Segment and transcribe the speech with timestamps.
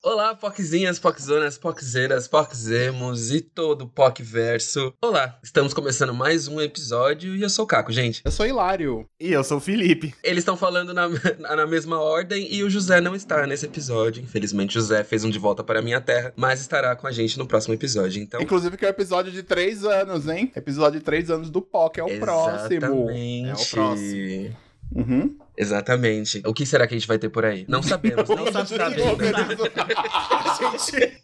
[0.00, 4.94] Olá, Poczinhas, Poczonas, Poczeiras, Poczemos e todo o Pocverso.
[5.02, 8.22] Olá, estamos começando mais um episódio e eu sou o Caco, gente.
[8.24, 9.08] Eu sou Hilário.
[9.18, 10.14] E eu sou o Felipe.
[10.22, 11.08] Eles estão falando na,
[11.56, 14.22] na mesma ordem e o José não está nesse episódio.
[14.22, 17.36] Infelizmente, José fez um de volta para a minha terra, mas estará com a gente
[17.36, 18.22] no próximo episódio.
[18.22, 20.52] Então, Inclusive que é o episódio de três anos, hein?
[20.54, 22.72] Episódio de três anos do POC, é o próximo.
[22.72, 23.48] Exatamente.
[23.48, 24.56] É o próximo.
[24.94, 25.36] Uhum.
[25.56, 26.42] Exatamente.
[26.46, 27.64] O que será que a gente vai ter por aí?
[27.68, 29.20] Não sabemos, não Não sabe sabemos.
[29.20, 30.78] ainda.
[30.78, 31.22] Gente.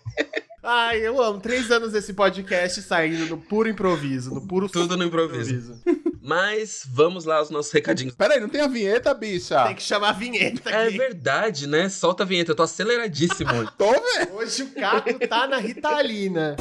[0.63, 1.41] Ai, eu amo.
[1.41, 5.79] Três anos desse podcast saindo no puro improviso, no puro Tudo no improviso.
[6.23, 8.15] Mas vamos lá aos nossos recadinhos.
[8.15, 9.63] Peraí, não tem a vinheta, bicha?
[9.67, 10.97] Tem que chamar a vinheta É aqui.
[10.97, 11.91] verdade, né?
[11.91, 13.53] Solta a vinheta, eu tô aceleradíssimo.
[13.53, 13.71] hoje.
[13.77, 14.33] Tô vendo.
[14.37, 16.57] Hoje o Caco tá na Ritalina.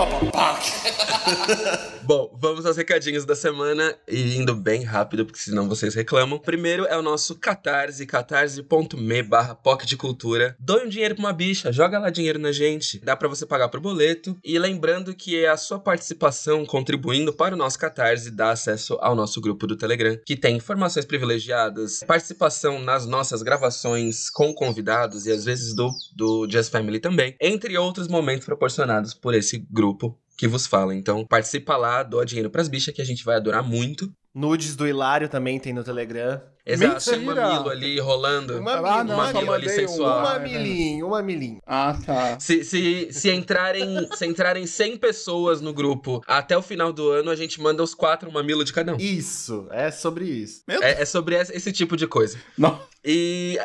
[2.02, 6.38] Bom, vamos aos recadinhos da semana e indo bem rápido, porque senão vocês reclamam.
[6.38, 10.56] Primeiro é o nosso Catarse, catarse.me barra de cultura.
[10.58, 12.98] Doe um dinheiro pra uma bicha, joga lá dinheiro na gente.
[13.00, 14.36] Dá pra você pagar pro boleto.
[14.42, 19.40] E lembrando que a sua participação contribuindo para o nosso Catarse dá acesso ao nosso
[19.40, 25.44] grupo do Telegram, que tem informações privilegiadas, participação nas nossas gravações com convidados e às
[25.44, 29.89] vezes do, do Just Family também, entre outros momentos proporcionados por esse grupo
[30.36, 30.94] que vos fala.
[30.94, 34.10] Então, participa lá, doa dinheiro pras bichas que a gente vai adorar muito.
[34.34, 36.40] Nudes do Hilário também tem no Telegram.
[36.66, 38.58] Exato, tem um mamilo ali rolando.
[38.58, 39.52] Uma Ah, mina, não, uma só mina.
[39.52, 39.70] ali um.
[39.70, 40.20] sensual.
[40.20, 41.58] Uma milinho, uma milinho.
[41.66, 42.38] Ah, tá.
[42.38, 47.30] Se, se, se, entrarem, se entrarem 100 pessoas no grupo até o final do ano,
[47.30, 48.96] a gente manda os quatro mamilo de cada um.
[48.98, 50.62] Isso, é sobre isso.
[50.68, 52.38] Meu É, é sobre esse, tipo de coisa.
[52.56, 52.80] Não.
[53.02, 53.58] E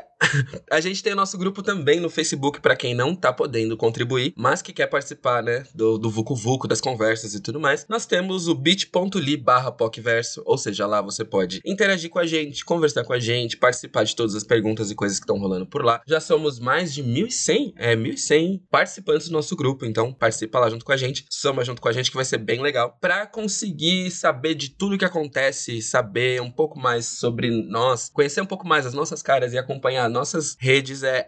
[0.72, 4.34] a gente tem o nosso grupo também no Facebook pra quem não tá podendo contribuir,
[4.38, 7.86] mas que quer participar, né, do, do Vucu Vucu, das conversas e tudo mais.
[7.90, 12.64] Nós temos o bit.ly barra PocVerso, ou seja, lá você pode interagir com a gente,
[12.64, 15.84] conversar com a gente, participar de todas as perguntas e coisas que estão rolando por
[15.84, 16.02] lá.
[16.08, 20.86] Já somos mais de 1.100, é, 1.100 participantes do nosso grupo, então participa lá junto
[20.86, 22.98] com a gente, soma junto com a gente que vai ser bem legal.
[23.00, 28.46] Pra conseguir saber de tudo que acontece, saber um pouco mais sobre nós, conhecer um
[28.46, 31.26] pouco mais as nossas caras e acompanhar nossas redes é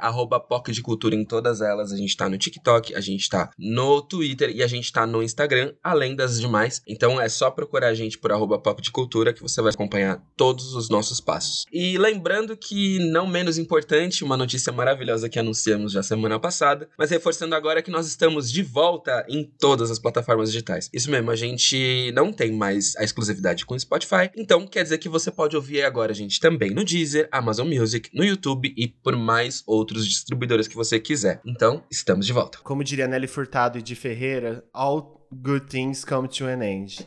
[0.48, 1.92] POC de Cultura em todas elas.
[1.92, 5.22] A gente tá no TikTok, a gente tá no Twitter e a gente tá no
[5.22, 6.82] Instagram, além das demais.
[6.88, 10.74] Então é só procurar a gente por arroba de Cultura que você vai acompanhar todos
[10.74, 11.47] os nossos passos.
[11.72, 17.10] E lembrando que, não menos importante, uma notícia maravilhosa que anunciamos já semana passada, mas
[17.10, 20.90] reforçando agora que nós estamos de volta em todas as plataformas digitais.
[20.94, 24.98] Isso mesmo, a gente não tem mais a exclusividade com o Spotify, então quer dizer
[24.98, 28.88] que você pode ouvir agora a gente também no Deezer, Amazon Music, no YouTube e
[28.88, 31.42] por mais outros distribuidores que você quiser.
[31.46, 32.60] Então, estamos de volta.
[32.64, 37.06] Como diria Nelly Furtado e de Ferreira, all good things come to an end.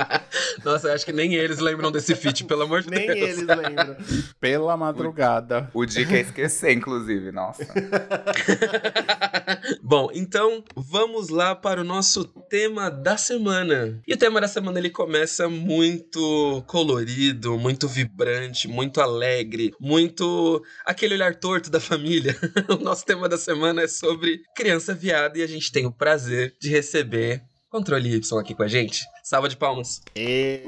[0.64, 3.18] Nossa, eu acho que nem eles lembram desse feat, pelo amor de Nem Deus.
[3.18, 3.96] eles lembram.
[4.40, 5.70] Pela madrugada.
[5.74, 7.64] O dia que é esquecer, inclusive, nossa.
[9.82, 14.00] Bom, então vamos lá para o nosso tema da semana.
[14.06, 21.14] E o tema da semana ele começa muito colorido, muito vibrante, muito alegre, muito aquele
[21.14, 22.36] olhar torto da família.
[22.68, 26.54] o nosso tema da semana é sobre criança viada e a gente tem o prazer
[26.60, 29.04] de receber Controle Y aqui com a gente.
[29.22, 30.00] Salva de palmas.
[30.14, 30.62] E...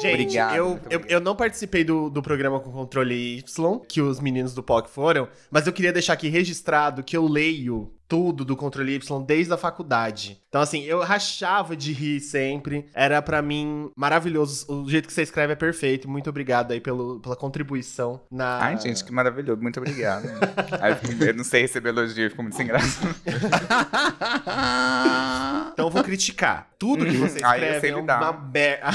[0.00, 4.20] Gente, Obrigado, eu, eu, eu não participei do, do programa com controle Y, que os
[4.20, 8.56] meninos do POC foram, mas eu queria deixar aqui registrado que eu leio tudo do
[8.56, 10.42] controle Y desde a faculdade.
[10.48, 12.86] Então, assim, eu rachava de rir sempre.
[12.92, 14.66] Era pra mim maravilhoso.
[14.68, 16.10] O jeito que você escreve é perfeito.
[16.10, 18.58] Muito obrigado aí pelo, pela contribuição na.
[18.60, 19.62] Ai, gente, que maravilhoso.
[19.62, 20.26] Muito obrigado.
[20.80, 23.00] Aí eu, eu não sei receber elogio, eu fico muito sem graça.
[25.72, 26.68] Então eu vou criticar.
[26.78, 28.90] Tudo que você Aí eu escreve sei é uma merda.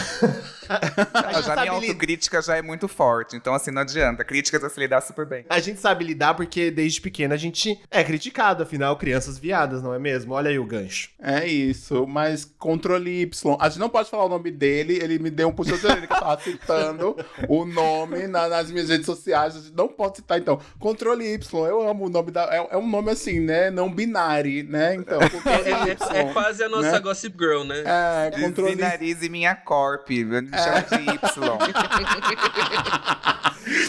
[1.34, 4.24] Já sabe minha autocrítica já é muito forte, então assim, não adianta.
[4.24, 5.46] Críticas eu sei lidar super bem.
[5.50, 9.94] A gente sabe lidar porque desde pequeno a gente é criticado, afinal, crianças viadas, não
[9.94, 10.34] é mesmo?
[10.34, 11.10] Olha aí o gancho.
[11.22, 13.56] É isso, mas controle Y.
[13.60, 16.07] A gente não pode falar o nome dele, ele me deu um puxão de orelha
[16.07, 17.16] que eu tava citando
[17.48, 19.56] o nome na- nas minhas redes sociais.
[19.56, 20.60] A gente não pode citar, então.
[20.80, 22.46] Controle Y, eu amo o nome da.
[22.46, 23.69] É, é um nome assim, né?
[23.69, 24.96] Não binário, né?
[24.96, 26.16] Então, controle É, Y.
[26.16, 27.00] é quase a nossa né?
[27.00, 27.84] Gossip Girl, né?
[27.86, 31.19] É, controle Desvinarize minha corp, me chama de Y.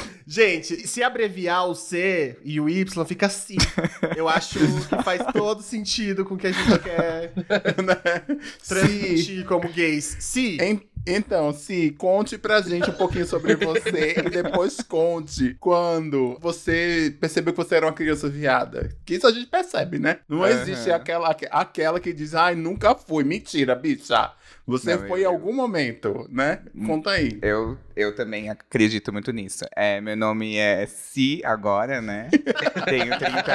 [0.36, 3.56] Gente, se abreviar o C e o Y, fica Si.
[4.14, 7.32] Eu acho que faz todo sentido com o que a gente quer
[7.82, 8.36] Né?
[8.62, 10.16] Se, transmitir como gays.
[10.20, 10.58] Si.
[10.60, 17.16] em- então, se conte pra gente um pouquinho sobre você e depois conte quando você
[17.20, 18.90] percebeu que você era uma criança viada.
[19.04, 20.18] Que isso a gente percebe, né?
[20.28, 20.50] Não Aham.
[20.50, 23.22] existe aquela, aquela que diz, ai, nunca fui.
[23.22, 24.32] Mentira, bicha.
[24.66, 26.60] Você Não, foi em eu- algum momento, né?
[26.86, 27.38] Conta aí.
[27.42, 29.64] Eu, eu também acredito muito nisso.
[29.76, 32.28] É, meu nome é Si agora, né?
[32.88, 33.52] Tenho 30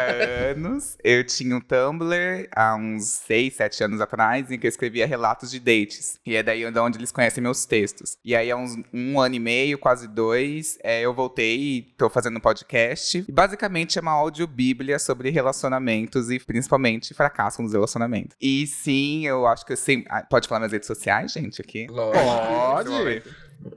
[0.51, 0.97] anos.
[1.03, 5.51] Eu tinha um Tumblr há uns 6, 7 anos atrás, em que eu escrevia relatos
[5.51, 6.19] de dates.
[6.25, 8.17] E é daí de onde eles conhecem meus textos.
[8.23, 12.09] E aí, há uns um ano e meio, quase dois, é, eu voltei e tô
[12.09, 13.25] fazendo um podcast.
[13.27, 18.35] E basicamente é uma audiobíblia sobre relacionamentos e principalmente fracasso nos relacionamentos.
[18.41, 20.07] E sim, eu acho que eu sempre.
[20.09, 21.87] Ah, Pode falar minhas redes sociais, gente, aqui?
[21.87, 22.95] Lógico.
[22.95, 23.23] Pode.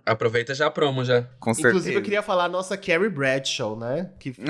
[0.06, 1.26] Aproveita já a promo já.
[1.38, 1.74] Com certeza.
[1.74, 4.10] Inclusive, eu queria falar a nossa Carrie Bradshaw, né?
[4.18, 4.48] Que fez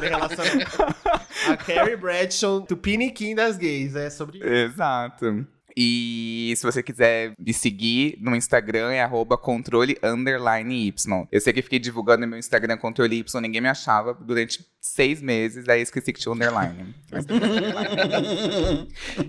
[0.00, 0.76] relacionamento.
[1.46, 4.46] A Carrie Bradshaw, Tupiniquim das gays, é sobre isso.
[4.46, 5.46] Exato.
[5.76, 11.26] E se você quiser me seguir no Instagram é arroba controle underline Y.
[11.30, 15.64] Eu sei que fiquei divulgando meu Instagram controle Y, ninguém me achava durante seis meses,
[15.64, 16.94] daí esqueci que tinha underline.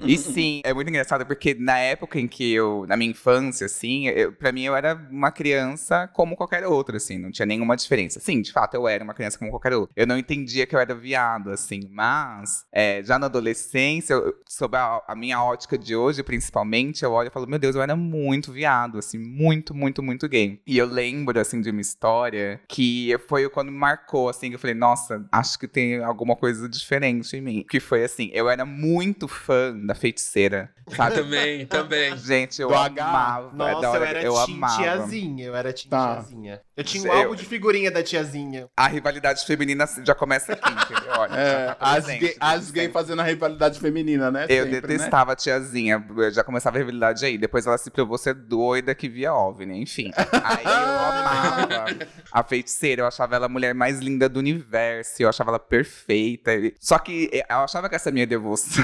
[0.03, 4.07] E sim, é muito engraçado porque na época em que eu, na minha infância, assim,
[4.09, 8.19] eu, pra mim eu era uma criança como qualquer outra, assim, não tinha nenhuma diferença.
[8.19, 9.93] Sim, de fato eu era uma criança como qualquer outra.
[9.95, 15.01] Eu não entendia que eu era viado, assim, mas é, já na adolescência, sob a,
[15.07, 18.51] a minha ótica de hoje, principalmente, eu olho e falo, meu Deus, eu era muito
[18.51, 20.59] viado, assim, muito, muito, muito gay.
[20.67, 24.59] E eu lembro, assim, de uma história que foi quando me marcou, assim, que eu
[24.59, 27.65] falei, nossa, acho que tem alguma coisa diferente em mim.
[27.69, 31.15] Que foi assim, eu era muito fã da feiticeira, sabe?
[31.25, 32.17] Também, também.
[32.17, 33.03] Gente, eu Do H.
[33.07, 33.51] amava.
[33.55, 34.81] Nossa, da eu era eu amava.
[34.81, 36.15] Tiazinha, eu era Tá.
[36.15, 36.61] Tiazinha.
[36.75, 38.67] Eu tinha um Eu- álbum de figurinha da Tiazinha.
[38.75, 41.13] A rivalidade feminina já começa aqui, entendeu?
[41.17, 44.43] Olha, É, tá as gays gay fazendo a rivalidade feminina, né?
[44.49, 44.81] Eu Sempre, né?
[44.81, 45.97] detestava a tiazinha,
[46.31, 47.37] já começava a rivalidade aí.
[47.37, 50.11] Depois ela se provou ser doida que via OVNI, enfim.
[50.43, 55.29] Aí eu amava a feiticeira, eu achava ela a mulher mais linda do universo, eu
[55.29, 56.51] achava ela perfeita.
[56.79, 58.83] Só que eu achava que essa minha devoção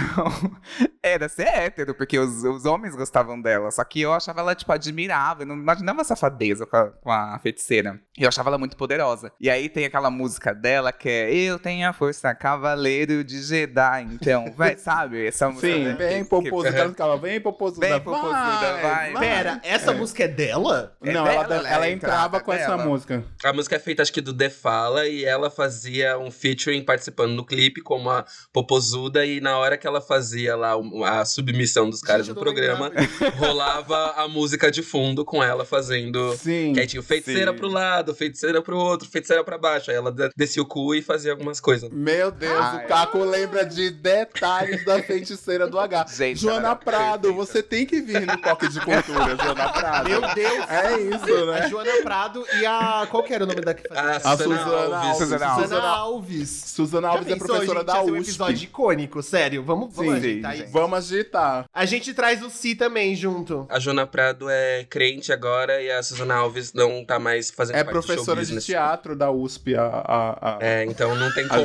[1.04, 3.72] era ser hétero, porque os, os homens gostavam dela.
[3.72, 7.40] Só que eu achava ela, tipo, admirável, eu não imaginava safadeza com a, com a
[7.40, 8.00] feiticeira.
[8.18, 9.32] E eu achava ela muito poderosa.
[9.40, 14.04] E aí tem aquela música dela que é Eu tenho a força, cavaleiro de Jedi.
[14.12, 15.26] Então, vai, sabe?
[15.26, 15.68] Essa música.
[15.68, 16.72] Sim, né, bem popozuda.
[16.72, 17.88] que- Ela ficava bem popozuda.
[17.88, 20.96] Bem popozuda, vai, Pera, essa música é dela?
[21.04, 22.86] É Não, dela, ela, ela ela é entrava com essa dela.
[22.86, 23.24] música.
[23.44, 27.32] A música é feita, acho que do The Fala, e ela fazia um featuring participando
[27.32, 28.24] no clipe como a
[28.54, 32.42] Popozuda, e na hora que ela fazia lá o- a submissão dos caras Gente, no
[32.44, 32.92] não programa,
[33.38, 36.36] rolava a música de fundo com ela fazendo.
[36.38, 36.74] Sim.
[36.74, 37.58] Que aí tinha feiticeira Sim.
[37.58, 39.92] pro lado, feiticeira pro outro, feiticeira pra baixo.
[39.92, 41.90] Aí ela de- descia o cu e fazia algumas coisas.
[41.92, 42.86] Meu Deus, Ai.
[42.86, 46.06] o Caco lembra de detalhes da feiticeira do H.
[46.16, 47.46] Gente, Joana Prado, perfeita.
[47.46, 50.10] você tem que vir no Toque de Cultura, Joana Prado.
[50.10, 50.70] Meu Deus!
[50.70, 51.70] É isso, A né?
[51.70, 53.08] Joana Prado e a.
[53.10, 54.04] Qual que era o nome da que fazia?
[54.04, 55.02] A A Susana Suzana Alves.
[55.02, 55.18] Alves.
[55.18, 55.62] Suzana Alves.
[55.70, 56.50] Susana Alves.
[56.50, 58.22] Suzana Alves é professora gente, da ser um USP.
[58.30, 59.64] episódio icônico, sério.
[59.64, 60.72] Vamos, vamos Sim, ajeitar sim, isso.
[60.82, 61.66] Vamos agitar.
[61.74, 63.68] A gente traz o Si também junto.
[63.70, 67.84] A Jona Prado é crente agora e a Suzana Alves não tá mais fazendo É
[67.84, 71.48] parte do show professora de teatro da USP, a, a, a, É, então não tem
[71.48, 71.62] como.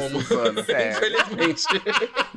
[0.68, 0.90] É.
[0.92, 1.64] Infelizmente.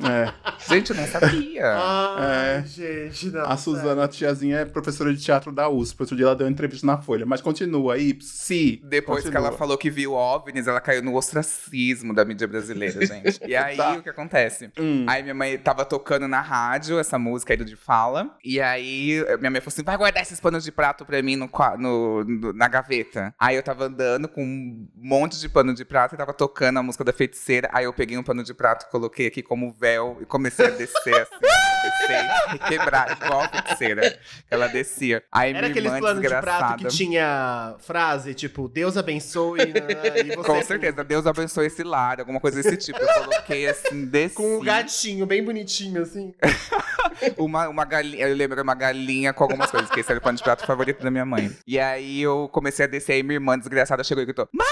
[0.08, 0.32] É.
[0.72, 1.66] Gente, eu não sabia.
[1.66, 2.62] Ai, É.
[2.66, 3.42] gente, não.
[3.44, 6.00] A Suzana, a tiazinha, é professora de teatro da USP.
[6.00, 7.26] Outro dia ela deu uma entrevista na Folha.
[7.26, 8.80] Mas continua aí, se.
[8.84, 9.48] Depois que continua.
[9.48, 13.40] ela falou que viu OVNIs, ela caiu no ostracismo da mídia brasileira, gente.
[13.46, 13.92] E aí, Tá.
[13.92, 14.70] o que acontece?
[14.78, 15.04] Hum.
[15.08, 18.36] Aí minha mãe tava tocando na rádio essa música aí do De Fala.
[18.44, 21.48] E aí minha mãe falou assim: vai guardar esses panos de prato pra mim no,
[21.78, 23.34] no- no- na gaveta.
[23.38, 26.82] Aí eu tava andando com um monte de pano de prato e tava tocando a
[26.82, 27.68] música da feiticeira.
[27.72, 31.14] Aí eu peguei um pano de prato, coloquei aqui como véu e comecei a descer
[31.14, 31.30] assim,
[31.82, 34.18] descer e quebrar, igual a feiticeira.
[34.50, 35.22] Ela descia.
[35.32, 39.58] Aí Era aqueles planos de prato que tinha frase tipo, Deus abençoe.
[39.66, 42.98] né, e você Com certeza, Deus abençoe esse lar, alguma coisa desse tipo.
[42.98, 44.34] Eu coloquei assim, desci.
[44.40, 46.32] Com um gatinho bem bonitinho, assim.
[47.36, 50.42] Uma, uma galinha, eu lembro uma galinha com algumas coisas, que era o pano de
[50.42, 51.50] prato favorito da minha mãe.
[51.66, 54.66] E aí eu comecei a descer, aí minha irmã desgraçada chegou e gritou: Mãe,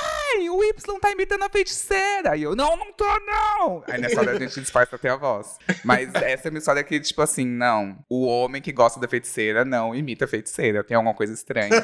[0.51, 2.37] o Y tá imitando a feiticeira!
[2.37, 3.83] E eu, não, não tô, não!
[3.89, 5.59] Aí nessa hora a gente disfarça até a voz.
[5.85, 7.99] Mas essa é uma história que, tipo assim, não.
[8.09, 10.83] O homem que gosta da feiticeira não imita a feiticeira.
[10.85, 11.71] Tem alguma coisa estranha.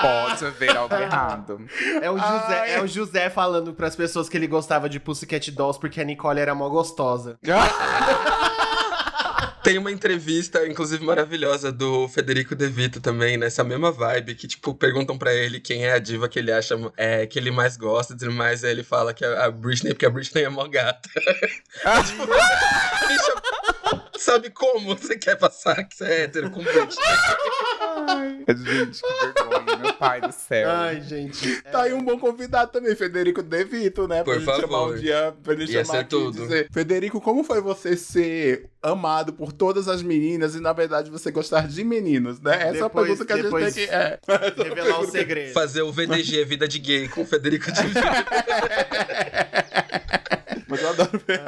[0.00, 1.66] Pode haver algo errado.
[2.00, 2.74] É o, José, Ai.
[2.74, 6.40] é o José falando pras pessoas que ele gostava de Pussycat Dolls porque a Nicole
[6.40, 7.38] era mó gostosa.
[9.66, 14.72] Tem uma entrevista, inclusive maravilhosa, do Federico De Vito também, nessa mesma vibe, que, tipo,
[14.72, 18.12] perguntam pra ele quem é a diva que ele acha é, que ele mais gosta,
[18.12, 20.68] e tudo mais, aí ele fala que é a Britney, porque a Britney é mó
[20.68, 21.10] gata.
[21.18, 22.26] tipo,
[23.08, 23.34] bicha,
[24.16, 26.86] sabe como você quer passar que você é hétero com Britney?
[28.48, 30.70] Gente, que vergonha, meu pai do céu.
[30.70, 31.62] Ai, gente.
[31.62, 34.22] Tá aí um bom convidado também, Federico De Vito, né?
[34.22, 34.94] Por pra gente chamar favor.
[34.94, 36.38] um dia, pra ele Ia chamar ser aqui tudo.
[36.38, 41.10] e dizer, Federico, como foi você ser amado por todas as meninas e, na verdade,
[41.10, 42.54] você gostar de meninos, né?
[42.54, 43.90] Essa é a Depois- pergunta que a gente tem que...
[43.92, 44.18] É.
[44.62, 45.52] Revelar o segredo.
[45.52, 48.00] Fazer o VDG, Vida de Gay, com o Federico De Vito.
[50.68, 51.40] Mas eu adoro ver.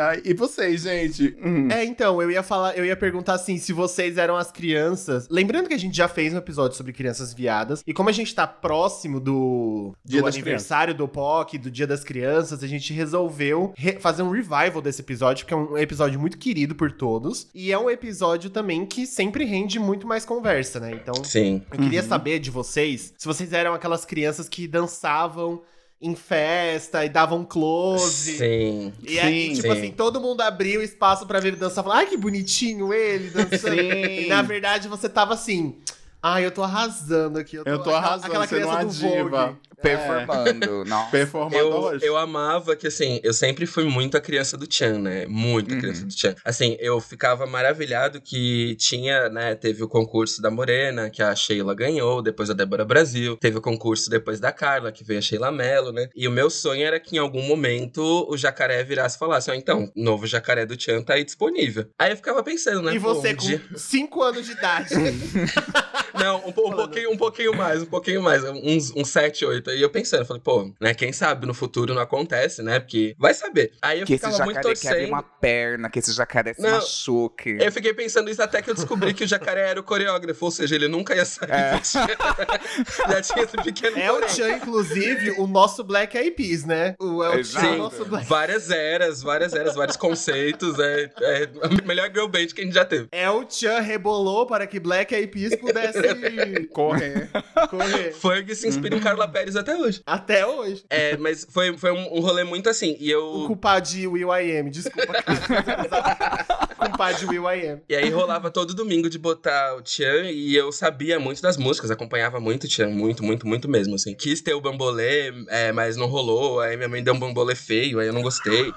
[0.00, 1.36] Ai, e vocês, gente?
[1.44, 1.68] Hum.
[1.70, 5.28] É, então, eu ia falar, eu ia perguntar assim, se vocês eram as crianças.
[5.30, 7.82] Lembrando que a gente já fez um episódio sobre crianças viadas.
[7.86, 12.62] E como a gente tá próximo do, do aniversário do POC, do Dia das Crianças,
[12.62, 16.74] a gente resolveu re- fazer um revival desse episódio, porque é um episódio muito querido
[16.74, 17.48] por todos.
[17.54, 20.92] E é um episódio também que sempre rende muito mais conversa, né?
[20.92, 21.62] Então, Sim.
[21.72, 25.62] eu queria saber de vocês se vocês eram aquelas crianças que dançavam
[26.00, 28.38] em festa e davam close.
[28.38, 28.92] Sim.
[29.06, 29.78] E aí, Sim, tipo sim.
[29.78, 31.84] assim, todo mundo abriu espaço pra ver ele dançar.
[31.84, 33.76] Falar, ai, que bonitinho ele dançando.
[33.76, 34.20] Sim.
[34.24, 35.76] E na verdade você tava assim,
[36.22, 37.56] ai, eu tô arrasando aqui.
[37.56, 39.46] Eu tô, Eu tô aquela- arrasando, aquela sendo criança uma do diva.
[39.46, 39.58] Vogue.
[39.82, 40.84] Performando.
[40.84, 41.10] Nossa.
[41.10, 42.04] Performando Eu, hoje.
[42.06, 45.26] eu amava que, assim, eu sempre fui muito a criança do Chan, né?
[45.26, 45.80] Muito a Uhum.
[45.80, 46.34] criança do Chan.
[46.44, 49.54] Assim, eu ficava maravilhado que tinha, né?
[49.54, 53.36] Teve o concurso da Morena, que a Sheila ganhou, depois a Débora Brasil.
[53.36, 56.08] Teve o concurso depois da Carla, que veio a Sheila Mello, né?
[56.14, 59.54] E o meu sonho era que em algum momento o jacaré virasse e falasse: Ó,
[59.54, 61.86] então, novo jacaré do Chan tá aí disponível.
[61.98, 62.94] Aí eu ficava pensando, né?
[62.94, 64.94] E você um com dia- 5 anos de idade.
[66.14, 68.42] Não, um, um pouquinho, um pouquinho mais, um pouquinho mais.
[68.44, 69.69] Uns, uns 7, 8.
[69.70, 72.80] Aí eu pensando, falei, pô, né, quem sabe no futuro não acontece, né?
[72.80, 73.72] Porque vai saber.
[73.82, 75.08] Aí eu Que esse ficava muito jacaré quebre torcendo.
[75.12, 76.70] uma perna, que esse jacaré se Não.
[76.70, 77.56] machuque.
[77.60, 80.50] Eu fiquei pensando isso até que eu descobri que o jacaré era o coreógrafo, ou
[80.50, 81.50] seja, ele nunca ia sair.
[81.50, 81.80] É.
[83.10, 84.28] Já tinha esse pequeno É o.
[84.28, 86.94] Chan, inclusive, o nosso Black Eyed Peas, né?
[86.98, 90.78] O, é o o nosso Black Várias eras, várias eras, vários conceitos.
[90.78, 93.08] É, é a melhor girl band que a gente já teve.
[93.12, 96.00] É o Chan rebolou para que Black Eyed Peas pudesse
[96.72, 97.28] Correr.
[97.68, 98.12] correr.
[98.12, 100.02] Ferg se inspira em Carla Pérez até hoje.
[100.06, 100.84] Até hoje.
[100.90, 102.96] É, mas foi, foi um, um rolê muito assim.
[102.98, 103.24] E eu.
[103.24, 106.44] O culpado de Will I Am, desculpa, cara.
[106.76, 107.80] culpado de Will I Am.
[107.88, 111.90] E aí rolava todo domingo de botar o Tchan e eu sabia muito das músicas,
[111.90, 114.14] acompanhava muito o Tchan, muito, muito, muito mesmo, assim.
[114.14, 118.00] Quis ter o bambolê, é, mas não rolou, aí minha mãe deu um bambolê feio,
[118.00, 118.72] aí eu não gostei.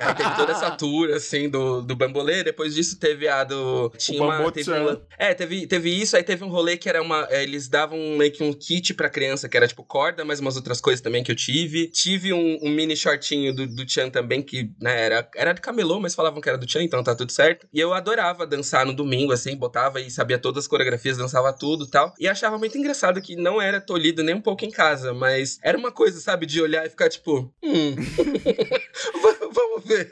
[0.00, 3.90] Aí teve toda essa tour, assim, do, do bambolê, depois disso teve a do...
[3.96, 4.50] Tinha uma...
[4.52, 7.26] Teve uma- é, teve, teve isso, aí teve um rolê que era uma...
[7.30, 10.56] é, Eles davam meio que um kit pra criança, que era tipo corda, mas umas
[10.56, 11.86] outras coisas também que eu tive.
[11.88, 16.00] Tive um, um mini shortinho do, do Tchan também, que, né, era, era de camelô,
[16.00, 17.66] mas falavam que era do Tchan, então tá tudo certo.
[17.72, 21.84] E eu adorava dançar no domingo, assim, botava e sabia todas as coreografias, dançava tudo
[21.84, 22.14] e tal.
[22.18, 25.76] E achava muito engraçado que não era tolhido nem um pouco em casa, mas era
[25.78, 27.94] uma coisa, sabe, de olhar e ficar tipo, hum,
[29.52, 30.08] vamos ver.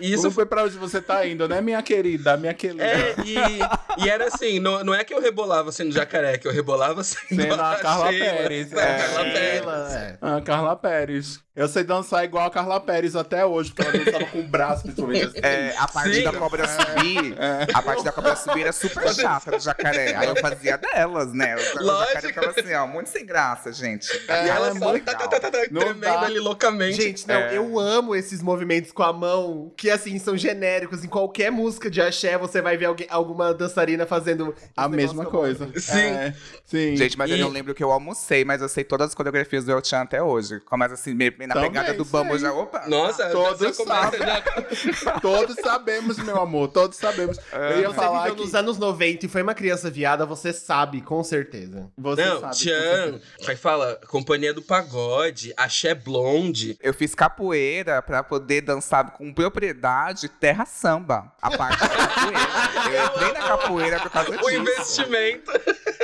[0.00, 2.36] E isso foi pra onde você tá indo, né, minha querida?
[2.36, 2.84] Minha querida.
[2.84, 6.52] é, e, e era assim, não, não é que eu rebolava sendo jacaré, que eu
[6.52, 8.98] rebolava sendo, Sendo a Carla Sheila, Pérez, a é.
[8.98, 9.62] Carla Pérez.
[9.62, 10.18] Ela, é.
[10.20, 11.46] A Carla Pérez.
[11.56, 14.82] Eu sei dançar igual a Carla Pérez até hoje, porque ela dançava com o braço,
[14.82, 15.24] principalmente.
[15.24, 15.40] assim.
[15.42, 16.22] É, a parte Sim.
[16.22, 17.34] da cobra subir,
[17.72, 20.14] a parte da cobra subir era super chata do jacaré.
[20.16, 21.56] Aí eu fazia delas, né?
[21.56, 22.26] O, o jacaré Lógico.
[22.28, 24.06] ficava assim, ó, muito sem graça, gente.
[24.14, 26.20] E É, ela ela é só muito tá, tá, tá, tá, tá, tremendo dá.
[26.20, 27.00] ali loucamente.
[27.00, 27.56] Gente, não, É.
[27.56, 31.04] eu amo esses movimentos com a mão, que assim, são genéricos.
[31.04, 35.64] Em qualquer música de axé, você vai ver alguém, alguma dançarina fazendo A mesma coisa.
[35.64, 35.76] a mão.
[35.78, 35.98] Sim.
[35.98, 36.96] É, sim.
[36.96, 39.64] Gente, mas eu E- não lembro que eu almocei, mas eu sei todas as coreografias
[39.64, 40.60] do El Chan até hoje.
[40.60, 42.52] Começa assim, meio na Também pegada do bambu já.
[42.52, 42.84] Opa!
[42.88, 44.42] Nossa, Todos já-
[45.20, 47.38] Todos sabemos, meu amor, todos sabemos.
[47.52, 48.42] eu ia Você falar viveu que...
[48.42, 51.90] nos anos 90 e foi uma criança viada, você sabe, com certeza.
[51.96, 52.54] Você Não, sabe.
[52.56, 56.76] Tchan, aí fala, Companhia do Pagode, Axé Blonde.
[56.80, 61.32] Eu fiz capoeira pra poder dançar com propriedade terra samba.
[61.40, 62.38] A parte da capoeira.
[62.86, 64.50] Eu entrei na capoeira por causa O disso.
[64.50, 65.50] investimento.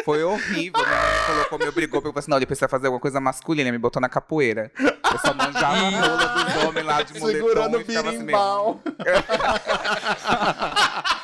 [0.05, 0.81] Foi horrível.
[0.81, 0.89] Mãe
[1.27, 3.79] colocou, me obrigou, porque eu falei assim, não, ele precisa fazer alguma coisa masculina, me
[3.79, 4.73] botou na capoeira.
[4.79, 8.81] Eu só manjava a rola dos homens lá de moletom Segurando o ficava assim birimbau.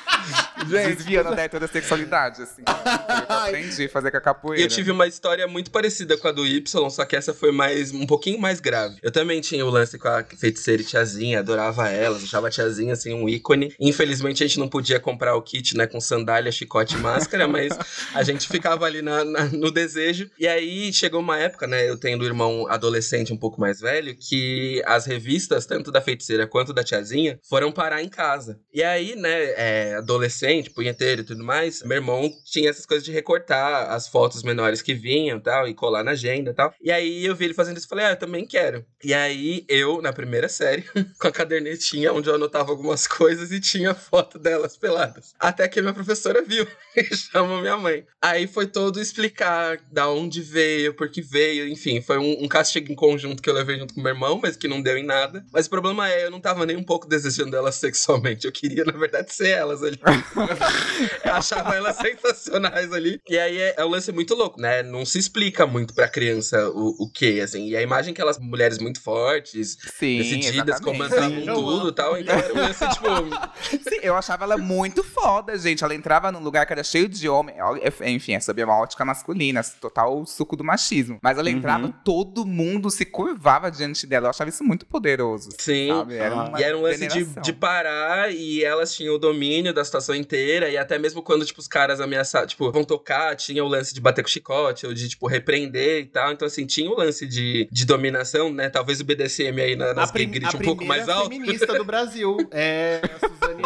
[0.69, 2.63] Gente, Desviando da heterossexualidade, assim.
[2.67, 2.75] Eu
[3.37, 4.63] aprendi a fazer com a capoeira.
[4.65, 7.93] Eu tive uma história muito parecida com a do Y, só que essa foi mais
[7.93, 8.97] um pouquinho mais grave.
[9.03, 12.93] Eu também tinha o lance com a feiticeira e tiazinha, adorava elas, achava a tiazinha
[12.93, 13.75] assim um ícone.
[13.81, 17.77] Infelizmente a gente não podia comprar o kit, né, com sandália, chicote e máscara, mas
[18.15, 20.31] a gente ficava ali na, na- no desejo.
[20.39, 24.17] E aí chegou uma época, né, eu tendo um irmão adolescente um pouco mais velho,
[24.17, 28.59] que as revistas, tanto da feiticeira quanto da tiazinha, foram parar em casa.
[28.73, 33.13] E aí, né, é, adolescente, punheteiro e tudo mais, meu irmão tinha essas coisas de
[33.13, 36.73] recortar as fotos menores que vinham tal, e colar na agenda tal.
[36.81, 38.85] E aí eu vi ele fazendo isso e falei, ah, eu também quero.
[39.03, 40.85] E aí eu, na primeira série,
[41.19, 45.35] com a cadernetinha onde eu anotava algumas coisas e tinha foto delas peladas.
[45.39, 48.05] Até que minha professora viu e chamou minha mãe.
[48.21, 52.91] Aí foi todo explicar da onde veio, por que veio, enfim, foi um, um castigo
[52.91, 55.45] em conjunto que eu levei junto com meu irmão, mas que não deu em nada.
[55.53, 58.47] Mas o problema é, eu não tava nem um pouco desejando elas sexualmente.
[58.47, 59.99] Eu queria, na verdade, ser elas ali.
[61.25, 63.21] eu achava elas sensacionais ali.
[63.29, 64.83] E aí é, é um lance muito louco, né?
[64.83, 67.69] Não se explica muito pra criança o, o que, assim.
[67.69, 72.19] E a imagem que elas, mulheres muito fortes, Sim, decididas, comandavam tudo e tal.
[72.19, 73.09] Então era um lance, tipo.
[73.89, 75.83] Sim, eu achava ela muito foda, gente.
[75.85, 77.55] Ela entrava num lugar que era cheio de homem.
[78.05, 81.19] Enfim, é sobre uma ótica masculina, total suco do machismo.
[81.23, 84.27] Mas ela entrava, todo mundo se curvava diante dela.
[84.27, 85.51] Eu achava isso muito poderoso.
[85.59, 85.89] Sim.
[85.89, 86.17] Sabe?
[86.17, 86.45] Era Ah.
[86.49, 90.15] uma E era um lance de, de parar e elas tinham o domínio da situação
[90.15, 90.38] inteira.
[90.71, 94.01] E até mesmo quando, tipo, os caras ameaçavam, tipo, vão tocar, tinha o lance de
[94.01, 96.33] bater com chicote, ou de, tipo, repreender e tal.
[96.33, 98.69] Então, assim, tinha o lance de, de dominação, né?
[98.69, 101.31] Talvez o BDSM aí na, nas a, prim- grite a um pouco primeira mais alto.
[101.31, 102.37] feminista do Brasil.
[102.51, 103.63] É a Suzane.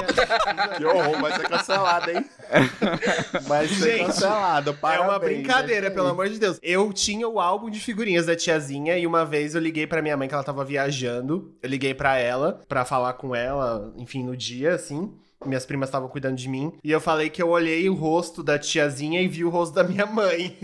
[0.76, 2.24] Que horror, vai ser cancelado, hein?
[3.46, 4.76] Vai ser Gente, cancelado.
[4.82, 6.58] É uma brincadeira, pelo amor de Deus.
[6.62, 10.16] Eu tinha o álbum de figurinhas da tiazinha e uma vez eu liguei pra minha
[10.16, 11.54] mãe que ela tava viajando.
[11.62, 15.12] Eu liguei pra ela pra falar com ela, enfim, no dia, assim.
[15.44, 16.72] Minhas primas estavam cuidando de mim.
[16.82, 19.82] E eu falei que eu olhei o rosto da tiazinha e vi o rosto da
[19.84, 20.56] minha mãe.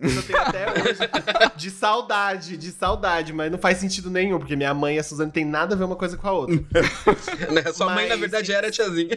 [0.00, 0.98] Isso eu tenho até hoje.
[1.56, 3.32] De saudade, de saudade.
[3.32, 5.84] Mas não faz sentido nenhum, porque minha mãe e a Suzane tem nada a ver
[5.84, 6.56] uma coisa com a outra.
[7.52, 7.72] né?
[7.72, 9.16] Sua mãe, na Mas- verdade, era a tiazinha.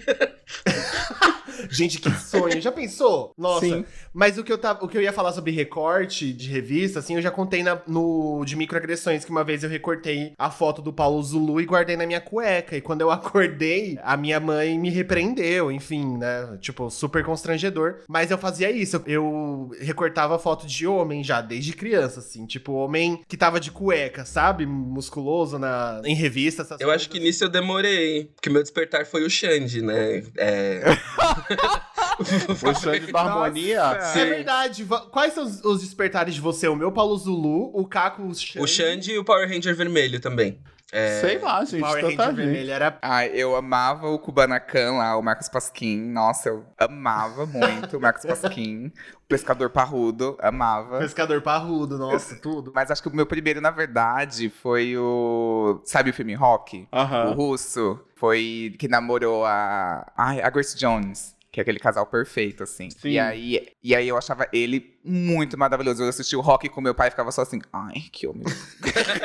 [1.78, 2.60] Gente, que sonho.
[2.62, 3.34] Já pensou?
[3.38, 3.66] Nossa.
[3.66, 3.86] Sim.
[4.14, 7.16] Mas o que, eu tava, o que eu ia falar sobre recorte de revista, assim,
[7.16, 10.92] eu já contei na- no de microagressões, que uma vez eu recortei a foto do
[10.92, 12.76] Paulo Zulu e guardei na minha cueca.
[12.76, 16.58] E quando eu acordei, a minha mãe me repreendeu, enfim, né?
[16.60, 18.00] Tipo, super constrangedor.
[18.08, 19.02] Mas eu fazia isso.
[19.06, 22.46] Eu recortava foto de homem já, desde criança, assim.
[22.46, 24.66] Tipo, homem que tava de cueca, sabe?
[24.66, 28.26] Musculoso na, em revista, essas Eu acho que nisso eu demorei.
[28.36, 30.24] Porque meu despertar foi o Xande, né?
[30.38, 30.82] É.
[32.20, 33.82] O Xande da Harmonia.
[34.16, 34.86] É verdade.
[35.12, 36.68] Quais são os- os despertares de você?
[36.68, 38.60] O meu Paulo Zulu, o Caco o Xande.
[38.64, 40.60] O Xande e o Power Ranger vermelho também.
[40.92, 41.82] É, Sei lá, gente.
[41.82, 42.36] Power tanta Ranger gente.
[42.46, 46.00] vermelho era Ai, eu amava o Kubanacan lá, o Marcos Pasquim.
[46.00, 48.88] Nossa, eu amava muito o Marcos Pasquim.
[48.88, 51.00] O Pescador Parrudo, amava.
[51.00, 52.72] pescador parrudo, nossa, tudo.
[52.74, 55.82] Mas acho que o meu primeiro, na verdade, foi o.
[55.84, 56.88] Sabe o filme Rock?
[56.92, 57.34] O Aham.
[57.34, 58.00] russo.
[58.16, 60.10] Foi que namorou a.
[60.18, 61.36] Ai, a Grace Jones.
[61.58, 62.92] Que é aquele casal perfeito, assim.
[62.92, 63.10] Sim.
[63.10, 66.04] E aí, e aí eu achava ele muito maravilhoso.
[66.04, 68.44] Eu assisti o rock com meu pai e ficava só assim, ai, que homem.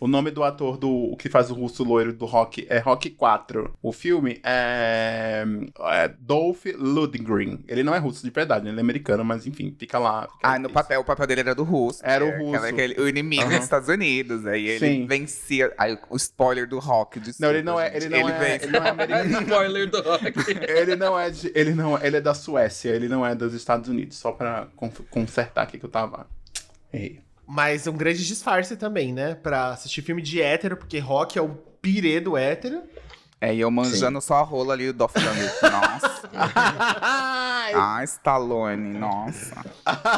[0.00, 3.10] O nome do ator do o que faz o russo loiro do Rock é Rock
[3.10, 3.74] 4.
[3.82, 5.44] O filme é,
[5.78, 7.60] é Dolph Lundgren.
[7.68, 10.22] Ele não é russo de verdade, ele é americano, mas enfim, fica lá.
[10.22, 12.00] fica Ah, no papel, o papel dele era do russo.
[12.02, 12.54] Era o que russo.
[12.56, 13.54] aquela- aquele- o inimigo Aham.
[13.54, 14.46] dos Estados Unidos.
[14.46, 15.06] Aí ele Sim.
[15.06, 15.72] vencia.
[15.78, 17.20] Aí o spoiler do rock.
[17.40, 18.64] Não, ele não é, ele não é, vence.
[18.66, 19.40] ele não é americano.
[19.46, 20.32] Spoiler do rock.
[20.68, 23.88] Ele não é de, ele não, ele é da Suécia, ele não é dos Estados
[23.88, 24.68] Unidos, só pra
[25.10, 26.26] consertar aqui que eu tava.
[26.92, 27.20] Errei.
[27.46, 29.34] Mas um grande disfarce também, né?
[29.34, 31.50] Pra assistir filme de hétero, porque rock é o
[31.80, 32.82] pirê do hétero.
[33.40, 35.46] É, e eu manjando só a rola ali do Dolph Lundgren.
[35.70, 36.16] Nossa.
[37.74, 39.64] ah, Stallone, nossa.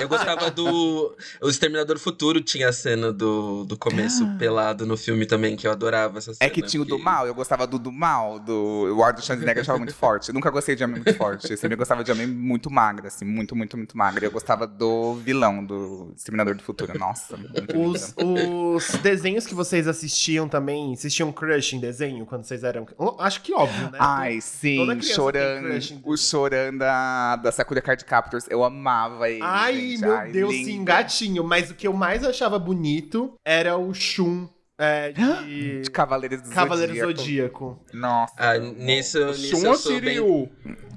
[0.00, 1.14] Eu gostava do.
[1.40, 5.66] O Exterminador do Futuro tinha a cena do, do começo pelado no filme também, que
[5.66, 6.48] eu adorava essa cena.
[6.48, 8.52] É que tinha o do porque- mal, eu gostava do do mal, do
[8.96, 10.28] o Arnold Schwarzenegger achava muito forte.
[10.28, 11.50] Eu nunca gostei de homem muito forte.
[11.50, 14.24] Eu sempre gostava de homem muito magro, assim, muito, muito, muito magro.
[14.24, 16.98] Eu gostava do vilão, do Exterminador do Futuro.
[16.98, 22.44] Nossa, muito Os, os desenhos que vocês assistiam também, vocês tinham crush em desenho quando
[22.44, 22.86] vocês eram.
[23.18, 23.98] Acho que óbvio, né?
[24.00, 25.68] Ai, sim, chorando.
[26.04, 28.46] O chorando da, da Sakura Card Captors.
[28.48, 29.40] Eu amava ele.
[29.42, 30.00] Ai, gente.
[30.00, 30.64] meu Ai, Deus, lindo.
[30.66, 31.44] sim, gatinho.
[31.44, 34.48] Mas o que eu mais achava bonito era o Shun
[34.78, 35.80] É, de...
[35.82, 37.16] De Cavaleiros do Cavaleiro Zodíaco.
[37.18, 37.78] Zodíaco.
[37.92, 38.34] Nossa.
[38.36, 40.14] Ah, nisso, nisso Shun eu ou sou bem...
[40.14, 40.48] Shiryu?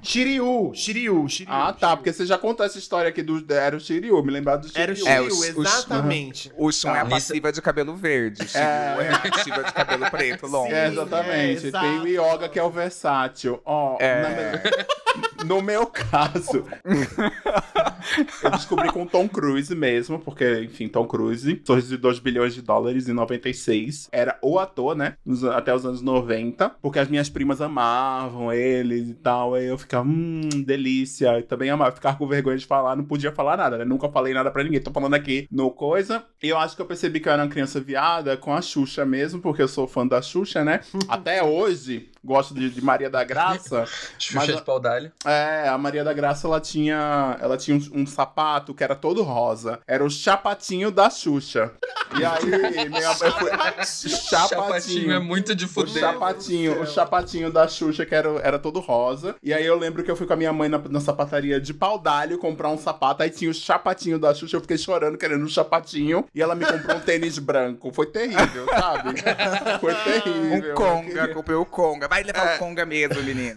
[0.04, 1.52] Shiryu, Shiryu, Shiryu.
[1.52, 3.44] Ah, tá, porque você já contou essa história aqui do.
[3.52, 4.82] Era o Shiryu, me lembrar do Shiryu.
[4.82, 6.52] Era o É, Shiryu, o- o- exatamente.
[6.56, 8.42] O Shun é a Nisso- passiva de cabelo verde.
[8.42, 10.72] O Shiryu é a ativa de cabelo preto, longo.
[10.72, 11.66] É, Sim, exatamente.
[11.68, 11.70] é.
[11.72, 13.60] Tem o Yoga que é o versátil.
[13.64, 14.22] Ó, É.
[14.22, 16.64] na no meu caso,
[18.42, 22.62] eu descobri com Tom Cruise mesmo, porque, enfim, Tom Cruise, sorriso de 2 bilhões de
[22.62, 23.71] dólares em 96,
[24.12, 25.16] era o ator, né?
[25.24, 29.54] nos- até os anos 90, porque as minhas primas amavam ele e tal.
[29.54, 31.38] Aí eu ficava, hum, delícia.
[31.38, 33.84] Eu também amava ficar com vergonha de falar, não podia falar nada, né?
[33.84, 34.80] Nunca falei nada pra ninguém.
[34.80, 36.24] Tô falando aqui no coisa.
[36.42, 39.04] E eu acho que eu percebi que eu era uma criança viada com a Xuxa
[39.04, 40.80] mesmo, porque eu sou fã da Xuxa, né?
[41.08, 43.84] Até hoje, gosto de, de Maria da Graça.
[44.18, 45.12] Xuxa de pau d'alho.
[45.24, 49.22] É, a Maria da Graça, ela tinha, ela tinha um, um sapato que era todo
[49.22, 49.80] rosa.
[49.86, 51.72] Era o chapatinho da Xuxa.
[52.18, 52.44] E aí,
[52.88, 53.50] minha mãe foi...
[53.84, 56.00] Chapatinho é muito de O fuder.
[56.00, 59.36] chapatinho, o chapatinho da Xuxa, que era, era todo rosa.
[59.42, 61.74] E aí eu lembro que eu fui com a minha mãe na, na sapataria de
[61.74, 63.22] pau d'alho comprar um sapato.
[63.22, 66.24] Aí tinha o chapatinho da Xuxa, eu fiquei chorando, querendo um chapatinho.
[66.34, 67.92] E ela me comprou um tênis branco.
[67.92, 69.12] Foi terrível, sabe?
[69.80, 70.52] Foi terrível.
[70.52, 72.08] Um eu conga, comprei o conga.
[72.12, 72.56] Vai levar É.
[72.56, 73.56] o conga mesmo, menino.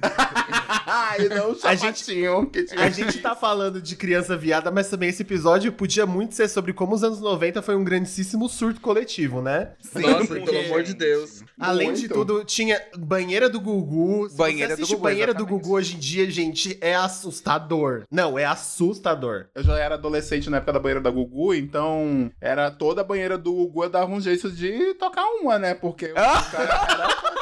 [0.88, 2.46] Ai, não, o A gente- chapatinho.
[2.50, 6.34] que tinha A gente tá falando de criança viada, mas também esse episódio podia muito
[6.36, 9.72] ser sobre como os anos 90 foi um grandíssimo surto coletivo, né?
[9.94, 11.44] Nossa, porque- pelo amor de Deus.
[11.60, 12.14] Além de Muito.
[12.14, 14.30] tudo, tinha banheira do Gugu.
[14.30, 15.62] Se Banheira você do assiste Gugu, banheira do exatamente.
[15.64, 18.04] Gugu hoje em dia, gente, é assustador.
[18.10, 19.48] Não, é assustador.
[19.54, 23.38] Eu já era adolescente na época da banheira da Gugu, então era toda a banheira
[23.38, 25.74] do Gugu eu dava um jeito de tocar uma, né?
[25.74, 27.36] Porque o cara era.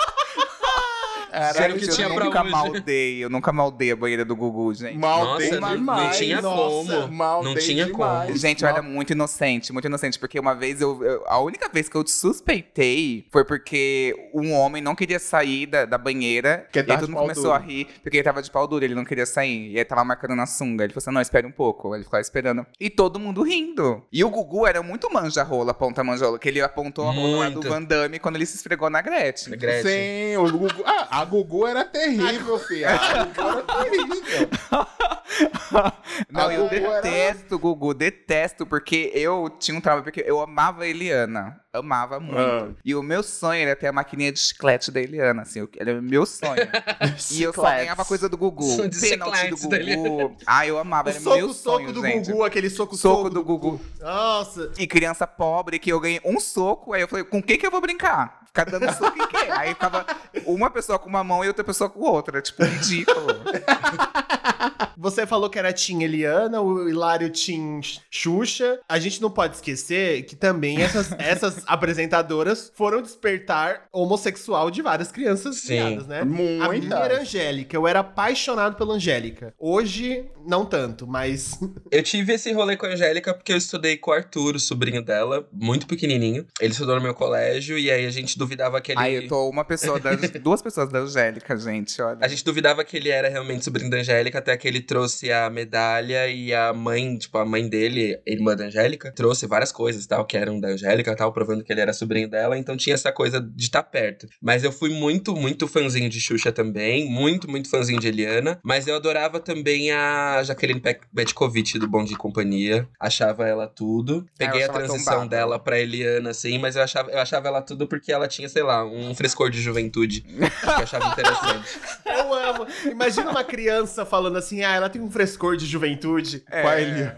[1.34, 2.52] Era Sério que tinha eu pra nunca hoje.
[2.52, 4.98] maldei, eu nunca maldei a banheira do Gugu, gente.
[4.98, 6.04] Maldei Nossa, não- demais.
[6.04, 7.12] não tinha nossa, como.
[7.12, 8.26] Maldei Não tinha demais.
[8.28, 8.38] como.
[8.38, 11.90] Gente, eu era muito inocente, muito inocente, porque uma vez eu, eu- A única vez
[11.90, 16.60] que eu suspeitei foi porque um homem não queria sair da, da banheira.
[16.72, 17.56] Porque e aí todo mundo começou duro.
[17.56, 19.72] a rir, porque ele tava de pau duro, ele não queria sair.
[19.72, 20.84] E aí tava marcando na sunga.
[20.84, 21.96] Ele falou assim: não, espere um pouco.
[21.96, 22.66] Ele ficava esperando.
[22.80, 24.04] E todo mundo rindo.
[24.12, 27.62] E o Gugu era muito manja-rola, ponta manja-rola, que ele apontou a rola do.
[27.64, 29.58] Van Damme quando ele se esfregou na Gretchen.
[29.58, 29.84] Gretchen.
[29.92, 30.84] Sim, o Gugu.
[30.86, 32.88] Ah, a Gugu era terrível, filho.
[32.88, 34.50] A Gugu era terrível.
[36.30, 36.70] Não, A eu Gugu
[37.02, 41.60] detesto o Gugu, detesto, porque eu tinha um trauma, porque eu amava a Eliana.
[41.74, 42.38] Amava muito.
[42.40, 42.70] Ah.
[42.86, 45.98] E o meu sonho era ter a maquininha de chiclete da Eliana, assim, eu- era
[45.98, 46.54] o meu sonho.
[47.32, 48.88] e eu só ganhava coisa do Gugu.
[48.88, 50.38] De Pênalti do Gugu.
[50.46, 52.32] Ah, eu amava, O era soco, meu soco sonho, do gente.
[52.32, 53.82] Gugu, aquele soco, Soco do Gugu.
[54.00, 54.72] Nossa.
[54.78, 57.72] E criança pobre, que eu ganhei um soco, aí eu falei, com quem que eu
[57.72, 58.43] vou brincar?
[58.56, 59.50] Dando soco em quem?
[59.50, 60.06] Aí ficava
[60.46, 63.28] uma pessoa com uma mão e outra pessoa com outra, tipo, ridículo.
[64.98, 68.80] Você falou que era Tim Eliana, o Hilário Tim Xuxa.
[68.88, 75.12] A gente não pode esquecer que também essas, essas apresentadoras foram despertar homossexual de várias
[75.12, 75.76] crianças Sim.
[75.76, 76.22] viadas, né?
[76.22, 79.54] A minha era Angélica, eu era apaixonado pela Angélica.
[79.60, 81.60] Hoje, não tanto, mas.
[81.92, 85.04] Eu tive esse rolê com a Angélica porque eu estudei com o Arthur, o sobrinho
[85.04, 86.46] dela, muito pequenininho.
[86.60, 89.00] Ele estudou no meu colégio e aí a gente duvidava que ele...
[89.00, 92.18] Aí eu tô uma pessoa da, duas pessoas da Angélica, gente, olha.
[92.20, 95.50] A gente duvidava que ele era realmente sobrinho da Angélica, até que ele trouxe a
[95.50, 100.26] medalha e a mãe, tipo, a mãe dele, irmã da Angélica, trouxe várias coisas, tal,
[100.26, 103.42] que eram da Angélica, tal, provando que ele era sobrinho dela, então tinha essa coisa
[103.42, 104.28] de estar perto.
[104.42, 108.86] Mas eu fui muito, muito fãzinho de Xuxa também, muito, muito fãzinho de Eliana, mas
[108.88, 114.26] eu adorava também a Jaqueline Pe- Petkovic do Bom de Companhia, achava ela tudo.
[114.38, 115.30] Peguei eu a transição tombada.
[115.30, 118.64] dela pra Eliana, assim, mas eu achava, eu achava ela tudo porque ela tinha, sei
[118.64, 121.80] lá, um frescor de juventude, que eu achava interessante.
[122.06, 122.68] Eu amo.
[122.90, 126.40] Imagina uma criança falando assim: ah, ela tem um frescor de juventude.
[126.50, 127.18] Com a Eliana.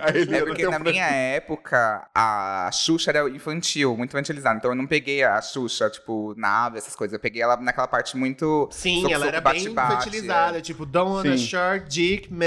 [0.00, 4.56] A Eliana É porque tem um na minha época, a Xuxa era infantil, muito infantilizada.
[4.56, 7.12] Então eu não peguei a Xuxa, tipo, nave, essas coisas.
[7.12, 8.68] Eu peguei ela naquela parte muito.
[8.70, 11.44] Sim, soco, ela soco, era bem bate-bate, infantilizada, tipo, don't want a Sim.
[11.46, 12.44] short dick man.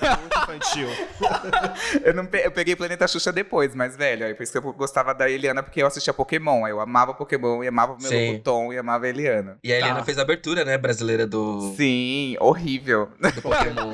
[0.00, 0.88] Era muito infantil.
[0.88, 1.04] é.
[2.10, 4.26] Eu, não pe- eu peguei Planeta Xuxa depois, mas velho.
[4.26, 6.64] Aí por isso que eu gostava da Eliana, porque eu assistia Pokémon.
[6.64, 8.40] Aí eu amava Pokémon, e amava o meu Sim.
[8.44, 9.58] Tom e amava a Eliana.
[9.62, 10.04] E a Eliana Tá.
[10.04, 13.08] fez a abertura, né, brasileira do, Sim, horrível.
[13.20, 13.93] do Pokémon.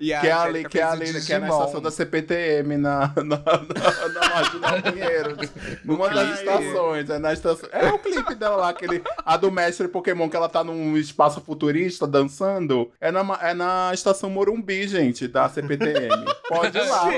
[0.00, 1.48] E a Que é a, Angélica que é a, fez o lei- que é na
[1.48, 5.48] estação da CPTM, na, na, na, na Marginal Pinheiros.
[5.84, 7.10] Numa das estações.
[7.10, 10.48] É, na estação, é o clipe dela lá, aquele, a do mestre Pokémon, que ela
[10.48, 12.90] tá num espaço futurista dançando.
[13.00, 16.24] É na, é na estação Morumbi, gente, da CPTM.
[16.48, 17.08] Pode ir lá.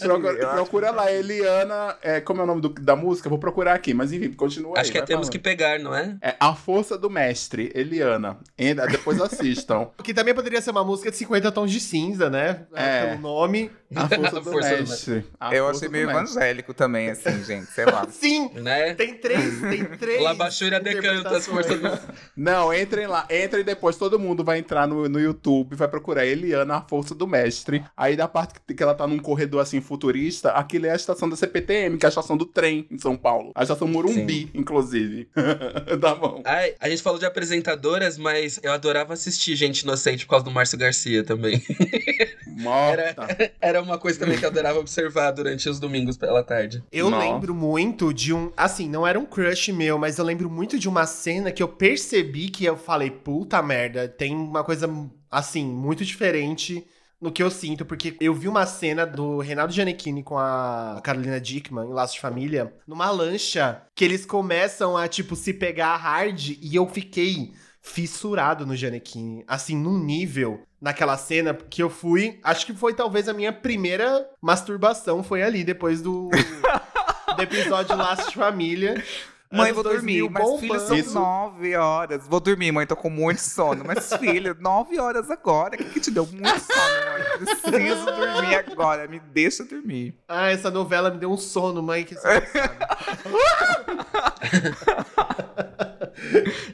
[0.00, 1.96] Procura, procura lá, Eliana.
[2.02, 3.28] É, como é o nome do- da música?
[3.28, 4.80] Vou procurar aqui, mas enfim, continua aí.
[4.82, 5.32] Acho que é Temos falando.
[5.32, 6.16] que Pegar, não é?
[6.22, 8.38] É A Força do Mestre, Eliana.
[8.58, 9.88] Ainda- Depois assistam.
[10.02, 12.11] Que também poderia ser uma música de 50 tons de cinza.
[12.12, 12.66] Cinza, né?
[12.74, 13.06] É.
[13.06, 13.70] Pelo nome.
[13.94, 15.24] A força do Força do mestre.
[15.52, 17.66] Eu força achei meio evangélico também, assim, gente.
[17.66, 18.06] Sei lá.
[18.10, 18.50] Sim!
[18.54, 18.94] Né?
[18.94, 20.22] Tem três, tem três.
[20.22, 22.00] Labachúria decanta as forças do...
[22.36, 23.26] Não, entrem lá.
[23.30, 27.26] Entrem depois, todo mundo vai entrar no, no YouTube, vai procurar Eliana, a força do
[27.26, 27.84] mestre.
[27.96, 31.28] Aí da parte que, que ela tá num corredor assim futurista, aquilo é a estação
[31.28, 33.52] da CPTM, que é a estação do trem em São Paulo.
[33.54, 35.28] A estação Morumbi, inclusive.
[36.00, 36.42] tá bom.
[36.46, 40.50] Ai, a gente falou de apresentadoras, mas eu adorava assistir Gente Inocente por causa do
[40.50, 41.62] Márcio Garcia também.
[42.46, 43.52] Morta.
[43.60, 46.82] Era uma coisa também que eu adorava observar durante os domingos pela tarde.
[46.92, 47.24] Eu Nossa.
[47.24, 48.52] lembro muito de um.
[48.56, 51.68] Assim, não era um crush meu, mas eu lembro muito de uma cena que eu
[51.68, 54.88] percebi que eu falei, puta merda, tem uma coisa,
[55.30, 56.86] assim, muito diferente
[57.20, 61.40] no que eu sinto, porque eu vi uma cena do Reinaldo Giannichini com a Carolina
[61.40, 66.56] Dickman em Laços de Família, numa lancha, que eles começam a, tipo, se pegar hard,
[66.60, 72.66] e eu fiquei fissurado no Giannichini, assim, num nível naquela cena que eu fui, acho
[72.66, 76.28] que foi talvez a minha primeira masturbação foi ali depois do
[77.36, 77.96] do episódio
[78.28, 79.02] de Família.
[79.50, 80.20] Mãe, Anos vou dormir.
[80.20, 81.12] 2000 Mas, filho, são bombando.
[81.12, 82.26] nove horas.
[82.26, 82.86] Vou dormir, mãe.
[82.86, 83.84] Tô com muito sono.
[83.84, 85.74] Mas, filho, nove horas agora.
[85.74, 87.22] O que, que te deu muito sono, mãe?
[87.36, 89.06] Preciso dormir agora.
[89.06, 90.16] Me deixa dormir.
[90.26, 92.16] Ah, essa novela me deu um sono, mãe, que.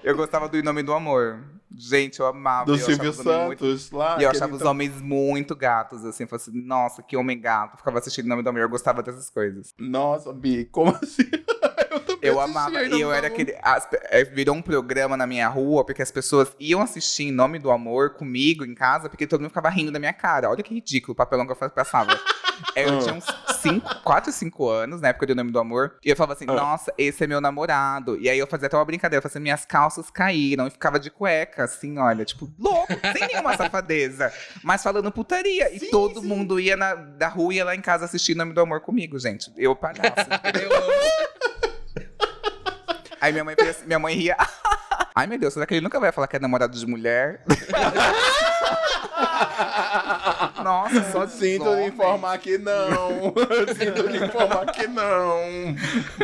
[0.05, 1.58] Eu gostava do Em Nome do Amor.
[1.81, 2.67] Gente, eu amava.
[2.67, 4.19] Do eu Silvio os homens muito- Santos lá.
[4.19, 6.25] E eu achava os então- homens muito gatos, assim.
[6.25, 7.77] Eu falei assim, nossa, que homem gato.
[7.77, 8.61] Ficava assistindo Em Nome do Amor.
[8.63, 9.73] Eu gostava dessas coisas.
[9.79, 11.23] Nossa, Bi, como assim?
[11.91, 12.83] eu também Eu amava.
[12.83, 13.57] E eu era aquele.
[13.63, 17.59] as é, virou um programa na minha rua, porque as pessoas iam assistir Em Nome
[17.59, 20.51] do Amor comigo em casa, porque todo mundo ficava rindo da minha cara.
[20.51, 22.19] Olha que ridículo o papelão que eu passava.
[22.75, 22.99] eu Ah.
[23.01, 23.27] tinha uns
[24.05, 25.95] 4, 5 anos, na época do Nome do Amor.
[26.05, 26.55] E eu falava assim, Ah.
[26.55, 28.17] nossa, esse é meu namorado.
[28.21, 29.19] E aí eu fazia até uma brincadeira.
[29.19, 30.67] Eu falava assim, minhas calças caíram.
[30.67, 32.25] E ficava de cueca, assim, olha.
[32.25, 34.33] Tipo, louco, sem nenhuma safadeza.
[34.63, 35.75] Mas falando putaria.
[35.75, 38.61] E todo mundo ia na, da rua e ia lá em casa assistir Nome do
[38.61, 39.53] Amor comigo, gente.
[39.57, 39.99] Eu palhaço.
[40.63, 41.48] Eu amo.
[43.21, 44.37] Aí minha mãe, fez assim- minha mãe ria.
[45.15, 47.43] Ai, meu Deus, será que ele nunca vai falar que é namorado de mulher?
[50.63, 53.35] Nossa, só Sinto lhe informar que não.
[53.77, 55.75] Sinto lhe informar que não.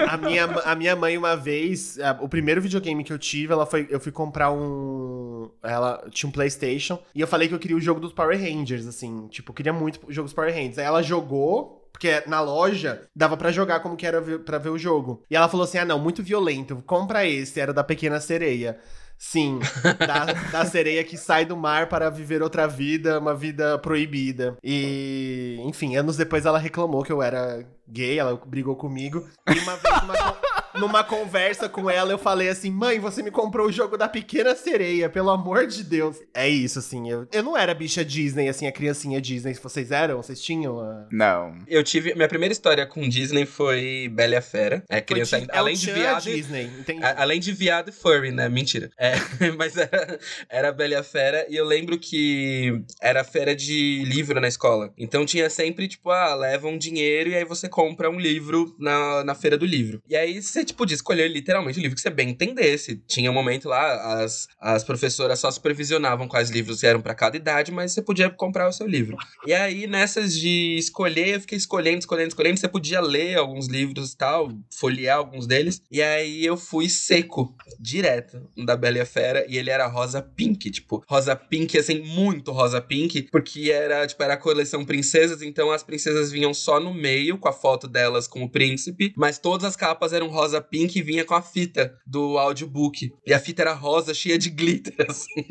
[0.09, 3.67] A minha, a minha mãe, uma vez, a- o primeiro videogame que eu tive, ela
[3.67, 5.51] foi, eu fui comprar um.
[5.63, 8.87] Ela tinha um PlayStation e eu falei que eu queria o jogo dos Power Rangers,
[8.87, 9.29] assim.
[9.29, 10.79] Tipo, eu queria muito o jogo dos Power Rangers.
[10.79, 11.81] Aí ela jogou.
[11.95, 15.23] Porque na loja dava pra jogar como que era pra ver o jogo.
[15.31, 18.77] E ela falou assim: ah, não, muito violento, compra esse, era da Pequena Sereia.
[19.17, 19.61] Sim,
[20.07, 24.57] da, da sereia que sai do mar para viver outra vida, uma vida proibida.
[24.63, 29.25] E, enfim, anos depois ela reclamou que eu era gay, ela brigou comigo.
[29.49, 30.37] E uma vez, con-
[30.77, 34.55] numa conversa com ela, eu falei assim: mãe, você me comprou o jogo da pequena
[34.55, 36.17] sereia, pelo amor de Deus.
[36.35, 37.09] É isso, assim.
[37.11, 39.55] Eu, eu não era bicha Disney, assim, a criancinha Disney.
[39.55, 40.17] Vocês eram?
[40.17, 40.81] Vocês tinham?
[40.81, 41.55] a- Não.
[41.67, 42.15] Eu tive.
[42.15, 44.83] Minha primeira história com Disney foi Bela e a Fera.
[44.89, 45.39] É criança.
[45.39, 46.29] Foi além é o de viado.
[46.29, 47.05] e- Disney, entendi.
[47.05, 48.49] a- Além de viado e furry, né?
[48.49, 48.91] Mentira.
[48.99, 49.13] É,
[49.57, 51.47] mas era, era Bela e a Fera.
[51.49, 54.93] E eu lembro que era feira de livro na escola.
[54.99, 59.25] Então tinha sempre, tipo, ah, leva um dinheiro e aí você compra um livro na,
[59.25, 60.03] na feira do livro.
[60.09, 63.03] E aí você, tipo, podia escolher literalmente o livro que você bem entendesse.
[63.07, 67.73] Tinha um momento lá, as, as professoras só supervisionavam quais livros eram pra cada idade,
[67.73, 69.17] mas você podia comprar o seu livro.
[69.47, 72.61] E aí, nessas de escolher, eu fiquei escolhendo, escolhendo, escolhendo.
[72.61, 75.83] Você podia ler alguns livros e tal, folhear alguns deles.
[75.91, 79.47] E aí eu fui seco, direto, no da Bela e a Fera.
[79.49, 83.23] E ele era rosa pink, tipo, rosa pink, assim, muito rosa pink.
[83.31, 85.43] Porque era, tipo, era a coleção princesas.
[85.43, 89.13] Então as princesas vinham só no meio, com a foto delas com o príncipe.
[89.17, 93.13] Mas todas as capas eram rosa pink e vinha com a fita do audiobook.
[93.27, 95.47] E a fita era rosa, cheia de glitter, assim.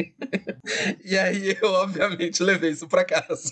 [1.03, 3.51] e aí eu, obviamente, levei isso pra casa.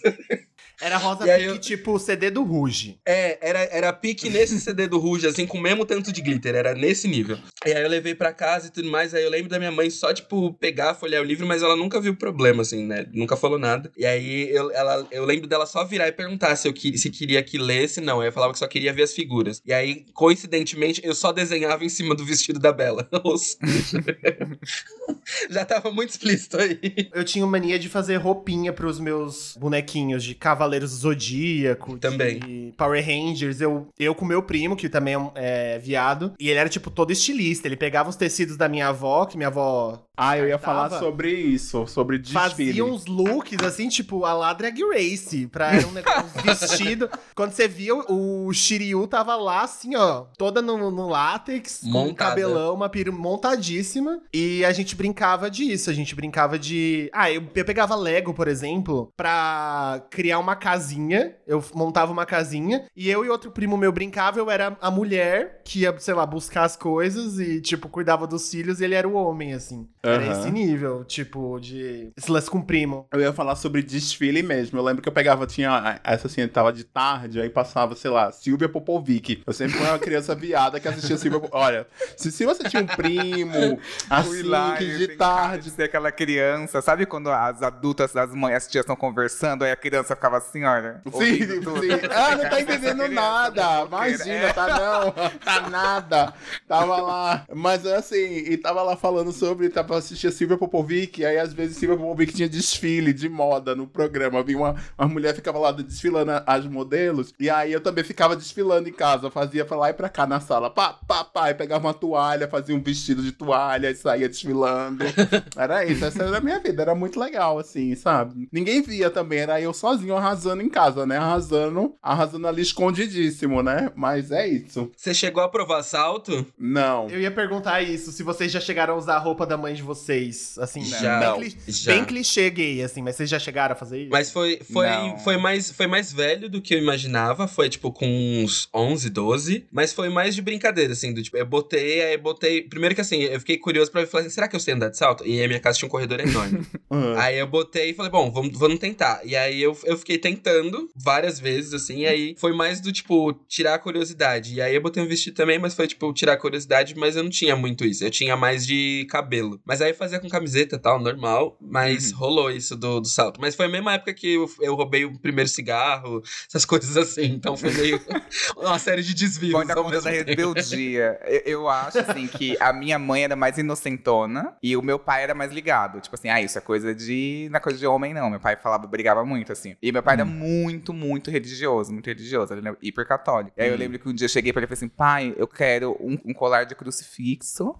[0.81, 2.99] Era rosa pique, eu- tipo o CD do Ruge.
[3.05, 6.55] É, era, era pique nesse CD do Ruge, assim, com o mesmo tanto de glitter,
[6.55, 7.37] era nesse nível.
[7.63, 9.91] E aí eu levei pra casa e tudo mais, aí eu lembro da minha mãe
[9.91, 13.05] só, tipo, pegar, folhear o livro, mas ela nunca viu problema, assim, né?
[13.13, 13.91] Nunca falou nada.
[13.95, 17.11] E aí eu, ela, eu lembro dela só virar e perguntar se eu que- se
[17.11, 18.19] queria que lesse, não.
[18.19, 19.61] Aí eu falava que só queria ver as figuras.
[19.63, 23.07] E aí, coincidentemente, eu só desenhava em cima do vestido da Bela.
[23.23, 23.61] Ou seja,
[25.49, 26.79] Já tava muito explícito aí.
[27.13, 32.39] Eu tinha mania de fazer roupinha pros meus bonequinhos de Cavaleiros do Zodíaco, Também.
[32.39, 33.61] de Power Rangers.
[33.61, 37.11] Eu, eu com meu primo, que também é, é viado, e ele era, tipo, todo
[37.11, 37.67] estilista.
[37.67, 40.99] Ele pegava os tecidos da minha avó, que minha avó Ah, eu ia Tava- falar
[40.99, 42.39] sobre isso, sobre desfile.
[42.41, 47.09] fazia uns looks, assim, tipo, a lá Drag Race, pra um negócio um vestido.
[47.33, 52.13] Quando você via, o Shiryu tava lá, assim, ó, toda no, no látex, com um
[52.13, 54.19] cabelão, uma peru montadíssima.
[54.33, 57.09] E a gente brincava disso, a gente brincava de...
[57.13, 61.35] Ah, eu, eu pegava Lego, por exemplo, pra criar uma casinha.
[61.47, 65.61] Eu montava uma casinha, e eu e outro primo meu brincava, eu era a mulher
[65.63, 69.07] que ia, sei lá, buscar as coisas e, tipo, cuidava dos filhos, e ele era
[69.07, 69.87] o homem, assim.
[70.03, 70.39] Era Aham.
[70.39, 72.11] esse nível, tipo, de...
[72.17, 73.07] Esse lance com o primo.
[73.11, 74.77] Eu ia falar sobre desfile mesmo.
[74.77, 78.31] Eu lembro que eu pegava, tinha essa assim, tava de tarde, aí passava, sei lá,
[78.31, 79.43] Silvia Popovic.
[79.45, 81.63] Eu sempre fui uma criança viada que assistia Silvia Popovic.
[81.65, 84.43] Olha, se, se você tinha um primo, assim,
[84.77, 85.65] que de tarde.
[85.65, 86.81] de ser aquela criança.
[86.81, 90.63] Sabe quando as adultas, as mães, as tias estão conversando, aí a criança ficava assim,
[90.63, 91.01] olha.
[91.05, 91.81] Sim, ouvindo tudo.
[91.81, 91.89] sim.
[92.09, 93.85] Ah, não tá entendendo nada.
[93.85, 94.53] Imagina, É.
[94.53, 95.11] tá não.
[95.39, 96.33] Tá nada.
[96.67, 97.45] Tava lá.
[97.53, 101.97] Mas assim, e tava lá falando sobre, tava assistindo Silvia Popovic, aí às vezes Silvia
[101.97, 104.43] Popovic tinha desfile de moda no programa.
[104.43, 108.87] Vinha uma, uma mulher ficava lá desfilando as modelos, e aí eu também ficava desfilando
[108.89, 110.69] em casa, fazia pra lá e pra cá na sala.
[110.69, 115.03] Pá, pá, pá, e pegava uma toalha, fazia um vestido de toalha e saía desfilando.
[115.55, 118.47] Era isso, essa era a minha vida, era muito legal, assim, sabe?
[118.51, 121.17] Ninguém via também, era eu sozinho arrasando em casa, né?
[121.17, 123.91] Arrasando, arrasando ali escondidíssimo, né?
[123.95, 124.91] Mas é isso.
[124.95, 126.45] Você chegou a provar salto?
[126.57, 127.09] Não.
[127.09, 129.81] Eu ia perguntar isso, se vocês já chegaram a usar a roupa da mãe de
[129.81, 131.19] vocês, assim, Já.
[131.19, 131.91] bem, cli- Já.
[131.93, 134.09] bem clichê gay, assim, mas vocês já chegaram a fazer isso?
[134.11, 135.17] Mas foi, foi, Não.
[135.19, 137.47] foi, mais, foi mais velho do que eu imaginava.
[137.47, 139.65] Foi, tipo, com uns 11, 12.
[139.71, 141.13] Mas foi mais de brincadeira, assim.
[141.13, 142.61] Do, tipo, eu botei, aí botei...
[142.63, 144.07] Primeiro que, assim, eu fiquei curioso pra ver.
[144.07, 145.25] Falei assim, será que eu sei andar de salto?
[145.25, 146.61] E aí a minha casa tinha um corredor enorme.
[146.93, 147.23] Ah.
[147.23, 149.21] aí eu botei e falei, bom, vamos, vamos tentar.
[149.23, 151.99] E aí eu, eu fiquei tentando várias vezes, assim.
[151.99, 154.55] E aí foi mais do, tipo, tirar a curiosidade.
[154.55, 156.93] E aí eu botei um vestido também, mas foi, tipo, tirar a curiosidade.
[156.95, 158.03] Mas eu não tinha muito isso.
[158.03, 159.59] Eu tinha mais de cabelo.
[159.65, 161.57] Mas aí eu fazia com camiseta e tal, normal.
[161.61, 162.17] Mas Uhum.
[162.17, 163.39] rolou isso do, do salto.
[163.39, 167.25] Mas foi a mesma época que eu, eu roubei o primeiro cigarro, essas coisas assim.
[167.25, 167.99] Então foi meio
[168.57, 169.65] uma série de desvios.
[169.67, 171.19] Na conta da rebeldia.
[171.25, 175.23] Eu, eu acho, assim, que a minha mãe era mais inocentona e o meu pai
[175.23, 175.99] era mais ligado.
[176.01, 177.47] Tipo assim, ah, isso é coisa de.
[177.51, 178.29] Não é coisa de homem, não.
[178.29, 179.75] Meu pai falava, brigava muito, assim.
[179.81, 182.53] E meu pai era muito, muito religioso, muito religioso.
[182.53, 183.53] Ele era hiper católico.
[183.57, 185.33] E aí eu lembro que um dia eu cheguei pra ele e falei assim: pai,
[185.37, 187.75] eu quero um, um colar de crucifixo.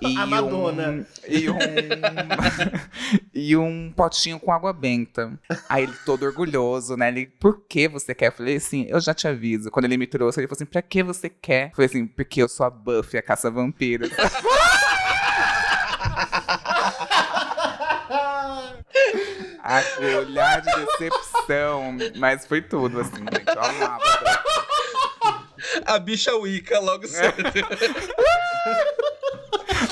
[0.00, 0.90] E A Madonna.
[0.90, 1.58] Um, e, um,
[3.34, 5.38] e um potinho com água benta.
[5.68, 7.08] Aí ele todo orgulhoso, né?
[7.08, 8.28] Ele, por que você quer?
[8.28, 9.70] Eu falei assim, eu já te aviso.
[9.70, 11.70] Quando ele me trouxe, ele falou assim, pra que você quer?
[11.70, 14.10] Eu falei assim, porque eu sou a Buffy, a caça-vampiros.
[19.70, 21.94] Ah, o olhar de decepção.
[22.16, 23.54] Mas foi tudo, assim, gente.
[23.54, 24.02] Eu amava
[25.84, 25.94] a.
[25.94, 27.34] A bicha Wicca logo cedo.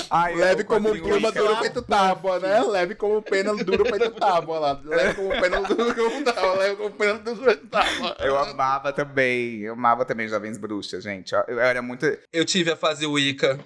[0.09, 2.61] Ai, Leve como pluma duro feito tábua, né?
[2.61, 4.81] Leve como pena duro feito tábua lá.
[4.83, 6.53] Leve como pena duro feito tábua.
[6.55, 8.15] Leve como pena duro feito tábua.
[8.19, 9.61] Eu amava também.
[9.61, 11.33] Eu amava também Jovens Bruxas, gente.
[11.33, 12.05] Eu, eu era muito.
[12.31, 13.59] Eu tive a fase Wicca.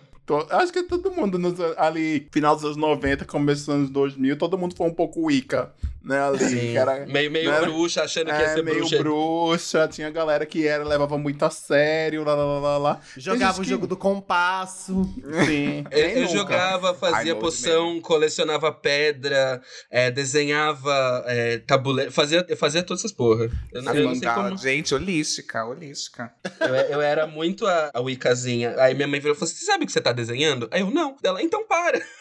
[0.50, 4.58] Acho que todo mundo nos, ali, final dos anos 90, começo dos anos 2000, todo
[4.58, 5.72] mundo foi um pouco Wicca,
[6.04, 6.20] né?
[6.22, 7.62] Ali, que era, Meio, meio né?
[7.62, 8.98] bruxa, achando que ia é, ser meio bruxa.
[9.00, 9.88] bruxa.
[9.88, 13.00] tinha galera que era, levava muito a sério, lá, lá, lá, lá, lá.
[13.18, 15.08] Jogava o gente jogo do compasso.
[15.16, 15.84] que- Sim.
[15.92, 23.02] Eu, eu jogava, fazia poção, colecionava pedra, é, desenhava é, tabuleiro, fazia, eu fazia todas
[23.02, 23.50] essas porra.
[23.72, 24.58] Eu, As eu não sei como.
[24.58, 26.32] Gente, holística, holística.
[26.60, 28.76] Eu, eu era muito a, a Wiccazinha.
[28.78, 30.68] Aí minha mãe virou e falou: Você sabe o que você tá desenhando?
[30.72, 31.16] Aí eu, não.
[31.24, 32.02] Ela, então para.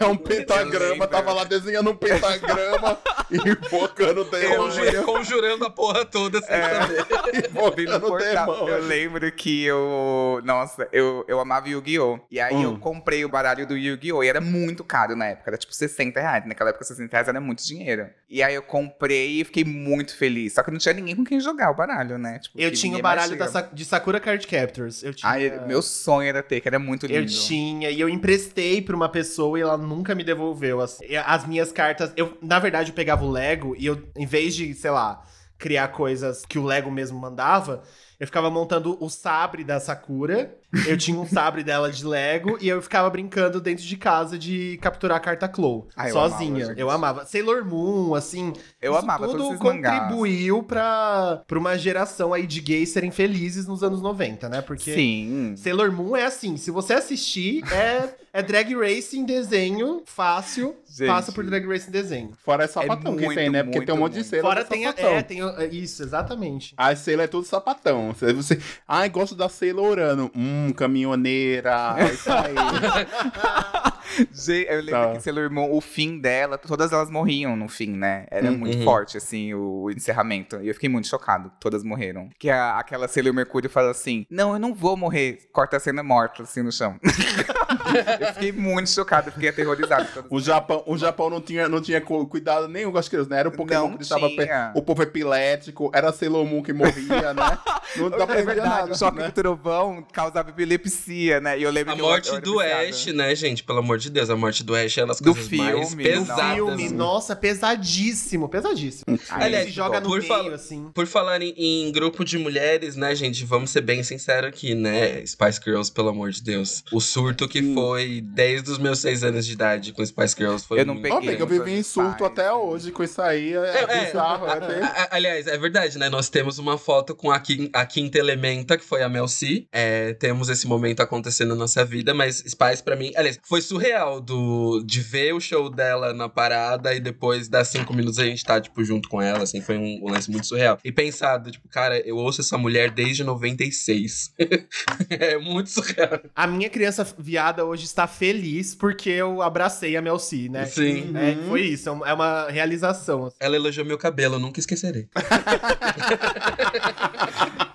[0.00, 2.93] É um pentagrama, tava lá desenhando um pentagrama
[3.30, 4.40] e focando o Conju-
[4.80, 5.02] demônio.
[5.04, 7.06] conjurando a porra toda sem saber.
[7.50, 8.68] Invocando demônio.
[8.68, 10.40] Eu lembro que eu.
[10.44, 12.20] Nossa, eu, eu amava Yu-Gi-Oh!
[12.30, 12.78] E aí eu Hum.
[12.78, 14.22] comprei o baralho do Yu-Gi-Oh!
[14.22, 15.50] E era muito caro na época.
[15.50, 16.46] Era tipo 60 reais.
[16.46, 18.08] Naquela época, 60 reais era muito dinheiro.
[18.28, 20.54] E aí eu comprei e fiquei muito feliz.
[20.54, 22.38] Só que não tinha ninguém com quem jogar o baralho, né?
[22.38, 25.02] Tipo, Eu tinha o baralho da de Sakura Card Captors.
[25.02, 25.30] Eu tinha.
[25.30, 27.20] Ai, meu sonho era ter, que era muito lindo.
[27.20, 30.80] Eu tinha, e eu emprestei pra uma pessoa e ela nunca me devolveu.
[30.80, 31.04] assim.
[31.08, 32.12] E As minhas cartas.
[32.16, 35.22] Eu, na verdade, eu pegava o Lego e eu, em vez de, sei lá,
[35.58, 37.82] criar coisas que o Lego mesmo mandava,
[38.18, 40.56] Eu ficava montando o sabre da Sakura.
[40.86, 44.78] Eu tinha um sabre dela de Lego e eu ficava brincando dentro de casa de
[44.80, 45.86] capturar a carta Claw.
[45.96, 46.64] Ah, eu sozinha.
[46.64, 47.26] amava, eu amava.
[47.26, 48.52] Sailor Moon, assim.
[48.80, 53.66] Eu isso amava tudo todos contribuiu pra, pra uma geração aí de gays serem felizes
[53.66, 54.60] nos anos 90, né?
[54.60, 55.54] Porque Sim.
[55.56, 61.08] Sailor Moon é assim, se você assistir, é, é drag race em desenho, fácil, Gente.
[61.08, 62.32] passa por drag race em desenho.
[62.44, 63.62] Fora é sapatão que muito, tem, né?
[63.62, 64.24] Porque muito, tem um monte de.
[64.24, 65.10] Sailor Fora que tem, a- sapatão.
[65.12, 66.74] é, tem é, isso, exatamente.
[66.76, 68.12] A Sailor é tudo sapatão.
[68.14, 70.30] Você, você, ai, gosto da Sailorano.
[70.34, 71.94] Hum, caminhoneira.
[71.98, 72.54] É isso aí.
[74.32, 75.12] Gente, eu lembro Tá.
[75.12, 78.26] que Sailor Moon, o fim dela, todas elas morriam no fim, né?
[78.30, 78.58] Era Uhum.
[78.58, 80.60] muito forte, assim, o encerramento.
[80.62, 82.28] E eu fiquei muito chocado, todas morreram.
[82.38, 85.38] Que a- aquela Sailor Mercúrio fala assim, não, eu não vou morrer.
[85.52, 86.98] Corta a cena morta, assim, no chão.
[88.20, 90.06] eu fiquei muito chocado, fiquei aterrorizado.
[90.30, 93.38] O Japão, o Japão não tinha, não tinha cu- cuidado nenhum com as crianças, né?
[93.40, 94.72] Era o Pokémon Não que tinha.
[94.74, 97.58] o povo epilético, era a Sailor Moon que morria, né?
[97.96, 99.26] Não dá pra é verdade, nada, o choque né?
[99.26, 101.56] do trovão causava epilepsia, né?
[101.58, 102.60] E eu lembro A que eu- morte eu era do.
[102.60, 103.62] Ash, né, gente?
[103.62, 106.04] Pelo amor de Deus, a morte do Ash é uma das Do coisas mais filme,
[106.04, 106.54] pesadas.
[106.54, 107.34] Filme, nossa,
[107.78, 109.04] pesadíssimo, pesadíssimo.
[109.30, 110.90] Aí Aliás, ele se joga no por meio, assim.
[110.94, 113.44] Por falar em, em grupo de mulheres, né, gente?
[113.44, 115.24] Vamos ser bem sinceros aqui, né?
[115.26, 116.82] Spice Girls, pelo amor de Deus.
[116.92, 117.74] O surto que Sim.
[117.74, 121.04] foi desde os meus seis anos de idade com Spice Girls foi Eu não muito-
[121.04, 121.28] peguei.
[121.28, 123.54] Amiga, eu vivi em surto até hoje com isso aí.
[123.54, 124.04] É, É, é.
[124.06, 124.46] bizarro.
[124.46, 126.08] é ter- A- a- Aliás, é verdade, né?
[126.08, 129.66] Nós temos uma foto com a, quin- a quinta elementa, que foi a Mel C.
[129.72, 133.83] É, temos esse momento acontecendo na nossa vida, mas Spice, pra mim, aliás, foi surreal
[134.24, 138.44] do, de ver o show dela na parada e depois das cinco minutos a gente
[138.44, 140.78] tá, tipo, junto com ela, assim, foi um, um lance muito surreal.
[140.84, 144.32] E pensado, tipo, cara, eu ouço essa mulher desde 96.
[145.10, 146.20] é muito surreal.
[146.34, 150.66] A minha criança viada hoje está feliz porque eu abracei a Mel C, né?
[150.66, 151.12] Sim.
[151.16, 153.26] É, foi isso, é uma- é uma realização.
[153.26, 153.36] assim.
[153.40, 155.08] Ela elogiou meu cabelo, eu nunca esquecerei.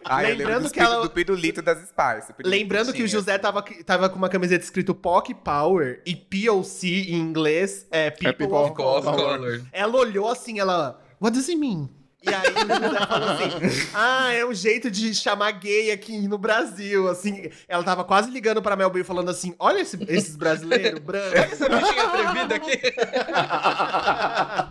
[0.10, 2.34] Ah, eu lembro Lembrando dos que ela- do pirulito das Spice.
[2.34, 3.08] pirulito Lembrando que o tinha.
[3.08, 8.34] José tava, tava com uma camiseta escrito POC Power e POC em inglês é People,
[8.48, 9.16] People of of Color.
[9.38, 9.62] Color.
[9.72, 11.00] Ela olhou assim, ela.
[11.22, 11.90] What does it mean?
[12.22, 16.38] E aí o José falou assim: Ah, é um jeito de chamar gay aqui no
[16.38, 17.08] Brasil.
[17.10, 21.34] Assim, ela tava quase ligando pra Mel B falando assim: olha esse- esses brasileiros brancos.
[21.34, 22.82] Essa bichinha atrevida aqui.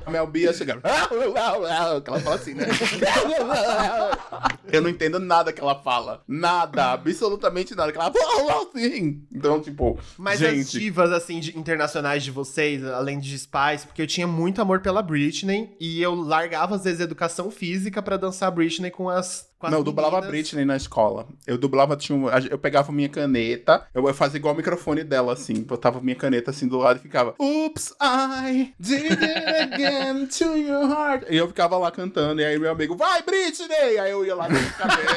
[0.05, 0.78] A Mel B ia chegar.
[0.80, 2.66] Que ela fala assim, né?
[4.70, 6.22] Eu não entendo nada que ela fala.
[6.28, 7.90] Nada, absolutamente nada.
[7.92, 9.22] Que ela fala assim.
[9.32, 10.78] Então, tipo, Mas as gente.
[10.78, 15.01] divas, assim, de- internacionais de vocês, além de Spice, porque eu tinha muito amor pela
[15.03, 19.47] Britney e eu largava, às vezes, educação física pra dançar Britney com as.
[19.59, 20.30] Com as Não, eu dublava meninas.
[20.30, 21.26] Britney na escola.
[21.45, 25.55] Eu dublava, tinha um- eu pegava minha caneta, eu fazia igual o microfone dela, assim.
[25.62, 29.24] Botava minha caneta assim do lado e ficava Oops, I did it
[29.74, 31.24] again to your heart.
[31.28, 33.99] E eu ficava lá cantando, e aí meu amigo, vai Britney!
[33.99, 35.09] Aí eu ia lá no cabelo.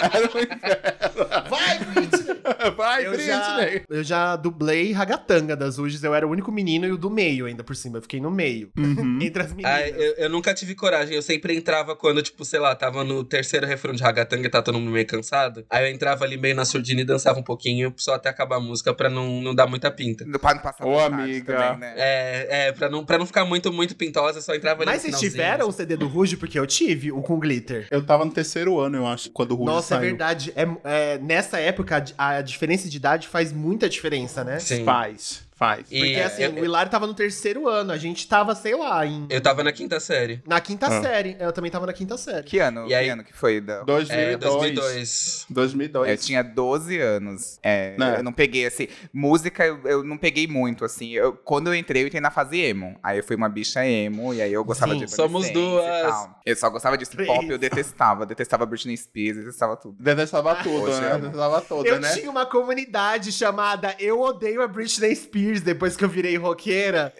[0.00, 1.50] Era um inferno.
[1.50, 2.23] Vai, Britney!
[2.76, 3.82] Vai Eu já, Britney!
[3.88, 7.46] eu já dublei Ragatanga das Uges, eu era o único menino e o do meio
[7.46, 7.98] ainda por cima.
[7.98, 8.70] Eu fiquei no meio.
[8.78, 9.18] Uhum.
[9.22, 9.72] Entre as meninas.
[9.72, 11.14] Ah, eu, eu nunca tive coragem.
[11.14, 14.62] Eu sempre entrava quando, tipo, sei lá, tava no terceiro refrão de Ragatanga e tá
[14.62, 15.64] todo mundo meio cansado.
[15.70, 18.60] Aí eu entrava ali meio na surdina e dançava um pouquinho, só até acabar a
[18.60, 20.24] música pra não, não dar muita pinta.
[20.38, 21.54] Pra não passar Ô, amiga.
[21.54, 21.94] também, né?
[21.96, 25.18] É, é pra, não, pra não ficar muito, muito pintosa, só entrava ali Mas vocês
[25.18, 25.72] tiveram o.
[25.72, 26.36] CD do Ruge?
[26.36, 27.88] Porque eu tive, o com glitter.
[27.90, 30.52] Eu tava no terceiro ano, eu acho, quando o Rude Nossa, é verdade.
[30.54, 34.58] É, é, nessa época, a a diferença de idade faz muita diferença, né?
[34.58, 34.84] Sim.
[34.84, 35.86] Faz, faz.
[35.90, 38.76] E, Porque é, assim, eu, o Hilário tava no terceiro ano, a gente tava, sei
[38.76, 40.42] lá, em, eu tava na quinta série.
[40.46, 41.02] na quinta Ah.
[41.02, 41.36] série.
[41.40, 42.44] Eu também tava na quinta série.
[42.44, 42.86] Que ano?
[42.86, 43.60] E aí- Que ano que foi?
[43.60, 43.82] Da...
[43.82, 44.10] 2002.
[44.10, 45.46] É, 2002.
[45.50, 46.10] 2002.
[46.10, 47.58] Eu tinha 12 anos.
[47.62, 48.16] É, Né?
[48.18, 48.88] Eu não peguei, assim.
[49.12, 51.10] Música eu, eu não peguei muito, assim.
[51.12, 52.98] Eu, quando eu entrei, eu entrei na fase emo.
[53.02, 56.28] Aí eu fui uma bicha emo, e aí eu gostava Sim, de somos duas.
[56.44, 57.26] Eu só gostava de Três.
[57.28, 58.26] pop, eu detestava.
[58.26, 59.96] Detestava Britney Spears, detestava tudo.
[60.02, 61.18] Detestava tudo, Hoje né?
[61.18, 62.12] Detestava toda, Eu né?
[62.14, 67.12] tinha uma comunidade chamada Eu Odeio a Britney Spears depois que eu virei roqueira.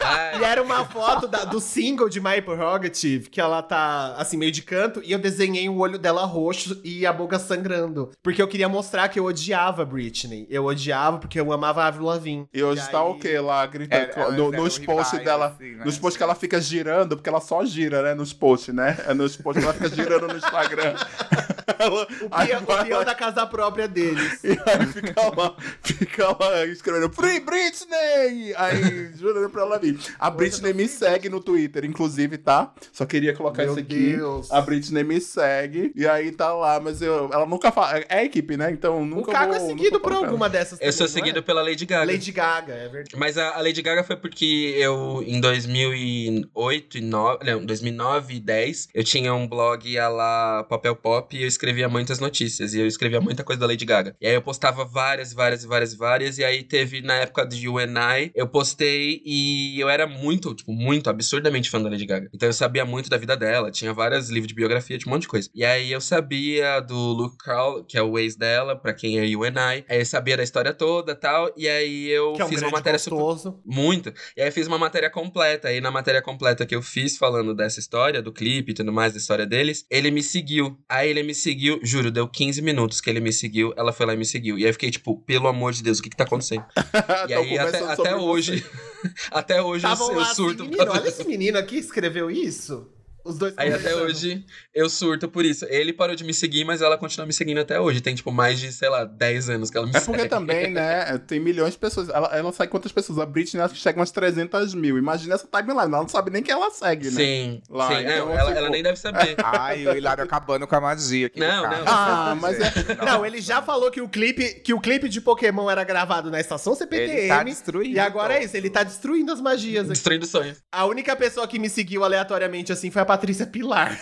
[0.00, 4.36] Ah, E era uma foto da- do single de My Prerogative, que ela tá, assim,
[4.36, 8.10] meio de canto, e eu desenhei o olho dela roxo e a boca sangrando.
[8.22, 10.46] Porque eu queria mostrar que eu odiava a Britney.
[10.50, 12.46] Eu odiava porque eu amava a Avril Lavigne.
[12.52, 14.00] E hoje E tá aí- o quê lá, gritando?
[14.00, 15.46] É, elas no, eram nos posts dela.
[15.46, 15.84] assim, né?
[15.84, 18.14] Nos posts que ela fica girando, porque ela só gira, né?
[18.14, 18.96] Nos posts, né?
[19.06, 20.94] É nos posts que ela fica girando no Instagram.
[21.78, 24.40] Ela- O peão, o da casa própria deles.
[24.44, 28.54] E aí fica lá, fica lá escrevendo Free Britney!
[28.56, 29.98] Aí, jurando pra ela vir.
[30.18, 32.72] A Britney me segue no Twitter, inclusive, tá?
[32.92, 34.16] Só queria colocar Meu isso aqui.
[34.16, 34.50] Deus.
[34.50, 35.92] A Britney me segue.
[35.94, 37.98] E aí tá lá, mas eu, ela nunca fala.
[38.08, 38.70] É a equipe, né?
[38.70, 41.08] Então O nunca Caco vou, é seguido por alguma dessas eu sou é?
[41.08, 42.10] seguido pela Lady Gaga.
[42.12, 43.16] Lady Gaga, é verdade.
[43.16, 48.40] Mas a, a Lady Gaga foi porque eu, em 2008 e 9, não, 2009 e
[48.40, 52.80] 10, eu tinha um blog a lá Papel Pop e eu escrevia muitas notícias e
[52.80, 54.16] eu escrevia muita coisa da Lady Gaga.
[54.20, 56.38] E aí eu postava várias, várias, várias, várias.
[56.38, 61.08] E aí teve na época de UNI, eu postei e eu era muito, tipo, muito
[61.08, 62.28] absurdamente fã da Lady Gaga.
[62.34, 65.22] Então eu sabia muito da vida dela, tinha vários livros de biografia, tinha um monte
[65.22, 65.48] de coisa.
[65.54, 69.36] E aí eu sabia do Luke Carl, que é o ex dela, pra quem é
[69.36, 69.84] UNI.
[69.88, 71.52] Aí eu sabia da história toda tal.
[71.56, 73.16] E aí eu é um fiz uma matéria super.
[73.16, 73.60] gostoso.
[73.64, 74.12] Muito.
[74.36, 75.72] E aí fiz uma matéria completa.
[75.72, 79.12] E na matéria completa que eu fiz falando dessa história, do clipe e tudo mais,
[79.12, 80.78] da história deles, ele me seguiu.
[80.88, 84.14] Aí ele me seguiu, juro, deu 15 minutos que ele me seguiu, ela foi lá
[84.14, 84.58] e me seguiu.
[84.58, 86.64] E aí eu fiquei tipo, pelo amor de Deus, o que que tá acontecendo?
[87.28, 88.64] E Tão aí até, até hoje,
[89.30, 90.64] até hoje eu, eu surto.
[90.64, 92.88] menino, olha esse menino aqui que escreveu isso.
[93.24, 94.44] Os dois Aí até hoje
[94.74, 95.64] eu surto por isso.
[95.68, 98.00] Ele parou de me seguir, mas ela continua me seguindo até hoje.
[98.00, 100.06] Tem, tipo, mais de, sei lá, 10 anos que ela me É segue.
[100.12, 102.08] porque também, né, tem milhões de pessoas.
[102.08, 103.18] Ela, ela não sabe quantas pessoas.
[103.18, 104.98] A Britney acho que chega umas 300 mil.
[104.98, 105.72] Imagina essa timeline.
[105.82, 107.16] Ela não sabe nem quem ela segue, né?
[107.16, 108.02] Sim, Lá, sim.
[108.02, 109.36] então, Não, ela, tipo- ela nem deve saber.
[109.44, 111.38] Ai, o Hilário acabando com a magia aqui.
[111.40, 111.84] do Não, não.
[111.86, 112.72] Ah, mas é.
[113.04, 116.40] Não, ele já falou que o clipe, que o clipe de Pokémon era gravado na
[116.40, 117.12] estação CPTM.
[117.20, 117.94] Ele tá destruindo.
[117.96, 119.92] E agora é isso, ele tá destruindo as magias aqui.
[119.92, 120.58] Destruindo sonhos.
[120.72, 123.98] A única pessoa que me seguiu aleatoriamente assim foi a Patrícia Pilar.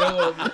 [0.00, 0.50] Eu amo.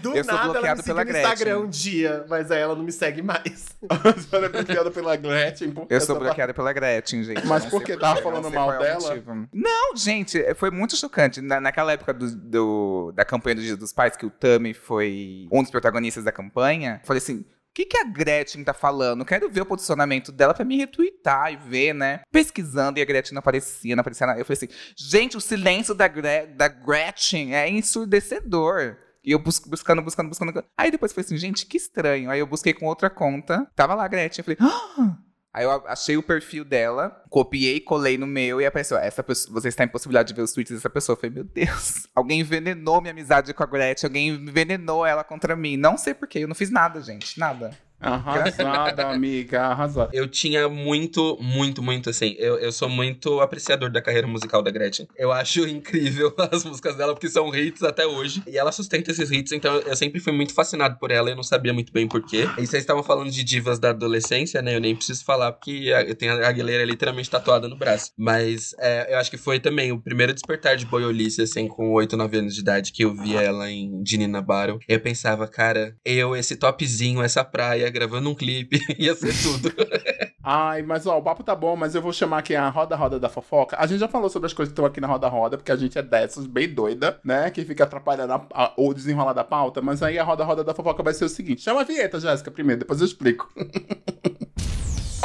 [0.00, 2.84] Do Eu sou nada ela me pela no Instagram um dia, mas aí ela não
[2.84, 3.74] me segue mais.
[4.30, 5.74] Ela é bloqueada pela Gretchen.
[5.88, 7.44] Eu sou bloqueada pela Gretchen, gente.
[7.46, 7.96] Mas por que?
[7.96, 9.00] Tava falando mal é dela?
[9.08, 9.48] motivo.
[9.52, 11.40] Não, gente, foi muito chocante.
[11.40, 15.48] Na, naquela época do, do- da campanha do Dia dos Pais, que o Tami foi
[15.50, 17.44] um dos protagonistas da campanha, falei assim.
[17.74, 19.24] O que, que a Gretchen tá falando?
[19.24, 22.20] Quero ver o posicionamento dela pra me retweetar e ver, né?
[22.30, 24.38] Pesquisando e a Gretchen não aparecia, não aparecia nada.
[24.38, 28.96] Eu falei assim, gente, o silêncio da, Gre da Gretchen é ensurdecedor.
[29.24, 30.64] E eu bus buscando, buscando, buscando.
[30.78, 32.30] Aí depois eu falei assim, gente, que estranho.
[32.30, 33.66] Aí eu busquei com outra conta.
[33.74, 34.44] Tava lá a Gretchen.
[34.46, 35.13] Eu falei, ah!
[35.54, 39.68] Aí eu achei o perfil dela, copiei, colei no meu e apareceu, essa pessoa, você
[39.68, 41.14] está em possibilidade de ver os tweets dessa pessoa.
[41.14, 45.54] Eu falei, meu Deus, alguém envenenou minha amizade com a Gretchen, alguém envenenou ela contra
[45.54, 45.76] mim.
[45.76, 47.70] Não sei porquê, eu não fiz nada, gente, nada.
[48.04, 50.10] Arrasada, amiga, arrasada.
[50.12, 52.36] Eu tinha muito, muito, muito assim.
[52.38, 55.08] Eu, eu sou muito apreciador da carreira musical da Gretchen.
[55.16, 58.42] Eu acho incrível as músicas dela, porque são hits até hoje.
[58.46, 61.30] E ela sustenta esses hits, então eu sempre fui muito fascinado por ela.
[61.30, 62.46] Eu não sabia muito bem porquê.
[62.58, 64.76] E vocês estavam falando de divas da adolescência, né?
[64.76, 68.10] Eu nem preciso falar, porque eu tenho a Aguilera literalmente tatuada no braço.
[68.16, 72.16] Mas é, eu acho que foi também o primeiro despertar de boiolice, assim, com 8,
[72.16, 74.78] 9 anos de idade, que eu vi ela em Dinina Battle.
[74.86, 79.72] Eu pensava, cara, eu, esse topzinho, essa praia, gravando um clipe, ia ser tudo.
[80.42, 83.18] Ai, mas ó, o papo tá bom, mas eu vou chamar aqui a Roda Roda
[83.18, 83.76] da Fofoca.
[83.78, 85.76] A gente já falou sobre as coisas que estão aqui na Roda Roda, porque a
[85.76, 87.50] gente é dessas, bem doida, né?
[87.50, 89.80] Que fica atrapalhando a, a, o desenrolar da pauta.
[89.80, 92.50] Mas aí a Roda Roda da Fofoca vai ser o seguinte: chama a vinheta, Jéssica,
[92.50, 93.50] primeiro, depois eu explico.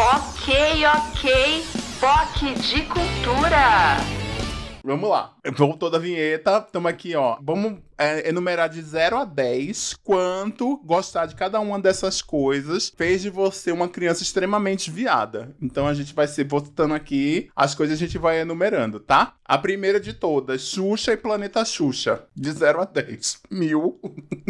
[0.01, 0.55] Ok,
[0.86, 1.65] ok.
[1.99, 4.28] POC de cultura.
[4.90, 5.36] Vamos lá.
[5.56, 7.38] Voltou da vinheta, estamos aqui, ó.
[7.44, 13.22] Vamos é, enumerar de 0 a 10 quanto gostar de cada uma dessas coisas fez
[13.22, 15.56] de você uma criança extremamente viada.
[15.62, 19.36] Então a gente vai ser votando aqui, as coisas a gente vai enumerando, tá?
[19.46, 22.24] A primeira de todas, Xuxa e Planeta Xuxa.
[22.36, 23.42] De 0 a 10.
[23.52, 24.00] Mil.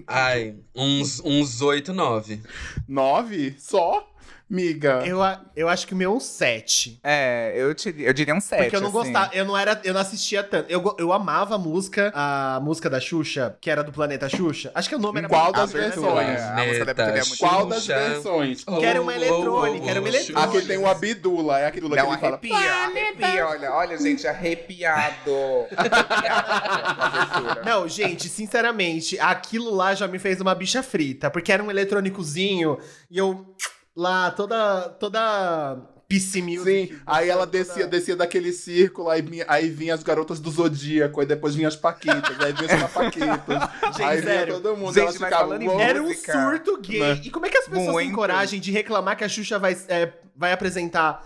[0.08, 2.42] Ai, uns, uns 8, 9.
[2.88, 3.56] 9?
[3.58, 4.09] Só?
[4.50, 5.04] Miga.
[5.06, 5.20] Eu,
[5.56, 7.00] eu acho que o meu é um 7.
[7.04, 8.64] É, eu, te, eu diria um 7.
[8.64, 8.98] Porque eu não assim.
[8.98, 10.72] gostava, eu não era, eu não assistia tanto.
[10.72, 14.72] Eu, eu amava a música, a música da Xuxa, que era do Planeta Xuxa.
[14.74, 16.42] Acho que o nome era Qual das versões?
[16.42, 16.48] Miguel?
[16.48, 18.64] a música da é muito Qual das versões?
[18.64, 20.58] Que era uma eletrônica, era uma eletrônica.
[20.58, 22.16] Aqui tem o Abdula, é aquilo que ele fala.
[22.16, 25.32] arrepia, arrepia, olha, olha, gente, arrepiado.
[25.78, 27.62] Arrepiado.
[27.66, 32.80] Não, gente, sinceramente, aquilo lá já me fez uma bicha frita, porque era um eletrônicozinho
[33.12, 33.56] e eu
[34.00, 35.78] lá toda toda
[36.08, 36.64] PC Music.
[36.94, 41.20] Sim, aí ela descia, descia daquele círculo, aí vinha, aí vinha as garotas do Zodíaco,
[41.20, 43.70] aí depois vinha as Paquitas, aí vinha os Papaquitas.
[43.96, 44.54] Gente, aí vinha sério.
[44.56, 45.38] todo mundo, Gente, elas ficavam.
[45.50, 45.80] falando "Uou".
[45.80, 46.32] Era um música.
[46.34, 47.00] surto gay.
[47.00, 47.22] Né?
[47.26, 48.16] E como é que as pessoas têm Muito.
[48.16, 51.24] coragem de reclamar que a Xuxa vai, é, vai apresentar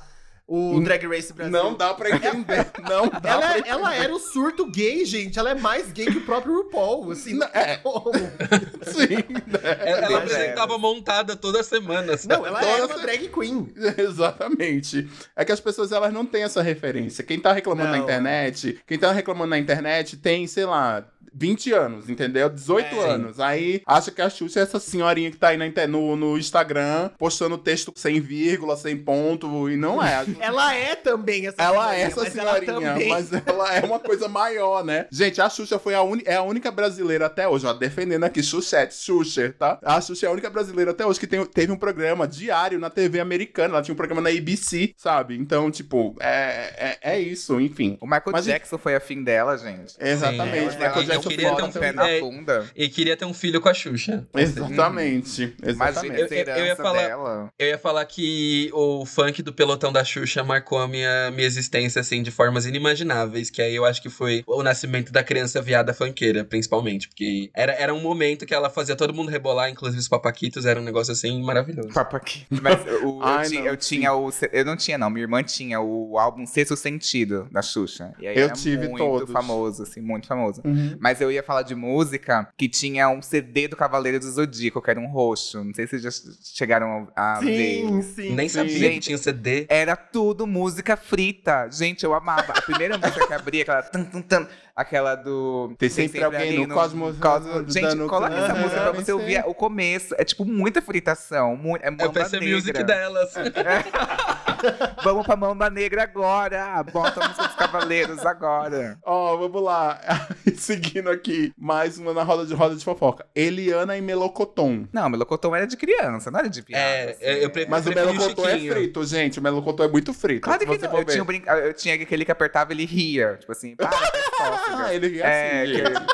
[0.48, 1.52] o Drag Race Brasil?
[1.54, 5.40] Não dá pra entender, não dá Ela, pra é- ela era o surto gay, gente.
[5.40, 7.82] Ela é mais gay que o próprio RuPaul, assim, não É.
[8.84, 9.60] Sim, né?
[9.64, 12.18] Ela, ela Bem apresentava montada toda semana.
[12.18, 12.34] sabe?
[12.36, 13.74] Não, ela Toda era uma drag queen.
[13.98, 15.10] Exatamente.
[15.36, 17.24] É que as pessoas elas não têm essa referência.
[17.24, 18.04] Quem tá reclamando na Não.
[18.04, 22.50] internet, quem tá reclamando na internet tem, sei lá, 20 anos, entendeu?
[22.50, 23.10] 18 É.
[23.10, 23.40] anos.
[23.40, 27.10] Aí acha que a Xuxa é essa senhorinha que tá aí na no, no Instagram
[27.18, 30.24] postando texto sem vírgula, sem ponto, e não é.
[30.40, 34.00] Ela é também essa Ela é essa mas ela senhorinha, também- mas ela é uma
[34.00, 35.08] coisa maior, né?
[35.12, 38.94] Gente, a Xuxa foi a, é a única brasileira até hoje, ó, defendendo aqui Xuxete,
[38.94, 39.80] Xuxa, tá?
[39.84, 42.90] A Xuxa é a única brasileira até hoje que tem- teve um programa diário na
[42.90, 45.36] TV americana, ela tinha um programa na ABC, sabe?
[45.38, 47.98] Então, tipo, é, é, é isso, enfim.
[48.02, 49.96] O Michael Mas- Jackson foi afim dela, gente.
[50.00, 52.70] Exatamente, Sim, Michael ela- Queria ter um Com o pé na é, bunda.
[52.76, 54.26] E queria ter um filho com a Xuxa.
[54.36, 55.56] Exatamente.
[55.62, 56.22] Imagina Exatamente.
[56.22, 57.50] essa Eu- eu- eu ia falar- dela.
[57.60, 62.00] Eu ia falar que o funk do pelotão da Xuxa marcou a minha, minha existência,
[62.02, 63.50] assim, de formas inimagináveis.
[63.50, 67.08] Que aí eu acho que foi o nascimento da criança viada funkeira, principalmente.
[67.10, 70.80] Porque era, era um momento que ela fazia todo mundo rebolar, inclusive os papaquitos, era
[70.80, 71.90] um negócio assim maravilhoso.
[71.90, 72.46] Papo aqui.
[72.50, 74.32] Mas o- eu, Ai, não, eu tinha o.
[74.52, 75.10] Eu não tinha, não.
[75.10, 78.14] Minha irmã tinha o álbum Sexto Sentido da Xuxa.
[78.20, 79.32] E aí Eu era tive muito todos.
[79.32, 80.62] famoso, assim, muito famoso.
[80.64, 80.96] Uhum.
[81.00, 84.90] Mas eu ia falar de música que tinha um CD do Cavaleiro do Zodíaco, que
[84.90, 85.64] era um roxo.
[85.64, 87.82] Não sei se vocês já chegaram a ver.
[87.82, 88.30] Sim, sim.
[88.36, 88.56] Nem sim.
[88.60, 89.66] sabia que Gente, tinha CD.
[89.70, 91.70] Era tudo música frita.
[91.72, 92.54] Gente, eu amava.
[92.54, 93.84] A primeira música que abria, aquela.
[93.84, 94.46] Tum, tum, tum,
[94.76, 95.74] aquela do.
[95.78, 99.14] Tem sempre alguém ali no Cosmos- Cosmos- Gente, dando- coloca essa música pra você sei.
[99.14, 100.16] ouvir o começo.
[100.18, 101.56] É tipo muita fritação.
[101.56, 102.56] mu- É É PC Negra.
[102.56, 103.34] Music delas.
[105.04, 106.82] Vamos pra Mamba Negra agora.
[106.84, 108.98] Bota a música dos Cavaleiros agora.
[109.04, 110.00] Ó, vamos lá.
[110.58, 113.26] Seguindo aqui, mais uma na roda de roda de fofoca.
[113.36, 114.86] Eliana e Melocoton.
[114.92, 116.84] Não, melocotão era de criança, não era de piada.
[116.84, 117.24] É, assim.
[117.44, 117.72] eu prefiro.
[117.72, 119.40] Mas o Melocoton é frito, gente.
[119.40, 120.42] O Melocoton é muito frito.
[120.42, 120.98] Claro que não.
[121.00, 121.44] Eu tinha, um brin...
[121.46, 123.38] eu tinha aquele que apertava ele ria.
[123.40, 124.86] Tipo assim, cócega.
[124.86, 125.74] Ah, ele ria É, assim.
[125.74, 126.13] que-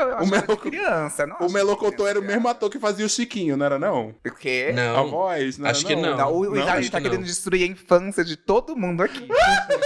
[0.00, 2.70] eu O acho que era de Meloco- criança, não O que era o mesmo ator
[2.70, 4.14] que fazia o Chiquinho, não era não?
[4.26, 4.68] O quê?
[4.70, 5.10] A Não.
[5.10, 6.16] voz, não acho era que não.
[6.16, 7.26] Não, o Não, Isaac tá que querendo não.
[7.26, 9.28] destruir a infância de todo mundo aqui.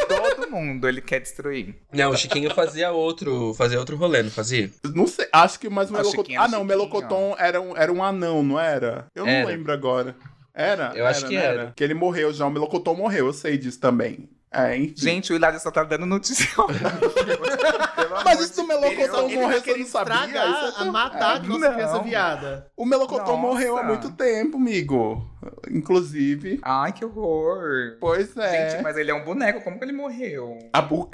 [0.09, 1.75] Todo mundo ele quer destruir.
[1.93, 4.71] Não, o Chiquinho fazia outro, fazia outro rolê, não fazia?
[4.95, 6.33] Não sei, acho que mais o Ah, Melocoton.
[6.33, 9.07] Era Ah, não, o Melocoton era um, era um anão, não era?
[9.15, 9.47] Eu não Era.
[9.49, 10.15] lembro agora.
[10.55, 10.93] Era?
[10.95, 11.73] Eu acho que não era.
[11.75, 14.29] Que ele morreu já, o Melocoton morreu, eu sei disso também.
[14.55, 14.95] É, enfim.
[14.97, 16.47] Gente, o Hilário só tá dando notícia.
[18.35, 19.35] Mas isso do de.
[19.35, 20.14] Ele morreu, você não sabia?
[20.14, 21.74] estragar, Isso é matar a É, nossa não.
[21.74, 22.70] criança viada.
[22.76, 23.37] O Melocoton Nossa.
[23.37, 25.28] morreu há muito tempo, amigo.
[25.70, 26.61] Inclusive.
[26.62, 27.97] Ai, que horror.
[28.01, 28.70] Pois é.
[28.70, 30.59] Gente, mas ele é um boneco, como que ele morreu?
[30.72, 31.11] A bu-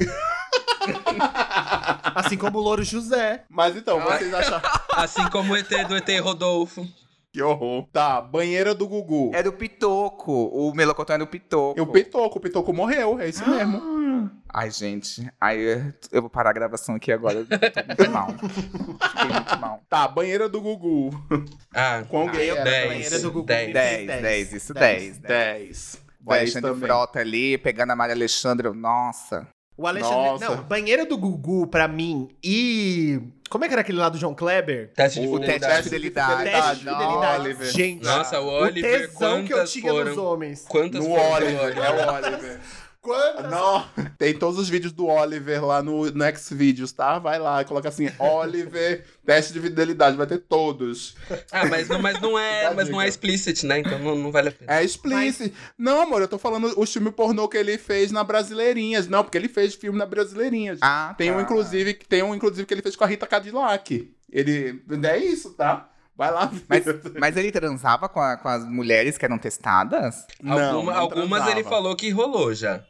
[2.14, 3.44] Assim como o Louro José.
[3.48, 4.62] Mas então, vocês acharam.
[4.94, 6.86] Assim como o ET do ET Rodolfo.
[7.32, 7.86] Que horror.
[7.92, 9.30] Tá, banheira do Gugu.
[9.34, 10.32] Era o Pitoco.
[10.32, 11.78] O melocotão era o Pitoco.
[11.78, 14.30] E o Pitoco, o Pitoco morreu, é isso mesmo.
[14.52, 15.30] Ai, gente.
[15.38, 15.58] Ai,
[16.10, 17.44] eu- vou parar a gravação aqui agora.
[17.44, 18.28] Tô muito mal.
[18.30, 19.82] Fiquei muito mal.
[19.88, 21.10] Tá, banheira do Gugu.
[21.74, 23.46] Ah, Com gay era dez, banheira do Gugu.
[23.46, 23.72] dez.
[23.74, 25.18] 10, 10, isso 10.
[25.18, 25.18] 10.
[25.18, 26.02] 10.
[26.24, 26.88] O Alexandre também.
[26.88, 28.72] Frota ali, pegando a Maria Alexandra.
[28.72, 29.46] Nossa.
[29.78, 30.16] O Alexandre.
[30.16, 30.44] Nossa.
[30.56, 33.20] Não, banheira do Gugu, pra mim, e.
[33.48, 34.90] Como é que era aquele lá do João Kleber?
[34.94, 35.76] Teste de O teste fidelidade.
[35.76, 36.50] de fidelidade.
[36.50, 37.40] Teste de fidelidade.
[37.40, 37.70] Oliver.
[37.70, 40.24] Gente, Nossa, o o Oliver, tesão que eu quantas tinha nos foram?
[40.32, 40.64] homens.
[40.68, 42.60] Quantas No Oliver, é o Oliver.
[43.08, 43.50] Quantas?
[43.50, 43.84] Não,
[44.18, 47.18] tem todos os vídeos do Oliver lá no, no Xvideos, tá?
[47.18, 51.16] Vai lá, coloca assim, Oliver, teste de fidelidade, vai ter todos.
[51.50, 53.78] Ah, mas não, mas não é, mas não é explicit, né?
[53.78, 54.72] Então não, não vale a pena.
[54.78, 55.56] É explícito.
[55.78, 59.08] Não, amor, eu tô falando o filme pornô que ele fez na Brasileirinhas.
[59.08, 60.78] Não, porque ele fez filme na Brasileirinhas.
[60.82, 61.42] Ah, Tem um, tá.
[61.42, 64.12] inclusive, que- tem um, inclusive, que ele fez com a Rita Cadillac.
[64.30, 64.82] Ele.
[65.04, 65.88] É isso, tá?
[66.18, 66.64] Vai lá ver.
[66.68, 66.84] Mas,
[67.20, 70.26] mas ele transava com, a- com as mulheres que eram testadas?
[70.42, 72.82] Não, Alguma- não algumas ele falou que rolou já.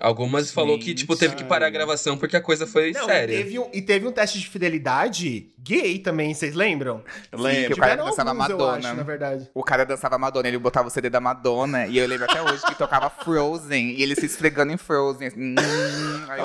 [0.00, 3.04] Algumas falou que, tipo, teve que parar a gravação porque a coisa foi Não, e
[3.04, 3.36] séria.
[3.36, 7.02] teve, um, e teve um teste de fidelidade gay também, vocês lembram?
[7.32, 7.66] Lembro.
[7.66, 8.88] que o cara dançava alguns, eu Madonna.
[8.88, 9.50] acho, na verdade.
[9.52, 11.86] O cara dançava Madonna, ele botava o CD da Madonna.
[11.86, 13.90] E eu lembro até hoje que tocava Frozen.
[13.90, 15.28] E ele se esfregando em Frozen.
[15.28, 15.54] assim, hum,
[16.30, 16.40] aí,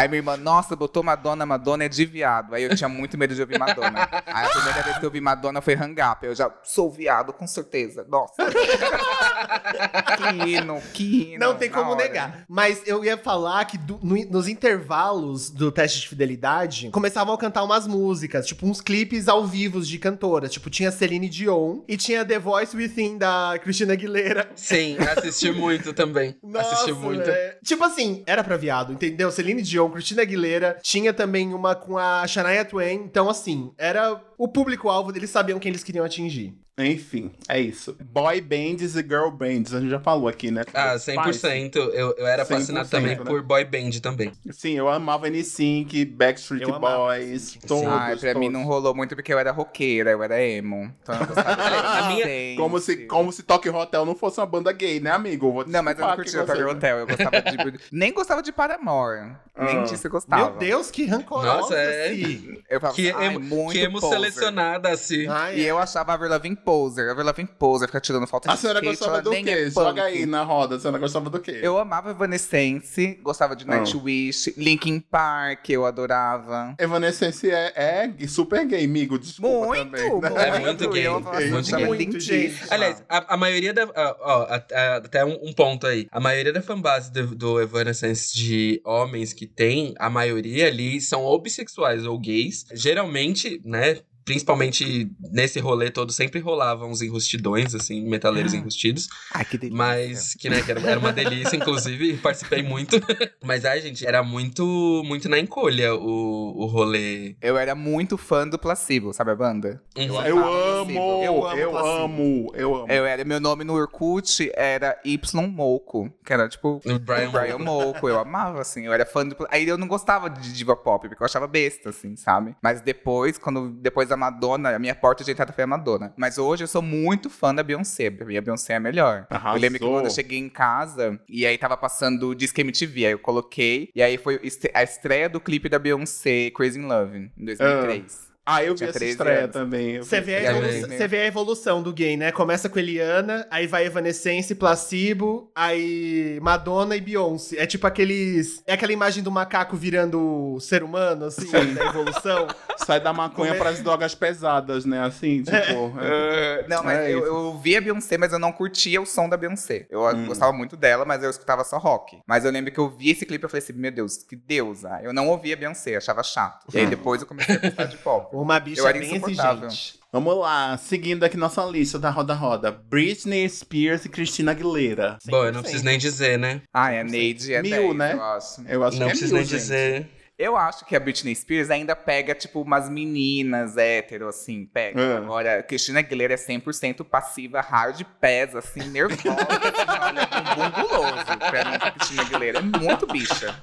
[0.00, 2.54] aí minha irmã, nossa, botou Madonna, Madonna é de viado.
[2.54, 4.08] Aí eu tinha muito medo de ouvir Madonna.
[4.26, 6.24] Aí a primeira vez que eu ouvi Madonna foi Hang Up.
[6.26, 8.04] Eu já sou viado, com certeza.
[8.08, 8.34] Nossa.
[10.16, 11.38] que hino, que hino.
[11.38, 12.02] Não tem como hora.
[12.02, 12.44] negar.
[12.48, 17.38] Mas eu ia falar que do- no- nos intervalos do teste de fidelidade, começavam a
[17.38, 20.50] cantar umas músicas, tipo uns clipes ao vivo de cantoras.
[20.52, 24.48] Tipo, tinha Celine Dion e tinha The Voice Within da Cristina Aguilera.
[24.54, 26.36] Sim, assisti muito também.
[26.58, 27.28] assisti muito.
[27.28, 27.58] é.
[27.64, 29.30] Tipo assim, era pra viado, entendeu?
[29.30, 32.94] Celine Dion, Cristina Aguilera, tinha também uma com a Shania Twain.
[32.94, 36.54] Então, assim, era o público-alvo, eles sabiam quem eles queriam atingir.
[36.78, 37.96] Enfim, é isso.
[38.04, 40.62] Boy bands e girl bands, a gente já falou aqui, né?
[40.74, 41.74] Ah, 100%.
[41.76, 43.24] Eu, eu era 100%, fascinado também né?
[43.24, 44.30] por boy band também.
[44.50, 48.52] Sim, eu amava NSYNC, Backstreet Eu Boys, todos, Ai, pra mim todos.
[48.52, 50.92] não rolou muito porque eu era roqueira, eu era emo.
[51.02, 52.56] Então eu gostava minha-.
[52.58, 55.64] Como se, como se Tokyo Hotel não fosse uma banda gay, né, amigo?
[55.66, 56.98] Não, mas eu não curtia Tokyo Hotel.
[56.98, 57.80] Eu gostava de.
[57.90, 59.32] Nem gostava de Paramore.
[59.58, 59.82] Nem Ah.
[59.84, 60.50] disso eu gostava.
[60.50, 61.56] Meu Deus, que rancorosa.
[61.56, 62.14] Nossa, é.
[62.14, 62.58] sim.
[62.68, 63.98] Eu falava Que assim, ai, emo, muito que emo.
[64.30, 65.26] Selecionada assim.
[65.28, 67.08] Ai, E eu achava a Avril poser.
[67.08, 69.50] A Avril poser, fica tirando foto de A senhora skate, gostava do nem quê?
[69.50, 70.76] é Joga aí na roda.
[70.76, 71.60] A senhora gostava do quê?
[71.62, 73.76] Eu amava Evanescence, gostava de Ah.
[73.76, 76.74] Nightwish, Linkin Park, eu adorava.
[76.78, 77.72] Evanescence é,
[78.20, 79.18] é super gay, amigo.
[79.18, 80.10] Desculpa Muito, também.
[80.10, 80.30] muito, né?
[80.56, 81.96] É muito gay, Eu muito achava gay.
[82.06, 82.66] lindíssima.
[82.70, 83.84] Aliás, a, a maioria da.
[84.20, 86.06] Ó, a- a- até um, um ponto aí.
[86.10, 91.22] A maioria da fanbase do, do Evanescence de homens que tem, a maioria ali são
[91.22, 92.64] ou bissexuais ou gays.
[92.72, 93.98] Geralmente, né?
[94.26, 98.56] Principalmente nesse rolê todo, sempre rolavam uns enrustidões, assim, metaleiros Ah.
[98.56, 99.08] enrustidos.
[99.32, 99.78] Ai, que delícia.
[99.78, 102.96] Mas, que, né, que era, era uma delícia, inclusive, participei muito.
[103.42, 104.64] Mas, ai, gente, era muito,
[105.06, 107.36] muito na encolha o, o rolê.
[107.40, 109.80] Eu era muito fã do Placebo, sabe a banda?
[109.96, 110.04] Uhum.
[110.04, 112.92] Eu amava amo, eu Eu amo, amo eu amo.
[112.92, 117.32] Eu era, meu nome no Orkut era Y Moco, que era tipo O Brian, o
[117.32, 119.36] Brian Moco, eu amava, assim, eu era fã do...
[119.50, 122.56] Aí eu não gostava de diva pop, porque eu achava besta, assim, sabe?
[122.60, 126.12] Mas depois, quando depois da Madonna, a minha porta de entrada foi a Madonna.
[126.16, 129.26] Mas hoje eu sou muito fã da Beyoncé, pra mim a Beyoncé é a melhor.
[129.30, 129.56] Arrasou.
[129.56, 133.06] Eu lembro que quando eu cheguei em casa, e aí tava passando o Disque MTV,
[133.06, 134.40] aí eu coloquei, e aí foi
[134.74, 138.26] a estreia do clipe da Beyoncé, Crazy in Love, em 2003.
[138.46, 139.50] Ah, eu vi essa 13 estreia anos.
[139.52, 139.98] também.
[139.98, 142.30] Você vê, É você vê a evolução do gay, né?
[142.30, 147.56] Começa com Eliana, aí vai Evanescence, Placebo, aí Madonna e Beyoncé.
[147.58, 148.62] É tipo aqueles.
[148.66, 152.46] É aquela imagem do macaco virando ser humano, assim, da evolução.
[152.86, 155.02] Sai da maconha Come- pras drogas pesadas, né?
[155.04, 155.56] Assim, tipo.
[155.56, 155.76] é.
[156.06, 159.28] Uh, não, mas É eu, eu via a Beyoncé, mas eu não curtia o som
[159.28, 159.86] da Beyoncé.
[159.90, 160.26] Eu Hum.
[160.26, 162.18] gostava muito dela, mas eu escutava só rock.
[162.26, 165.00] Mas eu lembro que eu vi esse clipe e falei assim, meu Deus, que deusa.
[165.02, 166.66] Eu não ouvia a Beyoncé, achava chato.
[166.72, 168.35] E aí depois eu comecei a gostar de pop.
[168.42, 169.66] Uma bicha Eu era bem insuportável.
[169.66, 169.98] exigente.
[170.12, 172.70] Vamos lá, seguindo aqui nossa lista da Roda Roda.
[172.70, 175.18] Britney Spears e Christina Aguilera.
[175.26, 176.62] Bom, eu não preciso nem dizer, né?
[176.72, 178.12] Ah, é Neide, é Mil, 10, né?
[178.14, 178.62] eu acho.
[178.66, 179.58] Eu acho não que é preciso mil, nem gente.
[179.60, 180.08] dizer.
[180.38, 185.00] Eu acho que a Britney Spears ainda pega, tipo, umas meninas hétero, assim, pega.
[185.00, 185.16] É.
[185.16, 189.18] Agora, a Cristina Aguilera é 100% passiva, hard pés, assim, nervosa.
[189.22, 189.30] assim,
[189.98, 190.28] olha,
[190.58, 191.38] um guloso.
[191.38, 193.62] Pra mim, a Cristina Aguilera é muito bicha.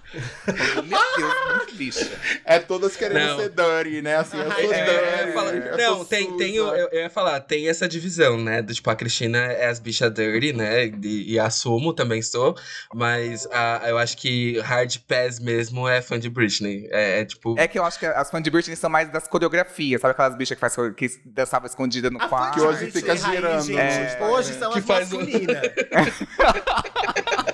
[0.84, 2.12] Meu Deus, muito bicha.
[2.44, 3.38] É todas querendo Não.
[3.40, 4.16] ser dirty, né?
[4.16, 4.84] Assim, eu sou É,
[5.26, 5.32] dirty.
[5.34, 8.64] Fala- eu não, sou tem, tem o- eu, eu ia falar, tem essa divisão, né?
[8.64, 10.86] Do, tipo, a Cristina é as bichas dirty, né?
[11.04, 12.58] E, e assumo, também sou.
[12.96, 16.63] Mas a, eu acho que Hard Pass mesmo é fã de Britney.
[16.92, 17.56] É, é, tipo.
[17.58, 20.36] É que eu acho que as fãs de Britney são mais das coreografias, sabe aquelas
[20.36, 22.56] bichas que, faz, que dançava escondida no A quarto?
[22.56, 24.26] Que hoje Britney fica girando Instagram.
[24.28, 25.62] Hoje são Que as faz masculinas.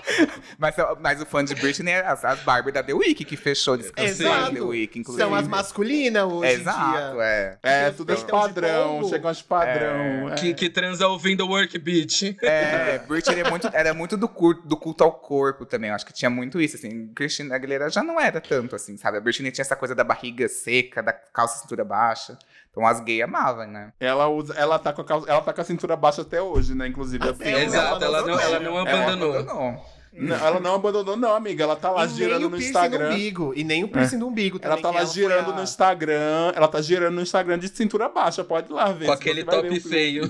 [0.58, 3.78] Mas, mas o fã de Britney é as, as Barbie da The Week, que fechou
[3.78, 4.54] descansando Exato.
[4.54, 5.24] The Week, inclusive.
[5.24, 7.24] São as masculinas hoje em Exato, dia.
[7.24, 7.58] é.
[7.64, 9.10] É, tudo é peitão de padrão.
[9.10, 10.30] Chegam as padrão.
[10.32, 10.36] é.
[10.36, 12.36] Que, que transa ouvindo Work Beat.
[12.42, 15.90] É, Britney é muito, era muito do culto, do culto ao corpo também.
[15.90, 17.08] Eu acho que tinha muito isso, assim.
[17.14, 19.18] Christina Aguilera já não era tanto, assim, sabe?
[19.18, 22.38] A Britney tinha essa coisa da barriga seca, da calça e cintura baixa.
[22.72, 23.92] Então as gays amavam, né?
[24.00, 26.76] Ela, usa, ela, tá com a, calça- ela tá com a cintura baixa até hoje,
[26.76, 26.88] né?
[26.88, 27.28] Inclusive.
[27.28, 27.44] assim.
[27.44, 29.34] Exato, ela não, ela não Ela abandonou.
[29.40, 29.86] abandonou.
[30.12, 31.64] Não, ela não abandonou, não, amiga.
[31.64, 33.10] Ela tá lá E nem girando o no piercing Instagram.
[33.12, 33.54] umbigo.
[33.56, 34.82] E nem o piercing do umbigo Ela também.
[34.84, 36.52] tá que lá foi girando a- no Instagram.
[36.56, 38.44] Ela tá girando no Instagram de cintura baixa.
[38.44, 39.06] Pode ir lá ver.
[39.06, 40.28] Com aquele top feio.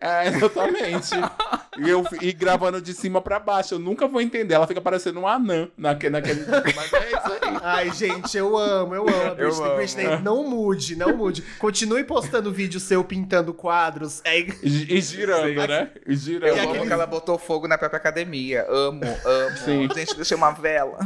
[0.00, 1.10] É, exatamente.
[1.78, 3.74] e, eu, e gravando de cima pra baixo.
[3.74, 4.54] Eu nunca vou entender.
[4.54, 6.44] Ela fica parecendo um anã naquele, naquele.
[6.74, 7.58] Mas é isso aí.
[7.62, 9.66] Ai, gente, eu amo, eu amo a Eu Britney.
[9.66, 9.76] amo.
[9.76, 11.42] Britney, não mude, não mude.
[11.58, 14.20] Continue postando vídeo seu pintando quadros.
[14.24, 15.90] É, E, e girando, né?
[16.06, 16.48] E girando.
[16.48, 18.66] Eu E amo aquele- que ela botou fogo na própria academia.
[18.68, 19.56] Amo, amo.
[19.58, 19.88] Sim.
[19.94, 20.98] Gente, deixei uma vela.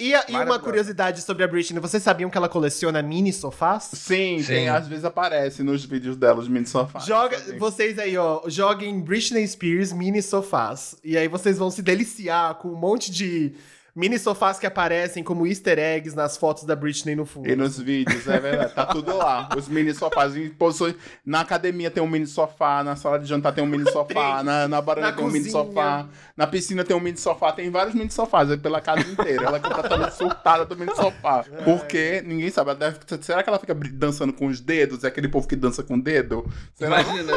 [0.00, 3.90] E, a- e uma curiosidade sobre a Britney, vocês sabiam que ela coleciona mini sofás?
[3.92, 4.46] Sim, Sim.
[4.46, 7.04] tem, às vezes aparece nos vídeos dela, os mini sofás.
[7.04, 7.58] Joga, Assim.
[7.58, 10.96] vocês aí, ó, joguem Britney Spears mini sofás.
[11.04, 13.52] E aí vocês vão se deliciar com um monte de
[14.00, 17.48] mini sofás que aparecem como easter eggs nas fotos da Britney no fundo.
[17.48, 18.72] E nos vídeos, é verdade.
[18.74, 19.48] Tá tudo lá.
[19.56, 20.94] Os mini sofás em posições.
[21.24, 24.44] Na academia tem um mini sofá, na sala de jantar tem um mini sofá, Tem.
[24.44, 25.64] na, na varanda tem um mini cozinha.
[25.64, 29.44] sofá, na piscina tem um mini sofá, tem vários mini sofás é pela casa inteira.
[29.44, 31.44] Ela é completamente surtada do mini sofá.
[31.64, 32.70] Porque ninguém sabe.
[32.70, 35.04] Ela deve- será que ela fica dançando com os dedos?
[35.04, 36.50] É aquele povo que dança com o dedo?
[36.74, 37.32] Será Imagina.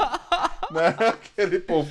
[0.70, 0.94] né?
[1.08, 1.90] Aquele povo.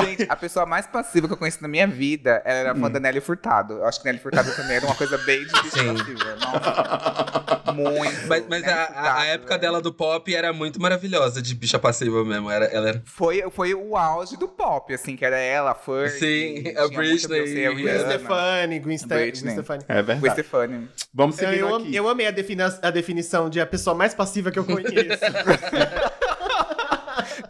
[0.00, 3.00] Gente, a pessoa mais passiva que eu conheci na minha vida ela era fã da
[3.00, 3.47] Nelly Furtado.
[3.70, 6.14] Eu acho que Nelly Furtado também era uma coisa bem difícil Sim.
[6.40, 7.72] Nossa.
[7.72, 8.26] Muito.
[8.28, 9.60] Mas, mas a, a- a Furtado, época velho.
[9.60, 12.50] dela do pop era muito maravilhosa, de bicha passiva mesmo.
[12.50, 13.02] Era, ela era.
[13.04, 16.18] Foi, foi o auge do pop, assim, que era ela, a Fergie.
[16.18, 16.96] Sim, a muita
[17.28, 17.98] Britney, a Gwen.
[18.00, 18.98] Stefani, Gwen.
[18.98, 19.84] Gwen Stefani.
[19.88, 20.32] É Gwen verdade.
[20.32, 20.88] Stefani.
[21.14, 21.96] Vamos Eu, seguindo eu, aqui.
[21.96, 24.88] eu amei a, defina- a definição de a pessoa mais passiva que eu conheço.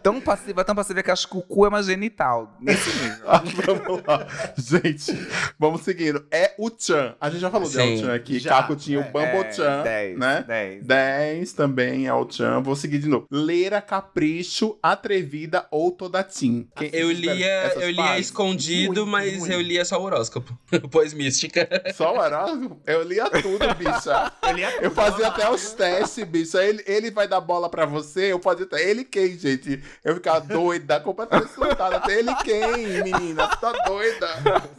[0.01, 2.55] Tão passiva, tão passiva que acho que o cu é uma genital.
[2.59, 3.19] Nesse nível.
[3.29, 4.27] Ah, vamos lá.
[4.57, 5.27] Gente,
[5.59, 6.25] vamos seguindo.
[6.31, 7.15] É o Chan.
[7.21, 7.93] A gente já falou de Sim.
[7.93, 8.39] El Chan aqui.
[8.39, 8.49] Já.
[8.49, 10.45] Caco tinha o É, Bumble Chan, 10, né?
[10.47, 10.85] 10.
[10.85, 12.61] 10 também é o Chan.
[12.61, 13.27] Vou seguir de novo.
[13.31, 16.23] Leira, capricho, atrevida ou toda.
[16.23, 19.51] Quem- Eu lia, eu lia escondido, Muito, mas muito.
[19.53, 20.57] eu lia só o horóscopo.
[20.91, 21.67] Pois mística.
[21.95, 22.81] Só o horóscopo?
[22.85, 24.31] Eu lia tudo, bicha.
[24.49, 26.57] Eu, li a- Eu fazia até os testes, bicho.
[26.57, 28.81] Aí Ele, ele vai dar bola pra você, eu fazia até.
[28.89, 29.81] Ele quem, gente?
[30.03, 31.97] Eu ficava doida, completamente surtada.
[31.97, 33.47] Até ele quem, menina?
[33.47, 34.27] Você tá doida?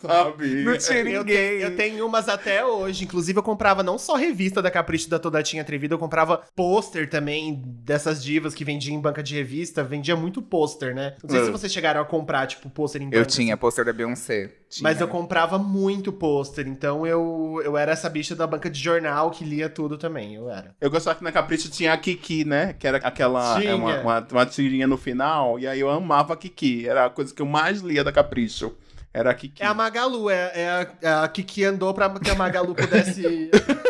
[0.00, 0.64] Sabe?
[0.64, 1.36] Não tinha Eu ninguém.
[1.36, 3.04] tenho, eu tenho umas até hoje.
[3.04, 7.08] Inclusive, eu comprava não só revista da Capricho da Toda Tinha Atrevida, eu comprava pôster
[7.08, 9.82] também dessas divas que vendiam em banca de revista.
[9.84, 11.16] Vendia muito pôster, né?
[11.22, 11.44] Não sei É.
[11.44, 13.16] se vocês chegaram a comprar, tipo, pôster em banca.
[13.16, 14.50] Eu tinha pôster da Beyoncé.
[14.70, 14.88] Tinha.
[14.88, 19.32] Mas eu comprava muito pôster, então eu, eu era essa bicha da banca de jornal
[19.32, 20.76] que lia tudo também, eu era.
[20.80, 22.72] Eu gostava que na Capricho tinha a Kiki, né?
[22.78, 23.60] Que era aquela.
[23.60, 25.58] É Uma, uma, uma tirinha no final.
[25.58, 26.88] E aí eu amava a Kiki.
[26.88, 28.72] Era a coisa que eu mais lia da Capricho.
[29.12, 29.60] Era a Kiki.
[29.60, 33.50] É a Magalu, é, é a, é a Kiki andou pra que a Magalu pudesse.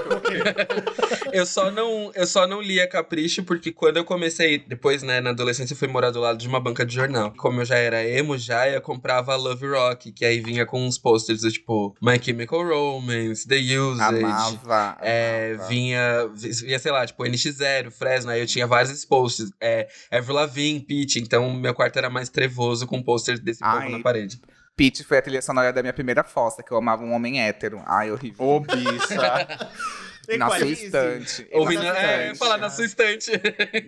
[1.33, 5.31] Eu só não, eu só não lia Capricho porque quando eu comecei, depois, né, na
[5.31, 7.33] adolescência, eu fui morar do lado de uma banca de jornal.
[7.37, 10.99] Como eu já era emo já, eu comprava Love Rock, que aí vinha com uns
[10.99, 14.25] posters do tipo My Chemical Romance, The Usage.
[14.25, 14.99] Amava.
[15.01, 15.69] É, amava.
[15.69, 19.51] vinha, vinha, sei lá, tipo, NX0, Fresno, aí eu tinha vários esses posters.
[19.61, 23.81] É, Avril Lavigne, Peach, então meu quarto era mais trevoso com posters desse Ai.
[23.81, 24.41] povo na parede.
[24.81, 27.83] Pete foi a trilha sonora da minha primeira fossa, que eu amava um homem hétero.
[27.85, 28.47] Ai, horrível.
[28.47, 29.61] Ô, bicha.
[30.39, 31.49] na sua estante.
[31.53, 33.31] Ouvindo, é, falar na sua estante.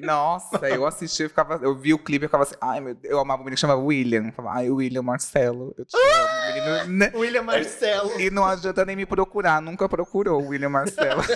[0.01, 1.61] Nossa, eu assisti, eu ficava.
[1.63, 3.61] Eu vi o clipe e ficava assim, ai meu Deus, eu amava um menino que
[3.61, 4.27] chamava William.
[4.27, 6.53] Eu falava, ai, William Marcelo, eu te amo.
[6.55, 7.13] Menino, né?
[7.15, 8.21] William Marcelo.
[8.21, 11.23] E não adianta nem me procurar, nunca procurou o William Marcelo.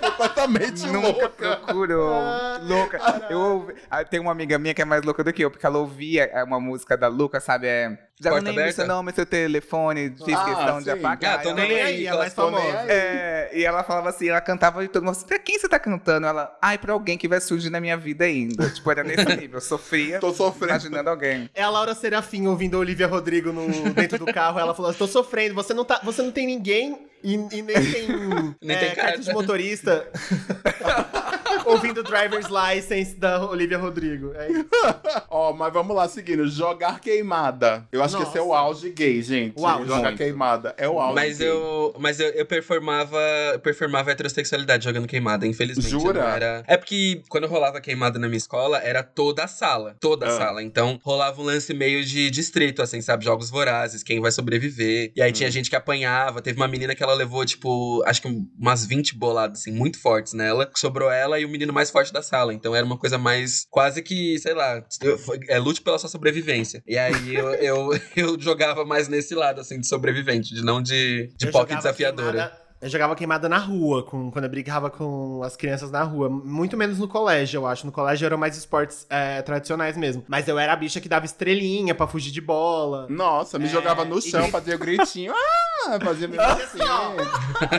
[0.00, 1.56] Completamente nunca louca.
[1.56, 2.12] procurou.
[2.12, 3.26] Ah, louca.
[3.30, 5.78] Eu ah, tem uma amiga minha que é mais louca do que eu, porque ela
[5.78, 7.66] ouvia é, uma música da Luca, sabe?
[7.66, 8.09] É.
[8.22, 8.82] Já não Porta lembro aberta?
[8.82, 10.90] seu nome, seu telefone, fiz Ah, questão de sim.
[10.90, 11.34] apagar.
[11.36, 12.66] Ah, tô Ela- nem aí, aí, é mais famosa.
[12.86, 15.78] É, e ela falava assim, ela cantava e todo mundo assim, pra quem você tá
[15.78, 16.26] cantando?
[16.26, 18.68] Ela, ai, pra alguém que vai surgir na minha vida ainda.
[18.68, 20.72] tipo, era nesse nível, eu sofria Tô sofrendo.
[20.72, 21.48] imaginando alguém.
[21.54, 24.58] É a Laura Serafim ouvindo a Olivia Rodrigo no, dentro do carro.
[24.60, 28.08] Ela falou: tô sofrendo, você não, tá, você não tem ninguém e, e nem tem,
[28.62, 29.18] Nem é, tem carta.
[29.18, 30.06] de motorista.
[31.66, 34.32] ouvindo Driver's License da Olivia Rodrigo.
[34.34, 34.66] É isso.
[35.30, 36.46] Ó, mas vamos lá, seguindo.
[36.48, 37.86] Jogar queimada.
[37.92, 38.58] Eu acho que esse é o Nossa.
[38.60, 39.54] auge gay, gente.
[39.58, 39.86] O auge.
[39.86, 40.18] Jogar Muito.
[40.18, 40.74] queimada.
[40.76, 41.48] É o auge Mas gay.
[41.48, 43.18] eu, mas eu, eu performava,
[43.52, 45.90] eu performava heterossexualidade jogando queimada, infelizmente.
[45.90, 46.20] Jura?
[46.20, 46.64] não era...
[46.66, 49.96] É porque quando rolava queimada na minha escola, era toda a sala.
[50.00, 50.36] Toda a Ah.
[50.38, 50.62] sala.
[50.62, 53.24] Então rolava um lance meio de distrito, assim, sabe?
[53.24, 55.12] Jogos vorazes, quem vai sobreviver.
[55.16, 55.34] E aí Hum.
[55.34, 56.40] tinha gente que apanhava.
[56.42, 60.32] Teve uma menina que ela levou, tipo, acho que umas 20 boladas, assim, muito fortes
[60.32, 60.70] nela.
[60.76, 62.54] Sobrou ela e o menino mais forte da sala.
[62.54, 66.08] Então era uma coisa mais quase que, sei lá, eu- foi- é lute pela sua
[66.08, 66.82] sobrevivência.
[66.86, 71.32] E aí eu, eu, eu jogava mais nesse lado, assim, de sobrevivente, de não de,
[71.36, 72.30] de Eu POC jogava desafiadora.
[72.32, 76.30] queimada- Eu jogava queimada na rua, com, quando eu brincava com as crianças na rua.
[76.30, 77.84] Muito menos no colégio, eu acho.
[77.84, 80.24] No colégio eram mais esportes é, tradicionais mesmo.
[80.26, 83.06] Mas eu era a bicha que dava estrelinha pra fugir de bola.
[83.10, 85.34] Nossa, me É, jogava no e- chão, fazia o gritinho.
[85.82, 86.78] Ah, fazia mesmo assim.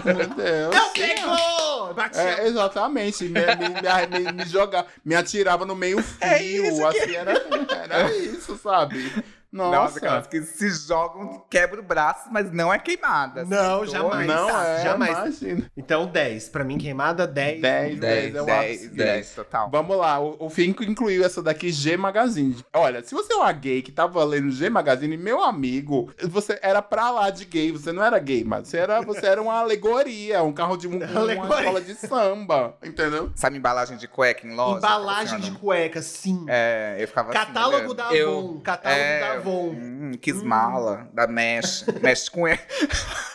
[0.04, 0.76] Meu Deus.
[0.76, 1.71] Eu pegou!
[1.94, 2.22] Batia.
[2.22, 3.24] É, exatamente.
[3.26, 6.88] Me, me, me, me, jogava, me atirava no meio fio.
[6.88, 7.34] assim, era,
[7.84, 9.24] era isso, sabe?
[9.52, 9.98] Nossa, Nossa.
[9.98, 13.44] aquelas que se jogam, quebra o braço, mas não é queimada.
[13.44, 14.28] Não, assim, jamais.
[14.28, 15.18] Não Tá, é, jamais.
[15.18, 15.72] imagina.
[15.76, 16.50] Então 10.
[16.50, 17.62] Pra mim, queimada 10.
[17.62, 18.96] 10, 10 é o 10, ápice.
[18.96, 19.70] 10, total.
[19.70, 22.56] Vamos lá, o, o Finco incluiu essa daqui, G Magazine.
[22.74, 26.82] Olha, se você é uma gay que tava lendo G Magazine, meu amigo, você era
[26.82, 30.42] pra lá de gay, você não era gay, mas você era, você era uma alegoria,
[30.44, 33.32] um carro de um, uma escola de samba, entendeu?
[33.36, 34.78] Sabe embalagem de cueca em loja?
[34.78, 36.46] Embalagem Assim, de cueca, sim.
[36.48, 37.94] É, eu ficava assim, Catálogo olhando.
[37.96, 38.16] da Avon.
[38.16, 39.70] Eu- Catálogo É, da Avon.
[39.72, 41.86] Hum, que esmala, da Mesh.
[42.02, 42.58] Mesh com E.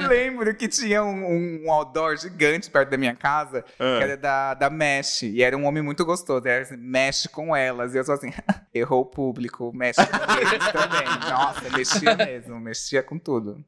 [0.00, 3.96] Eu lembro que tinha um, um outdoor gigante perto da minha casa, Ah.
[3.98, 7.54] que era da, da Mesh, e era um homem muito gostoso, era assim, mexe com
[7.54, 8.30] elas, e eu só assim,
[8.72, 11.30] errou o público, mexe com eles também.
[11.30, 13.62] Nossa, mexia mesmo, mexia com tudo.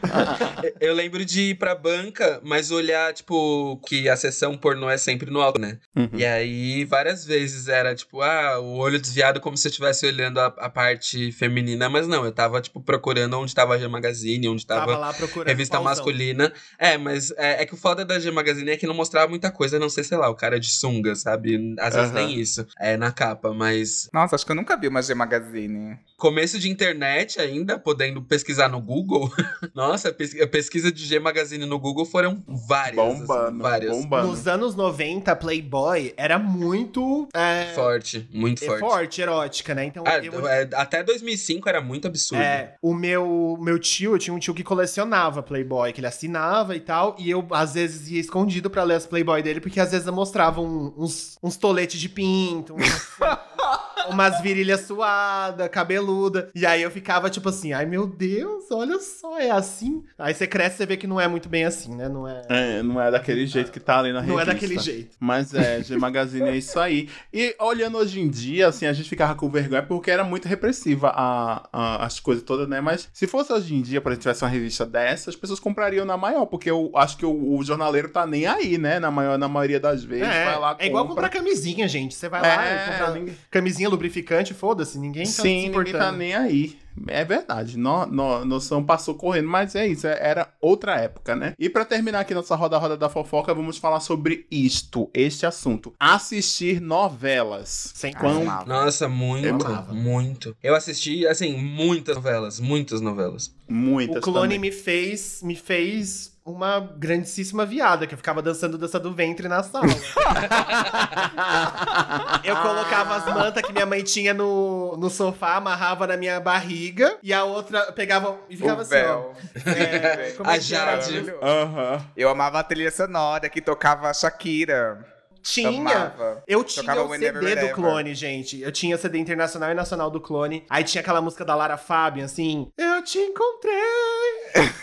[0.80, 5.30] Eu lembro de ir pra banca, mas olhar, tipo, que a sessão pornô é sempre
[5.30, 5.78] no alto, né?
[6.14, 10.40] E aí, várias vezes era, tipo, ah, o olho desviado como se eu estivesse olhando
[10.40, 14.48] a, a parte feminina, mas não, eu tava, tipo, procurando onde tava a G Magazine,
[14.48, 15.32] onde Tava tava, lá procurando.
[15.32, 16.04] Frescura revista do pauzão.
[16.04, 16.52] masculina.
[16.78, 19.50] É, mas é, é que o foda da G Magazine é que não mostrava muita
[19.50, 21.74] coisa, a não sei, sei lá, o cara de sunga, sabe?
[21.78, 22.66] Às vezes nem isso.
[22.78, 24.08] É, na capa, mas.
[24.12, 25.98] Nossa, acho que eu nunca vi uma G Magazine.
[26.16, 29.30] Começo de internet ainda, podendo pesquisar no Google.
[29.74, 32.98] Nossa, pesquisa de G Magazine no Google foram várias.
[33.04, 33.90] assim, Bombando, várias.
[33.96, 34.28] bombando.
[34.28, 38.80] Nos anos 90, Playboy era muito é, Forte, muito é forte.
[38.80, 39.84] forte, erótica, né?
[39.86, 42.42] Então Ah, eu, é, até 2005 era muito absurdo.
[42.42, 46.74] É, o meu, meu tio, eu tinha um tio que colecionava Playboy, que ele assinava
[46.76, 49.92] e tal, e eu às vezes ia escondido pra ler as Playboy dele, porque às
[49.92, 53.08] vezes mostravam uns, uns toletes de pinto, uns-
[54.10, 59.38] umas virilhas suadas, cabeluda, e aí eu ficava tipo assim, ai meu Deus, olha só,
[59.38, 60.02] é assim?
[60.18, 62.08] Aí você cresce e você vê que não é muito bem assim, né?
[62.08, 64.50] Não é, É, não é daquele jeito que tá ali na não revista.
[64.50, 65.16] é daquele jeito.
[65.20, 67.08] Mas é, G Magazine é isso aí.
[67.32, 71.08] E olhando hoje em dia, assim, a gente ficava com vergonha porque era muito repressiva
[71.14, 72.80] a, a- as coisas todas, né?
[72.80, 76.04] Mas se fosse hoje em dia, por exemplo, tivesse uma revista dessa, as pessoas comprariam
[76.04, 78.98] na maior, porque eu acho que o, o jornaleiro tá nem aí, né?
[78.98, 80.26] Na, maior, na maioria das vezes.
[80.28, 81.22] É, vai lá, é igual compra.
[81.28, 82.14] comprar camisinha, gente.
[82.14, 85.92] Você vai lá e É, compra ninguém- camisinha lubrificante, foda-se, ninguém tá se Sim, ninguém
[85.92, 86.76] tá nem aí.
[87.08, 91.54] É verdade, no, no, noção passou correndo, mas é isso, é- era outra época, né?
[91.58, 95.94] E pra terminar aqui nossa roda-roda da fofoca, vamos falar sobre isto, este assunto.
[95.98, 97.92] Assistir novelas.
[97.94, 98.66] Sem Quão- amava.
[98.66, 99.94] Nossa, muito, Eu amava.
[99.94, 100.54] muito.
[100.62, 103.54] Eu assisti, assim, muitas novelas, muitas novelas.
[103.68, 104.58] Muitas O clone também.
[104.58, 109.62] me fez, me fez uma grandíssima viada, que eu ficava dançando dança do ventre na
[109.62, 109.86] sala.
[112.42, 117.16] eu colocava as mantas que minha mãe tinha no, no sofá, amarrava na minha barriga,
[117.22, 119.34] e a outra pegava e ficava O assim, véu.
[119.38, 119.70] ó.
[119.70, 120.60] É, A é era?
[120.60, 121.32] Jade.
[121.40, 122.04] Aham.
[122.16, 125.06] Eu amava a trilha sonora que tocava a Shakira.
[125.42, 125.96] Tinha.
[125.96, 126.42] Amava.
[126.46, 127.74] Eu tinha Tocava o Whenever, CD do.
[127.74, 128.60] Clone, gente.
[128.60, 130.64] Eu tinha CD internacional e nacional do Clone.
[130.70, 132.70] Aí tinha aquela música da Lara Fabian, assim.
[132.78, 133.74] Eu te encontrei,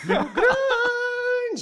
[0.04, 1.09] meu grande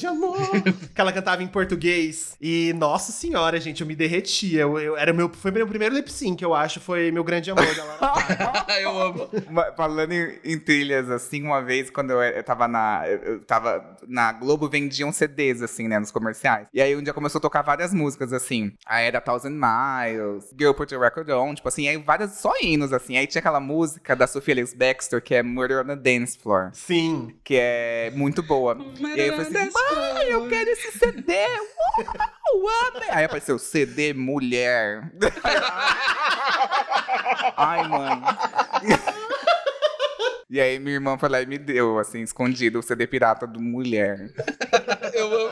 [0.07, 0.39] amor.
[0.95, 2.37] que ela cantava em português.
[2.41, 4.63] E, nossa senhora, gente, eu me derretia.
[4.63, 6.81] Eu, eu- era meu, foi meu primeiro lip sync, eu acho.
[6.81, 8.75] Foi meu grande amor da Lara Fabian.
[8.81, 9.29] eu amo.
[9.77, 13.03] Falando em, em trilhas, assim, uma vez quando eu, eu tava na.
[13.09, 16.69] Eu, tava na Globo, vendiam CDs, assim, né, nos comerciais.
[16.73, 18.73] E aí um dia começou a tocar várias músicas, assim.
[18.87, 22.93] Aí era Thousand Miles, Girl Put Your Record On, tipo assim, aí várias só hinos,
[22.93, 23.17] assim.
[23.17, 26.71] Aí tinha aquela música da Sophia Ellis Baxter, que é Murder on the Dance Floor,
[26.73, 27.35] Sim.
[27.45, 28.77] que é muito boa.
[29.01, 31.35] E aí eu falei assim, mãe, eu quero esse CD!
[32.55, 33.07] Uau, ame!
[33.11, 35.13] Aí apareceu CD Mulher.
[37.57, 38.23] Ai, mãe.
[40.51, 43.61] E aí minha irmã foi lá e me deu, assim, escondido, o CD pirata do
[43.61, 44.33] Mulher.
[45.13, 45.48] Eu.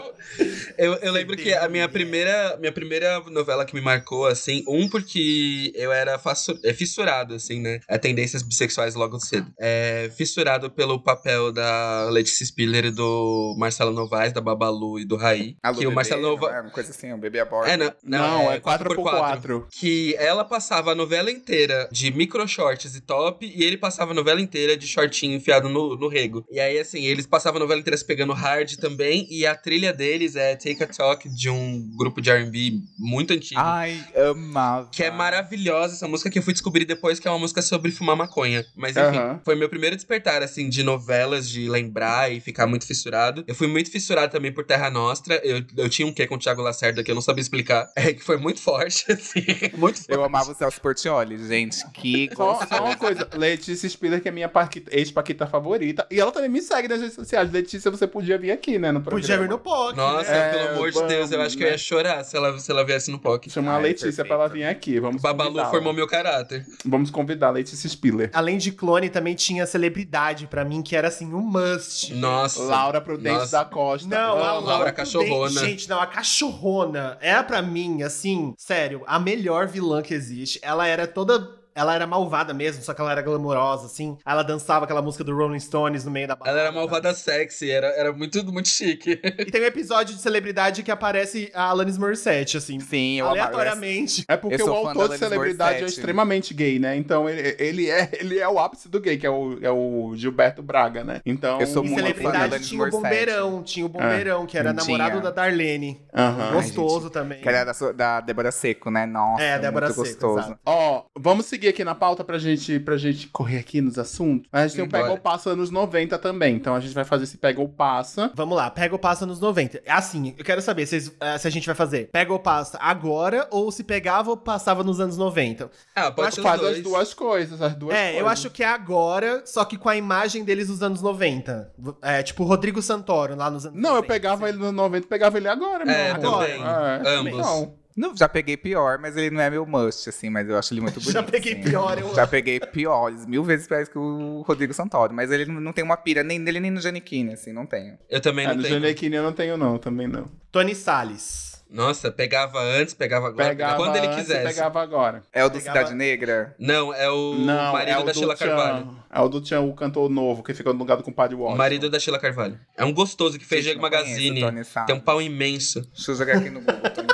[0.79, 4.89] Eu, eu lembro que a minha primeira, minha primeira novela que me marcou, assim, um
[4.89, 6.21] porque eu era
[6.65, 7.81] é, fissurado, assim, né?
[7.89, 9.51] A tendências bissexuais logo cedo.
[9.59, 15.17] É, fissurado pelo papel da Letícia Spiller e do Marcelo Novaes, da Babalu e do
[15.17, 15.57] Raí.
[15.63, 16.57] Alô, que o bebê, Marcelo não Novaes.
[16.57, 17.71] é uma coisa assim, o bebê a bordo.
[17.71, 19.67] É, não, não, Não, é, é 4x4.
[19.71, 24.15] Que ela passava a novela inteira de micro shorts e top, e ele passava a
[24.15, 26.45] novela inteira de shortinho enfiado no, no rego.
[26.51, 29.93] E aí, assim, eles passavam a novela inteira se pegando hard também, e a trilha
[29.97, 33.61] deles é Take a Talk, de um grupo de R&B muito antigo.
[33.61, 34.89] Ai, amava.
[34.93, 37.91] Que é maravilhosa essa música que eu fui descobrir depois que é uma música sobre
[37.91, 38.65] fumar maconha.
[38.77, 43.45] Mas enfim, foi meu primeiro despertar, assim, de novelas, de lembrar e ficar muito fissurado.
[43.47, 45.41] Eu fui muito fissurado também por Terra Nostra.
[45.45, 47.91] Eu, eu tinha um quê com o Thiago Lacerda que eu não sabia explicar.
[48.07, 49.41] É que foi muito forte, assim.
[49.77, 50.07] Muito forte.
[50.13, 51.85] Eu amava o Celso Portioli, gente.
[51.93, 56.07] Que Só, só uma coisa, Letícia Spiller, que é minha paquita- ex-paquita favorita.
[56.11, 57.51] E ela também me segue nas redes sociais.
[57.51, 58.93] Letícia, você podia vir aqui, né?
[58.93, 59.21] No programa.
[59.23, 59.59] Podia vir no
[59.95, 59.97] POC.
[59.97, 60.39] Nossa, né?
[60.39, 61.79] É, pelo amor de Deus, eu acho que eu ia né?
[61.79, 63.51] chorar se ela, se ela viesse no POC.
[63.51, 64.67] Chamar a Letícia pra ela perfeito.
[64.67, 65.01] vir aqui.
[65.01, 66.65] Vamos Babalu formou meu caráter.
[66.85, 68.31] Vamos convidar a Letícia Spiller.
[68.33, 72.15] Além de clone, também tinha celebridade pra mim, que era assim, um must.
[72.15, 72.63] Nossa.
[72.63, 73.59] Laura Prudente Nossa.
[73.59, 74.09] da Costa.
[74.09, 74.67] Não, a Amo.
[74.67, 75.61] Laura Prudente, Cachorrona.
[75.61, 80.59] Gente, não, a cachorrona era pra mim, assim, sério, a melhor vilã que existe.
[80.63, 81.66] Ela era toda.
[81.77, 84.17] Ela era malvada mesmo, só que ela era glamourosa, assim.
[84.25, 86.59] Ela dançava aquela música do Rolling Stones no meio da balada.
[86.59, 89.21] Ela era malvada sexy, era, era muito, muito chique.
[89.23, 92.81] E tem um episódio de celebridade que aparece a Alanis Morissette, assim.
[92.81, 94.25] Sim, eu aleatoriamente.
[94.29, 96.01] É porque o fã autor da de celebridade é Morissette.
[96.01, 96.97] extremamente gay, né?
[96.97, 100.13] Então ele, ele, é, ele é o ápice do gay, que é o, é o
[100.17, 101.21] Gilberto Braga, né?
[101.27, 101.61] Então.
[101.61, 102.91] Eu sou muito fã da celebridade Alanis tinha o.
[102.91, 104.99] Bombeirão, tinha o Bombeirão, que era Tinha.
[104.99, 106.01] namorado da Darlene.
[106.15, 106.53] Aham.
[106.55, 107.41] Gostoso também.
[107.41, 109.05] Que era da, da Débora Seco, né?
[109.07, 110.59] Nossa, É, Débora muito Seco, gostoso.
[110.65, 114.49] Ó, vamos seguir seguir aqui na pauta pra gente, pra gente correr aqui nos assuntos.
[114.53, 114.89] A gente tem o.
[114.89, 116.55] Pega ou Passa anos 90 também.
[116.55, 118.31] Então a gente vai fazer esse Pega ou Passa.
[118.35, 119.83] Vamos lá, pega ou passa nos 90.
[119.85, 122.79] É Assim, eu quero saber se, eh, se a gente vai fazer pega ou passa
[122.81, 125.71] agora ou se pegava ou passava nos anos 90.
[125.95, 126.77] Ah, pode ser faz dois.
[126.77, 128.33] as duas coisas, as duas é, eu coisas.
[128.33, 131.73] acho que é agora, só que com a imagem deles dos anos 90.
[132.03, 134.05] É, tipo o Rodrigo Santoro lá nos anos Não, 90.
[134.05, 136.21] eu pegava ele no 90 e pegava ele agora, meu É, amor.
[136.45, 136.63] também.
[136.63, 137.39] É, Ambos.
[137.39, 137.75] Não.
[137.97, 140.81] Não, já peguei pior, mas ele não é meu must, assim, mas eu acho ele
[140.83, 141.13] muito bonito.
[141.13, 141.63] Já peguei assim.
[141.63, 145.61] pior, eu Já peguei piores, mil vezes piores que o Rodrigo Santoro, mas ele não
[145.61, 147.97] não tem uma pira nem nele nem no Janequine, assim, não tenho.
[148.11, 148.75] Eu também É, não no tenho.
[148.75, 150.31] Janequine eu não tenho, não, também não.
[150.53, 151.57] Tony Salles.
[151.69, 154.45] Nossa, pegava antes, pegava agora, Pegava pegava quando ele antes, quisesse.
[154.55, 155.23] pegava agora.
[155.33, 156.55] É o do Pegava- Cidade Negra?
[156.61, 158.47] Não, é o não, marido é o da Sheila Tchan.
[158.47, 158.97] Carvalho.
[159.13, 161.59] É o do Tchan, o cantor novo, que fica no lugar do compadre Washington.
[161.59, 162.57] marido da Sheila Carvalho.
[162.77, 164.41] É um gostoso que fez Gente, Diego conheço Magazine.
[164.43, 164.87] Tony Salles.
[164.87, 165.81] Tem um pau imenso.
[165.93, 167.09] Deixa eu jogar aqui no Google, Tony.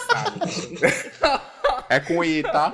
[1.88, 2.72] É com I, tá?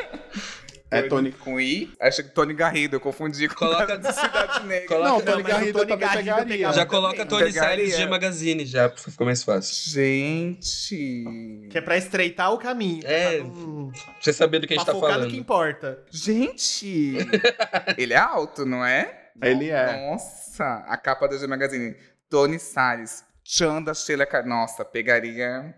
[0.90, 1.32] É Tony.
[1.32, 1.92] Com I?
[2.00, 4.88] Acho que Tony Garrido, eu confundi com Coloca- o da Cidade Negra.
[4.88, 6.72] Coloca- Não, Não, Tony mas o Garrido Tony também Garrido pegaria.
[6.72, 7.62] Já coloca Tony Pegaria.
[7.84, 9.90] Salles G Magazine, já ficou mais fácil.
[9.92, 11.24] Gente.
[11.70, 13.02] Que é pra estreitar o caminho.
[13.04, 15.30] É, pra não- Pra você saber do que a gente tá focar no falando.
[15.30, 15.98] que importa.
[16.10, 17.16] Gente!
[17.98, 19.28] ele é alto, não é?
[19.42, 20.08] Ele é.
[20.10, 21.94] Nossa, a capa da G Magazine.
[22.30, 24.46] Tony Salles, Chan da Sheila Car...
[24.46, 25.74] Nossa, pegaria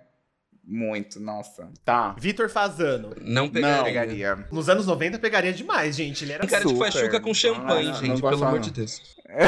[0.71, 1.68] muito, nossa.
[1.85, 2.14] Tá.
[2.18, 3.14] Vitor Fazano.
[3.21, 3.77] Não pegaria.
[3.77, 3.85] Não.
[3.85, 4.47] Pegaria.
[4.53, 6.25] Nos anos 90 pegaria demais, gente.
[6.25, 6.93] Ele era Um cara de Super.
[6.93, 9.03] fachuca com champanhe, Ah, não gente, pelo amor de Deus.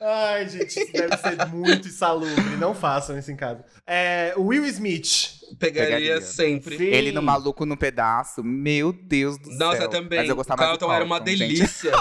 [0.00, 2.56] Ai, gente, isso deve ser muito insalubre.
[2.58, 3.64] Não façam isso em casa.
[3.86, 5.41] É, Will Smith.
[5.56, 6.20] Pegaria, Pegaria.
[6.20, 6.76] sempre.
[6.76, 6.84] Sim.
[6.84, 9.88] Ele no Maluco no Pedaço, meu Deus do Nossa, céu.
[9.88, 10.18] também.
[10.20, 11.92] Mas eu gostava do Carlton era uma Carlton, delícia.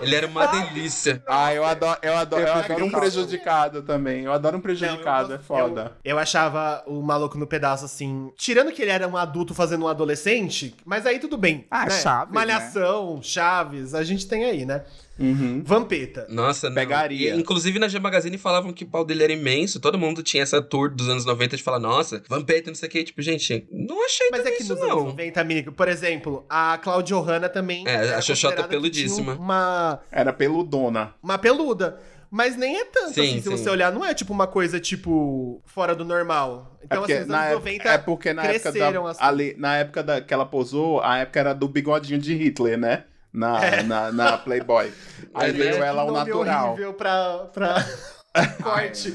[0.00, 1.22] Ele era uma delícia.
[1.28, 2.98] Ah, eu adoro, eu adoro, eu Eu adoro um Carlton.
[3.00, 4.24] prejudicado também.
[4.24, 5.96] Eu adoro um prejudicado, Não, é eu- foda.
[6.04, 8.30] Eu, eu achava o maluco no pedaço assim.
[8.36, 11.66] Tirando que ele era um adulto fazendo um adolescente, mas aí tudo bem.
[11.70, 11.90] Ah, né?
[12.00, 14.84] Chaves, Malhação, Chaves, a gente tem aí, né?
[15.20, 15.62] Uhum.
[15.64, 16.26] Vampeta.
[16.30, 16.74] Nossa, não.
[16.74, 17.34] Pegaria.
[17.34, 19.78] E, inclusive na G Magazine falavam que o pau dele era imenso.
[19.78, 22.92] Todo mundo tinha essa tour dos anos 90 de falar, nossa, Vampeta, não sei o
[22.92, 23.04] que.
[23.04, 25.04] Tipo, gente, não achei Mas é que isso, nos anos não.
[25.06, 27.86] 90, amigo, por exemplo, a Claudio Hanna também.
[27.86, 29.34] É, era a Xoxota peludíssima.
[29.34, 31.14] Uma, Era peludona.
[31.22, 32.00] uma peluda.
[32.32, 33.50] Mas nem é tanto, Sim, assim, se sim.
[33.50, 36.78] você olhar, não é tipo uma coisa, tipo, fora do normal.
[36.80, 39.10] É Então, porque, assim, os na anos época, 90 é porque na época, cresceram, da,
[39.10, 39.20] assim.
[39.20, 43.02] ali, na época da, que ela posou, a época era do bigodinho de Hitler, né?
[43.32, 43.82] Na, É.
[43.82, 44.92] na, na Playboy.
[45.34, 46.70] Aí veio é ela ao natural.
[46.72, 47.86] horrível pra, pra
[48.62, 49.14] corte.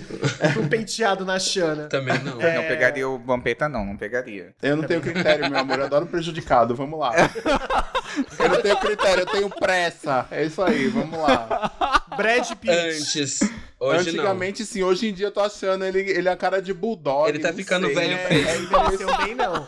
[0.58, 1.88] um penteado na Xana.
[1.88, 2.40] Também não.
[2.42, 2.56] É.
[2.56, 4.54] Não pegaria o Vampeta, não, não pegaria.
[4.62, 5.80] Eu não tenho critério, meu amor.
[5.80, 6.74] Eu adoro prejudicado.
[6.76, 7.12] Vamos lá.
[8.40, 10.26] eu não tenho critério, eu tenho pressa.
[10.32, 12.04] É isso aí, vamos lá.
[12.16, 12.72] Brad Pitt.
[12.72, 13.40] Antes.
[13.78, 14.84] Hoje Antigamente, sim.
[14.84, 17.28] Hoje em dia eu tô achando ele, ele é a cara de bulldog.
[17.28, 17.96] Ele tá não ficando sei.
[17.96, 19.68] velho É, é, envelheceu bem, não.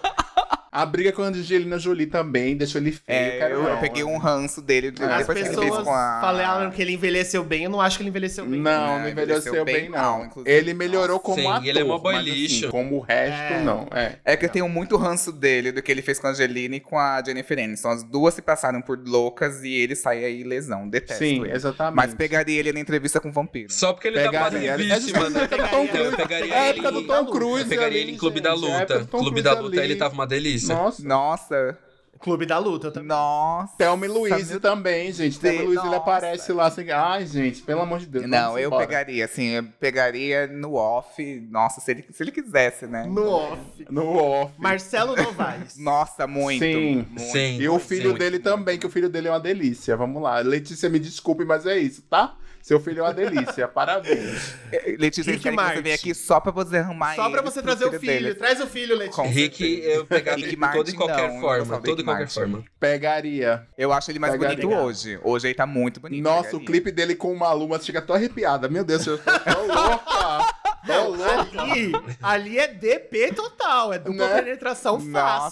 [0.78, 3.04] A briga com a Angelina Jolie também deixou ele feio.
[3.08, 5.84] É, quero eu, não, eu peguei um ranço dele As depois que ele fez pessoas
[5.84, 6.20] com a...
[6.22, 8.60] falaram que ele envelheceu bem, eu não acho que ele envelheceu bem.
[8.60, 10.30] Não, Não, não envelheceu envelheceu bem, bem não.
[10.46, 11.66] Ele melhorou como Sim, ator.
[11.66, 13.62] ele é mó boy mas, assim, como o resto, É.
[13.64, 13.88] não.
[13.92, 14.18] É.
[14.24, 16.80] É que eu tenho muito ranço dele do que ele fez com a Angelina e
[16.80, 17.90] com a Jennifer Aniston.
[17.90, 20.88] As duas se passaram por loucas e ele sai aí lesão.
[20.88, 21.54] Detesto Sim, ele.
[21.56, 21.96] exatamente.
[21.96, 23.72] Mas pegaria ele na entrevista com o vampiro.
[23.74, 24.40] Só porque ele Pegaria.
[24.40, 25.40] tá É passivíssimo, né?
[25.40, 27.64] justamente a época do Tom Pegaria- pegaria É ele época do em- Tom Cruise.
[27.64, 28.50] Eu pegaria ali, ele em Clube da.
[28.52, 29.06] É Luta.
[29.06, 30.67] Clube da Luta, ele tava uma delícia.
[30.74, 31.04] Nossa.
[31.04, 31.78] Nossa,
[32.20, 33.10] Clube da Luta também.
[33.10, 33.76] nossa.
[33.78, 35.40] Thelma e Louise meu também, gente.
[35.40, 36.90] Thelma e Louise, ele aparece lá assim.
[36.90, 38.28] Ai, gente, pelo amor de Deus.
[38.28, 38.86] Não, eu embora.
[38.86, 41.48] pegaria, assim, eu pegaria no off.
[41.52, 43.06] Nossa, se ele, se ele quisesse, né?
[43.06, 43.86] No off.
[43.90, 44.54] No off.
[44.58, 45.78] Marcelo Novaes.
[45.80, 46.64] Nossa, muito.
[46.64, 46.96] Sim.
[46.96, 47.22] muito.
[47.22, 47.60] Sim.
[47.60, 48.18] E o filho Sim.
[48.18, 49.96] dele também, que o filho dele é uma delícia.
[49.96, 50.40] Vamos lá.
[50.40, 52.36] Letícia, me desculpe, mas é isso, tá?
[52.68, 53.66] Seu filho é uma delícia.
[53.74, 54.54] Parabéns.
[54.74, 57.86] É, Letícia, Rick que você venha aqui só pra você arrumar Só pra você trazer
[57.86, 58.02] o filho.
[58.02, 58.36] dele.
[58.36, 59.24] Traz o filho, Letícia.
[59.24, 61.58] Com Rick, eu pegava Rick ele de Martin, e qualquer não, eu forma.
[61.60, 62.34] gostava do Toda e Rick qualquer Martin.
[62.40, 62.64] forma.
[62.78, 63.66] Pegaria.
[63.78, 64.58] Eu acho ele mais Pegaria.
[64.58, 65.18] bonito hoje.
[65.24, 66.22] Hoje ele tá muito bonito.
[66.22, 66.60] Nossa, pegaria.
[66.60, 68.68] o clipe dele com o Malu, mas chega tô arrepiada.
[68.68, 69.32] Meu Deus, eu tô
[69.66, 70.57] louca.
[70.96, 71.62] Louca.
[71.62, 73.94] Ali, ali é DP total.
[73.94, 74.42] É dupla Né?
[74.42, 75.12] penetração fácil,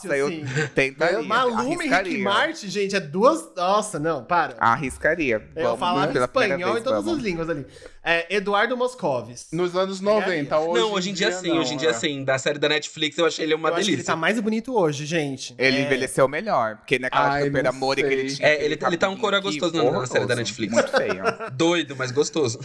[0.09, 0.45] Nossa, eu assim.
[0.73, 1.21] tentaria.
[1.23, 2.17] Maluma e Rick.
[2.19, 3.49] Martin, gente, é duas...
[3.55, 4.55] Nossa, não, para.
[4.59, 5.41] Arriscaria.
[5.55, 7.19] eu Vamos, falava espanhol vez, em todas vamos.
[7.19, 7.65] as línguas ali.
[8.07, 9.47] É, Eduardo Moscovis.
[9.51, 11.93] Nos anos 90, hoje não, hoje em dia, sim, não, hoje em dia é.
[11.93, 12.23] sim.
[12.23, 14.13] Da série da Netflix eu achei ele uma eu acho que ele delícia.
[14.13, 15.55] tá mais bonito hoje, gente.
[15.57, 18.47] Ele É, envelheceu melhor, porque naquela Ai, super não amor que ele tinha.
[18.47, 20.71] É, ele tá- ele tá um coro gostoso na- na série da Netflix.
[20.71, 21.23] Muito feio.
[21.51, 22.59] Doido, mas gostoso.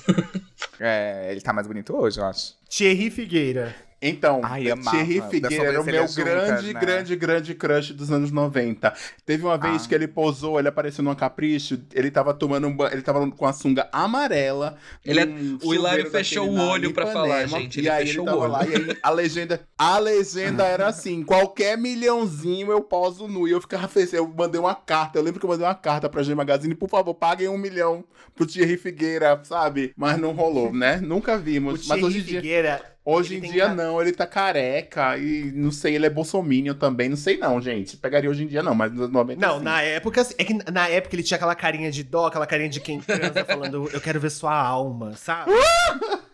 [0.78, 2.54] é, ele tá mais bonito hoje, eu acho.
[2.68, 3.74] Thierry Figueira.
[4.02, 4.64] Então, Ai.
[4.64, 6.80] Thierry Figueira era o meu grande, junta, né?
[6.80, 8.94] grande, grande crush dos anos 90.
[9.26, 9.88] Teve uma vez Ah.
[9.88, 13.46] que ele posou, ele apareceu numa capricho, ele tava tomando um banho, ele tava com
[13.46, 14.76] a sunga amarela.
[15.04, 18.06] Ele é- num o Hilário fechou o olho pra Ipanema, falar, gente, ele e aí
[18.06, 18.52] fechou ele o tava olho.
[18.52, 23.46] lá, e aí a legenda, a legenda era assim, qualquer milhãozinho eu poso nu.
[23.46, 26.08] E eu ficava feliz, eu mandei uma carta, eu lembro que eu mandei uma carta
[26.08, 28.02] pra G Magazine, por favor, paguem um milhão
[28.34, 29.92] pro Thierry Figueira, sabe?
[29.96, 30.96] Mas não rolou, né?
[31.02, 31.86] Nunca O vimos.
[31.86, 32.40] Mas Thierry hoje em dia...
[32.40, 36.10] Figueira, Hoje Ele em dia ca- não, ele tá careca e não sei, ele é
[36.10, 37.96] bolsominion também, não sei não, gente.
[37.96, 39.64] Pegaria hoje em dia não, mas nos anos 90 Não, sim.
[39.64, 42.78] na época, é que na época ele tinha aquela carinha de dó, aquela carinha de
[42.78, 45.50] quem transa falando, eu quero ver sua alma, sabe?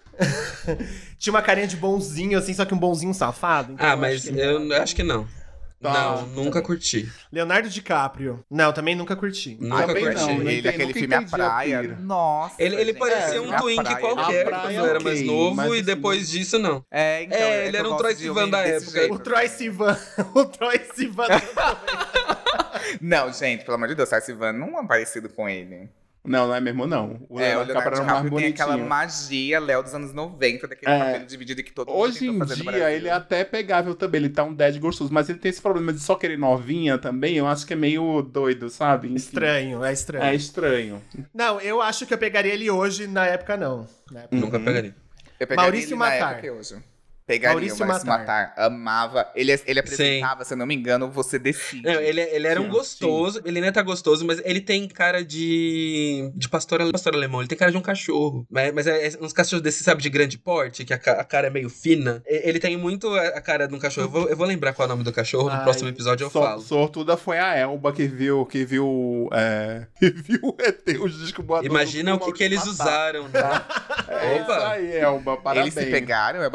[1.19, 3.73] tinha uma carinha de bonzinho, assim, só que um bonzinho safado.
[3.75, 5.27] então Ah, eu mas acho que- eu acho que não.
[5.93, 5.93] Tá.
[6.17, 7.11] Não, nunca curti.
[7.33, 8.45] Leonardo DiCaprio.
[8.51, 9.57] Não, também nunca curti.
[9.61, 10.21] Nunca Também curti.
[10.21, 11.83] não, ele, aquele filme A Praia.
[12.01, 12.55] Nossa.
[12.59, 13.99] Ele, ele parecia é, um twink Praia.
[13.99, 16.85] qualquer A quando praia, eu era mais novo mas e assim- depois disso não.
[16.91, 18.91] É, então, É, que ele era um de Sivan da época.
[18.91, 19.15] jeito.
[19.15, 19.99] O Troy Sivan.
[20.35, 21.27] O Troy Sivan.
[23.01, 25.89] Não, gente, pelo amor de Deus, Sarcy Van não é parecido com ele.
[26.27, 27.25] Não, não é mesmo não.
[27.29, 30.99] O é, o Leonardo Leonardo DiCaprio tem aquela magia Léo dos anos 90, daquele É.
[30.99, 32.89] cabelo dividido que todo mundo Hoje em dia Brasil.
[32.89, 35.93] ele é até pegável também, ele tá um dead gostoso, mas ele tem esse problema
[35.93, 39.07] de só querer novinha também, eu acho que é meio doido, sabe?
[39.09, 39.17] Enfim.
[39.17, 40.25] Estranho, é estranho.
[40.25, 41.03] É estranho.
[41.35, 43.87] Não, eu acho que eu pegaria ele hoje, na época não.
[44.11, 44.65] Na época- Nunca Uhum.
[44.65, 44.95] pegaria.
[45.39, 46.21] Eu pegaria Maurício ele Matar.
[46.21, 46.77] na época e hoje.
[47.27, 48.19] Pegaria Maurício o Maurício Matar.
[48.21, 48.67] Matar.
[48.67, 49.29] Amava.
[49.35, 51.83] Ele, ele apresentava, se eu não me engano, Você Decide.
[51.83, 55.25] Não, ele, ele era um Sim, gostoso, ele ainda tá gostoso, mas ele tem cara
[55.25, 56.31] de.
[56.35, 58.47] de pastor, ale- pastor alemão, ele tem cara de um cachorro.
[58.51, 61.49] Mas, mas é, é uns cachorros desses, sabe, de grande porte, que a, a cara
[61.49, 62.23] é meio fina.
[62.27, 64.07] Ele tem muito a, cara de um cachorro.
[64.07, 66.25] Eu vou, eu vou lembrar qual é o nome do cachorro, no Ai, próximo episódio
[66.27, 66.61] eu Sor- falo.
[66.63, 71.45] Sortuda foi a Elba que viu, que viu, é, que viu o ET, os discos
[71.45, 73.41] voadores Imagina o que, que eles usaram, né?
[74.09, 74.69] É isso Opa.
[74.71, 75.77] aí, Elba, parabéns.
[75.77, 76.49] Eles se pegaram, é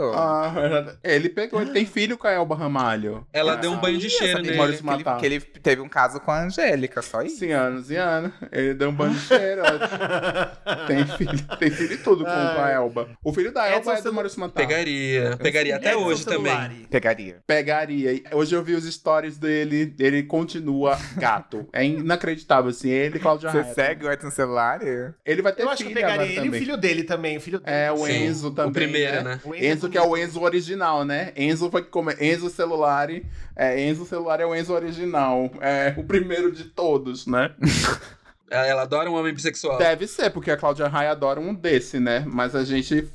[0.00, 0.14] Barramalho?
[0.14, 3.26] Ah, ele pegou, ele tem filho com a Elba Ramalho.
[3.32, 4.56] Ela Ah, deu um banho de cheiro nele.
[4.56, 5.18] Maurício que ele, Matar.
[5.20, 7.38] que ele teve um caso com a Angélica, só isso.
[7.38, 8.32] Sim, anos e anos.
[8.52, 9.62] Ele deu um banho de cheiro.
[10.86, 13.08] tem filho, tem filho e tudo com, com a Elba.
[13.22, 14.54] O filho da Elba Edson é do Maurício Matar.
[14.66, 15.36] Pegaria.
[15.36, 16.52] Pegaria até Edson hoje também.
[16.52, 16.86] Celulari.
[16.90, 17.36] Pegaria.
[17.46, 18.22] Pegaria.
[18.32, 21.68] Hoje eu vi os stories dele, ele continua gato.
[21.72, 22.90] É inacreditável, assim.
[22.90, 23.74] Ele e Cláudia Você Raia.
[23.74, 24.80] segue o Edson Celular?
[25.24, 26.60] Ele vai ter Eu acho que eu filho pegaria ele e o também.
[26.60, 27.36] filho dele também.
[27.36, 27.76] O filho dele.
[27.76, 28.70] É, o Sim, Enzo também.
[28.70, 29.40] o primeiro, né?
[29.44, 31.32] O Enzo, que é o Enzo original, né?
[31.36, 31.90] Enzo foi que.
[32.20, 33.08] Enzo celular.
[33.56, 35.50] É, Enzo celular é o Enzo original.
[35.60, 37.52] É o primeiro de todos, né?
[38.50, 39.78] Ela, ela adora um homem bissexual.
[39.78, 42.24] Deve ser, porque a Cláudia Raia adora um desse, né?
[42.26, 43.08] Mas a gente.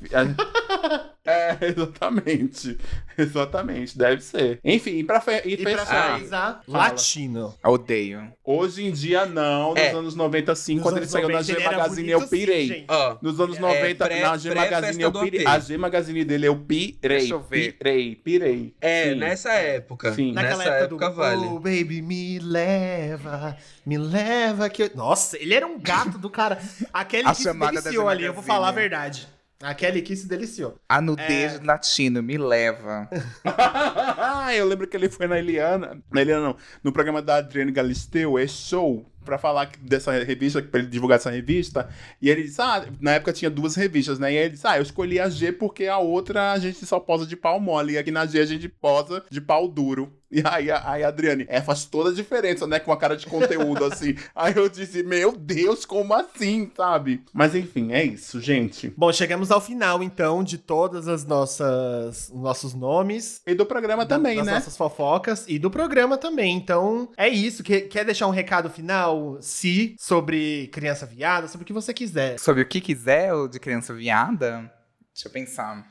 [1.22, 2.78] É, exatamente.
[3.16, 4.58] Exatamente, deve ser.
[4.64, 5.42] Enfim, pra fe...
[5.44, 5.86] e E pra fechar.
[5.86, 6.78] finalizar, Fala.
[6.78, 7.54] latino.
[7.62, 8.32] Odeio.
[8.42, 9.70] Hoje em dia, não.
[9.74, 9.90] Nos É.
[9.90, 10.74] anos 90, sim.
[10.76, 12.62] Nos Quando ele saiu na 90 G Magazine, eu pirei.
[12.62, 12.86] sim, gente.
[12.88, 15.46] Ó, Nos anos É, 90, pré- na G Magazine, eu pirei.
[15.46, 17.18] A G Magazine dele, eu pirei.
[17.18, 17.72] Deixa eu ver.
[17.74, 18.74] Pirei, pirei.
[18.80, 19.14] é, Sim.
[19.16, 20.14] nessa época.
[20.14, 20.32] Sim.
[20.32, 21.46] Naquela Nessa época, época, do vale.
[21.46, 24.90] Oh, baby, me leva, me leva que eu...
[24.94, 26.58] Nossa, ele era um gato do cara.
[26.92, 29.28] A Kelly A que se deliciou ali, eu vou falar a verdade.
[29.62, 30.76] A Kelly que se deliciou.
[30.88, 31.60] A nudez É.
[31.62, 33.06] latino me leva.
[33.44, 36.02] Ah, eu lembro que ele foi na Eliana.
[36.10, 36.56] Na Eliana, não.
[36.82, 39.04] No programa da Adriane Galisteu, é show.
[39.22, 41.90] Pra falar dessa revista, pra ele divulgar essa revista.
[42.22, 44.32] E ele disse: Ah, na época tinha duas revistas, né?
[44.32, 47.26] E ele disse: Ah, eu escolhi a G porque a outra a gente só posa
[47.26, 47.92] de pau mole.
[47.92, 50.10] E aqui na G a gente posa de pau duro.
[50.40, 52.78] E aí, aí a Adriane, é, faz toda a diferença, né?
[52.78, 54.14] Com a cara de conteúdo, assim.
[54.34, 57.24] Aí eu disse: Meu Deus, como assim, sabe?
[57.32, 58.92] Mas enfim, é isso, gente.
[58.96, 63.42] Bom, chegamos ao final, então, de todas as nossas nossos nomes.
[63.44, 64.54] E do programa também, das né?
[64.54, 66.56] nossas fofocas e do programa também.
[66.56, 67.64] Então, é isso.
[67.64, 69.38] Quer, quer deixar um recado final?
[69.40, 72.38] Se sobre criança viada, sobre o que você quiser.
[72.38, 74.72] Sobre o que quiser, o de criança viada?
[75.12, 75.89] Deixa eu pensar.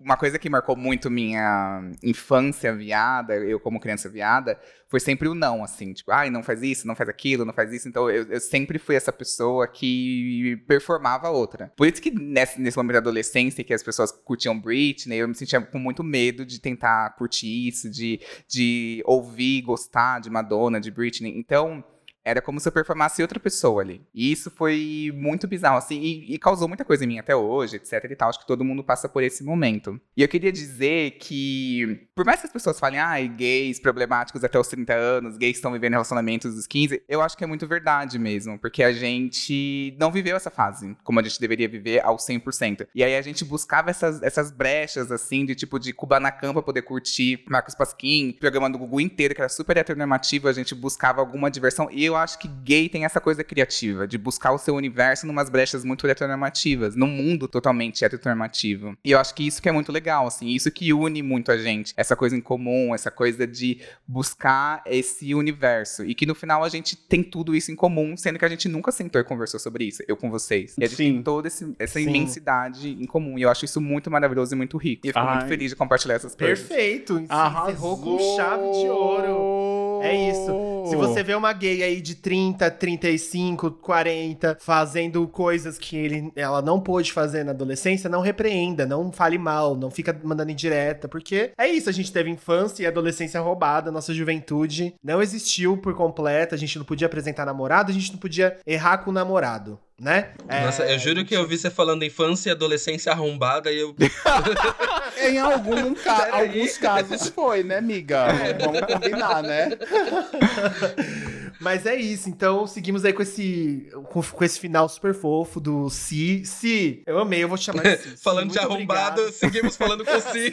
[0.00, 4.56] Uma coisa que marcou muito minha infância viada, eu como criança viada,
[4.88, 5.92] foi sempre o não, assim.
[5.92, 7.88] Tipo, ai, não faz isso, não faz aquilo, não faz isso.
[7.88, 11.72] Então, eu, eu sempre fui essa pessoa que performava a outra.
[11.76, 15.34] Por isso que nesse, nesse momento da adolescência, que as pessoas curtiam Britney, eu me
[15.34, 20.90] sentia com muito medo de tentar curtir isso, de, de ouvir, gostar de Madonna, de
[20.90, 21.36] Britney.
[21.36, 21.84] Então...
[22.28, 24.02] Era como se eu performasse outra pessoa ali.
[24.14, 27.76] E isso foi muito bizarro, assim, e, e causou muita coisa em mim até hoje,
[27.76, 28.28] etc e tal.
[28.28, 30.00] Acho que todo mundo passa por esse momento.
[30.16, 34.58] E eu queria dizer que, por mais que as pessoas falem, ai, gays problemáticos até
[34.58, 38.18] os 30 anos, gays estão vivendo relacionamentos dos 15, eu acho que é muito verdade
[38.18, 38.58] mesmo.
[38.58, 42.86] Porque a gente não viveu essa fase como a gente deveria viver ao 100%.
[42.94, 46.82] E aí a gente buscava essas, essas brechas, assim, de tipo de Kubanacan pra poder
[46.82, 51.50] curtir Marcos Pasquim, programa do Gugu inteiro, que era super heteronormativo, a gente buscava alguma
[51.50, 51.88] diversão.
[51.90, 55.48] E eu acho que gay tem essa coisa criativa, de buscar o seu universo numas
[55.48, 58.96] brechas muito heteronormativas, num mundo totalmente heteronormativo.
[59.04, 61.56] E eu acho que isso que é muito legal, assim, isso que une muito a
[61.56, 66.04] gente, essa coisa em comum, essa coisa de buscar esse universo.
[66.04, 68.68] E que no final a gente tem tudo isso em comum, sendo que a gente
[68.68, 70.74] nunca sentou e conversou sobre isso, eu com vocês.
[70.78, 71.12] E a gente Sim.
[71.14, 72.08] tem toda esse- essa Sim.
[72.08, 73.38] imensidade em comum.
[73.38, 75.06] E eu acho isso muito maravilhoso e muito rico.
[75.06, 75.36] E eu fico Ai.
[75.36, 76.66] muito feliz de compartilhar essas coisas.
[76.66, 77.18] Perfeito.
[77.18, 79.77] Encerrou com chave de ouro.
[80.02, 80.68] É isso.
[80.88, 86.62] Se você vê uma gay aí de 30, 35, 40 fazendo coisas que ele, ela
[86.62, 91.52] não pôde fazer na adolescência, não repreenda, não fale mal, não fica mandando indireta, porque
[91.58, 96.54] é isso, a gente teve infância e adolescência roubada, nossa juventude não existiu por completo,
[96.54, 100.30] a gente não podia apresentar namorado, a gente não podia errar com o namorado, né?
[100.48, 103.94] É, Nossa, eu juro que eu vi você falando infância e adolescência arrombada e eu.
[105.20, 108.26] Em algum ca- alguns casos foi, né, amiga?
[108.60, 109.70] Vamos combinar, né?
[111.60, 115.90] Mas é isso, então seguimos aí com esse, com, com esse final super fofo do
[115.90, 116.44] Si.
[116.44, 118.08] Si, eu amei, eu vou te chamar de Si.
[118.16, 119.32] Si, falando de muito arrombado, obrigado.
[119.34, 120.52] seguimos falando com o Cis.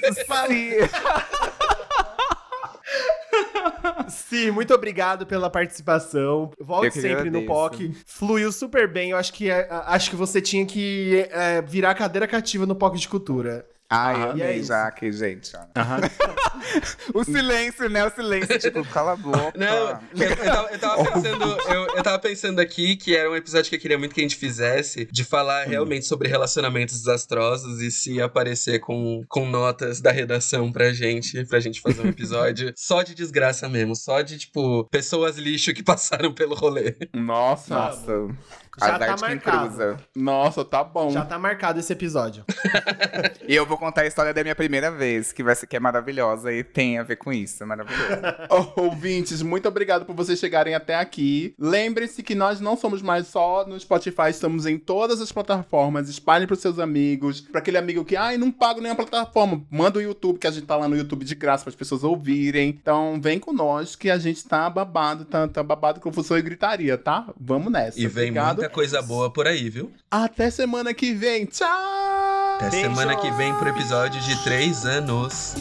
[4.09, 6.51] Si, muito obrigado pela participação.
[6.59, 7.45] Volte sempre no.
[7.45, 7.93] POC.
[8.05, 9.11] Fluiu super bem.
[9.11, 12.97] Eu acho que, é, acho que você tinha que é, virar cadeira cativa no POC
[12.97, 13.65] de Cultura.
[13.89, 15.51] Ai, Ah, eu e é amei aqui, gente.
[17.13, 18.05] O silêncio, né?
[18.05, 19.53] O silêncio, tipo, cala a boca.
[19.55, 23.35] Não, eu, eu tava, eu tava pensando, eu, eu tava pensando aqui que era um
[23.35, 27.81] episódio que eu queria muito que a gente fizesse, de falar realmente sobre relacionamentos desastrosos
[27.81, 32.73] e se aparecer com, com notas da redação pra gente, pra gente fazer um episódio
[32.75, 36.95] só de desgraça mesmo, só de, tipo, pessoas lixo que passaram pelo rolê.
[37.13, 38.27] Nossa, Nossa.
[38.79, 39.67] Já Azar tá de quem marcado.
[39.67, 39.97] cruza.
[40.15, 41.09] nossa, tá bom.
[41.09, 42.43] Já tá marcado esse episódio.
[43.47, 45.79] E eu vou contar a história da minha primeira vez, que, vai ser, que é
[45.79, 47.61] maravilhosa e tem a ver com isso.
[47.61, 48.03] É maravilhoso.
[48.75, 51.53] Ouvintes, muito obrigado por vocês chegarem até aqui.
[51.59, 56.09] Lembrem-se que nós não somos mais só no Spotify, estamos em todas as plataformas.
[56.09, 59.61] Espalhem pros seus amigos, pra aquele amigo que, ai, não pago nenhuma plataforma.
[59.69, 62.03] Manda o YouTube, que a gente tá lá no YouTube de graça para as pessoas
[62.03, 62.69] ouvirem.
[62.69, 66.41] Então, vem com nós que a gente tá babado, tá, tá babado com confusão e
[66.41, 67.27] gritaria, tá?
[67.39, 67.99] Vamos nessa.
[67.99, 68.64] E vem obrigado.
[68.65, 69.91] Muita coisa boa por aí, viu?
[70.09, 71.45] Até semana que vem.
[71.45, 71.67] Tchau!
[72.57, 72.89] Até Beijo.
[72.89, 75.55] semana que vem pro episódio de três anos.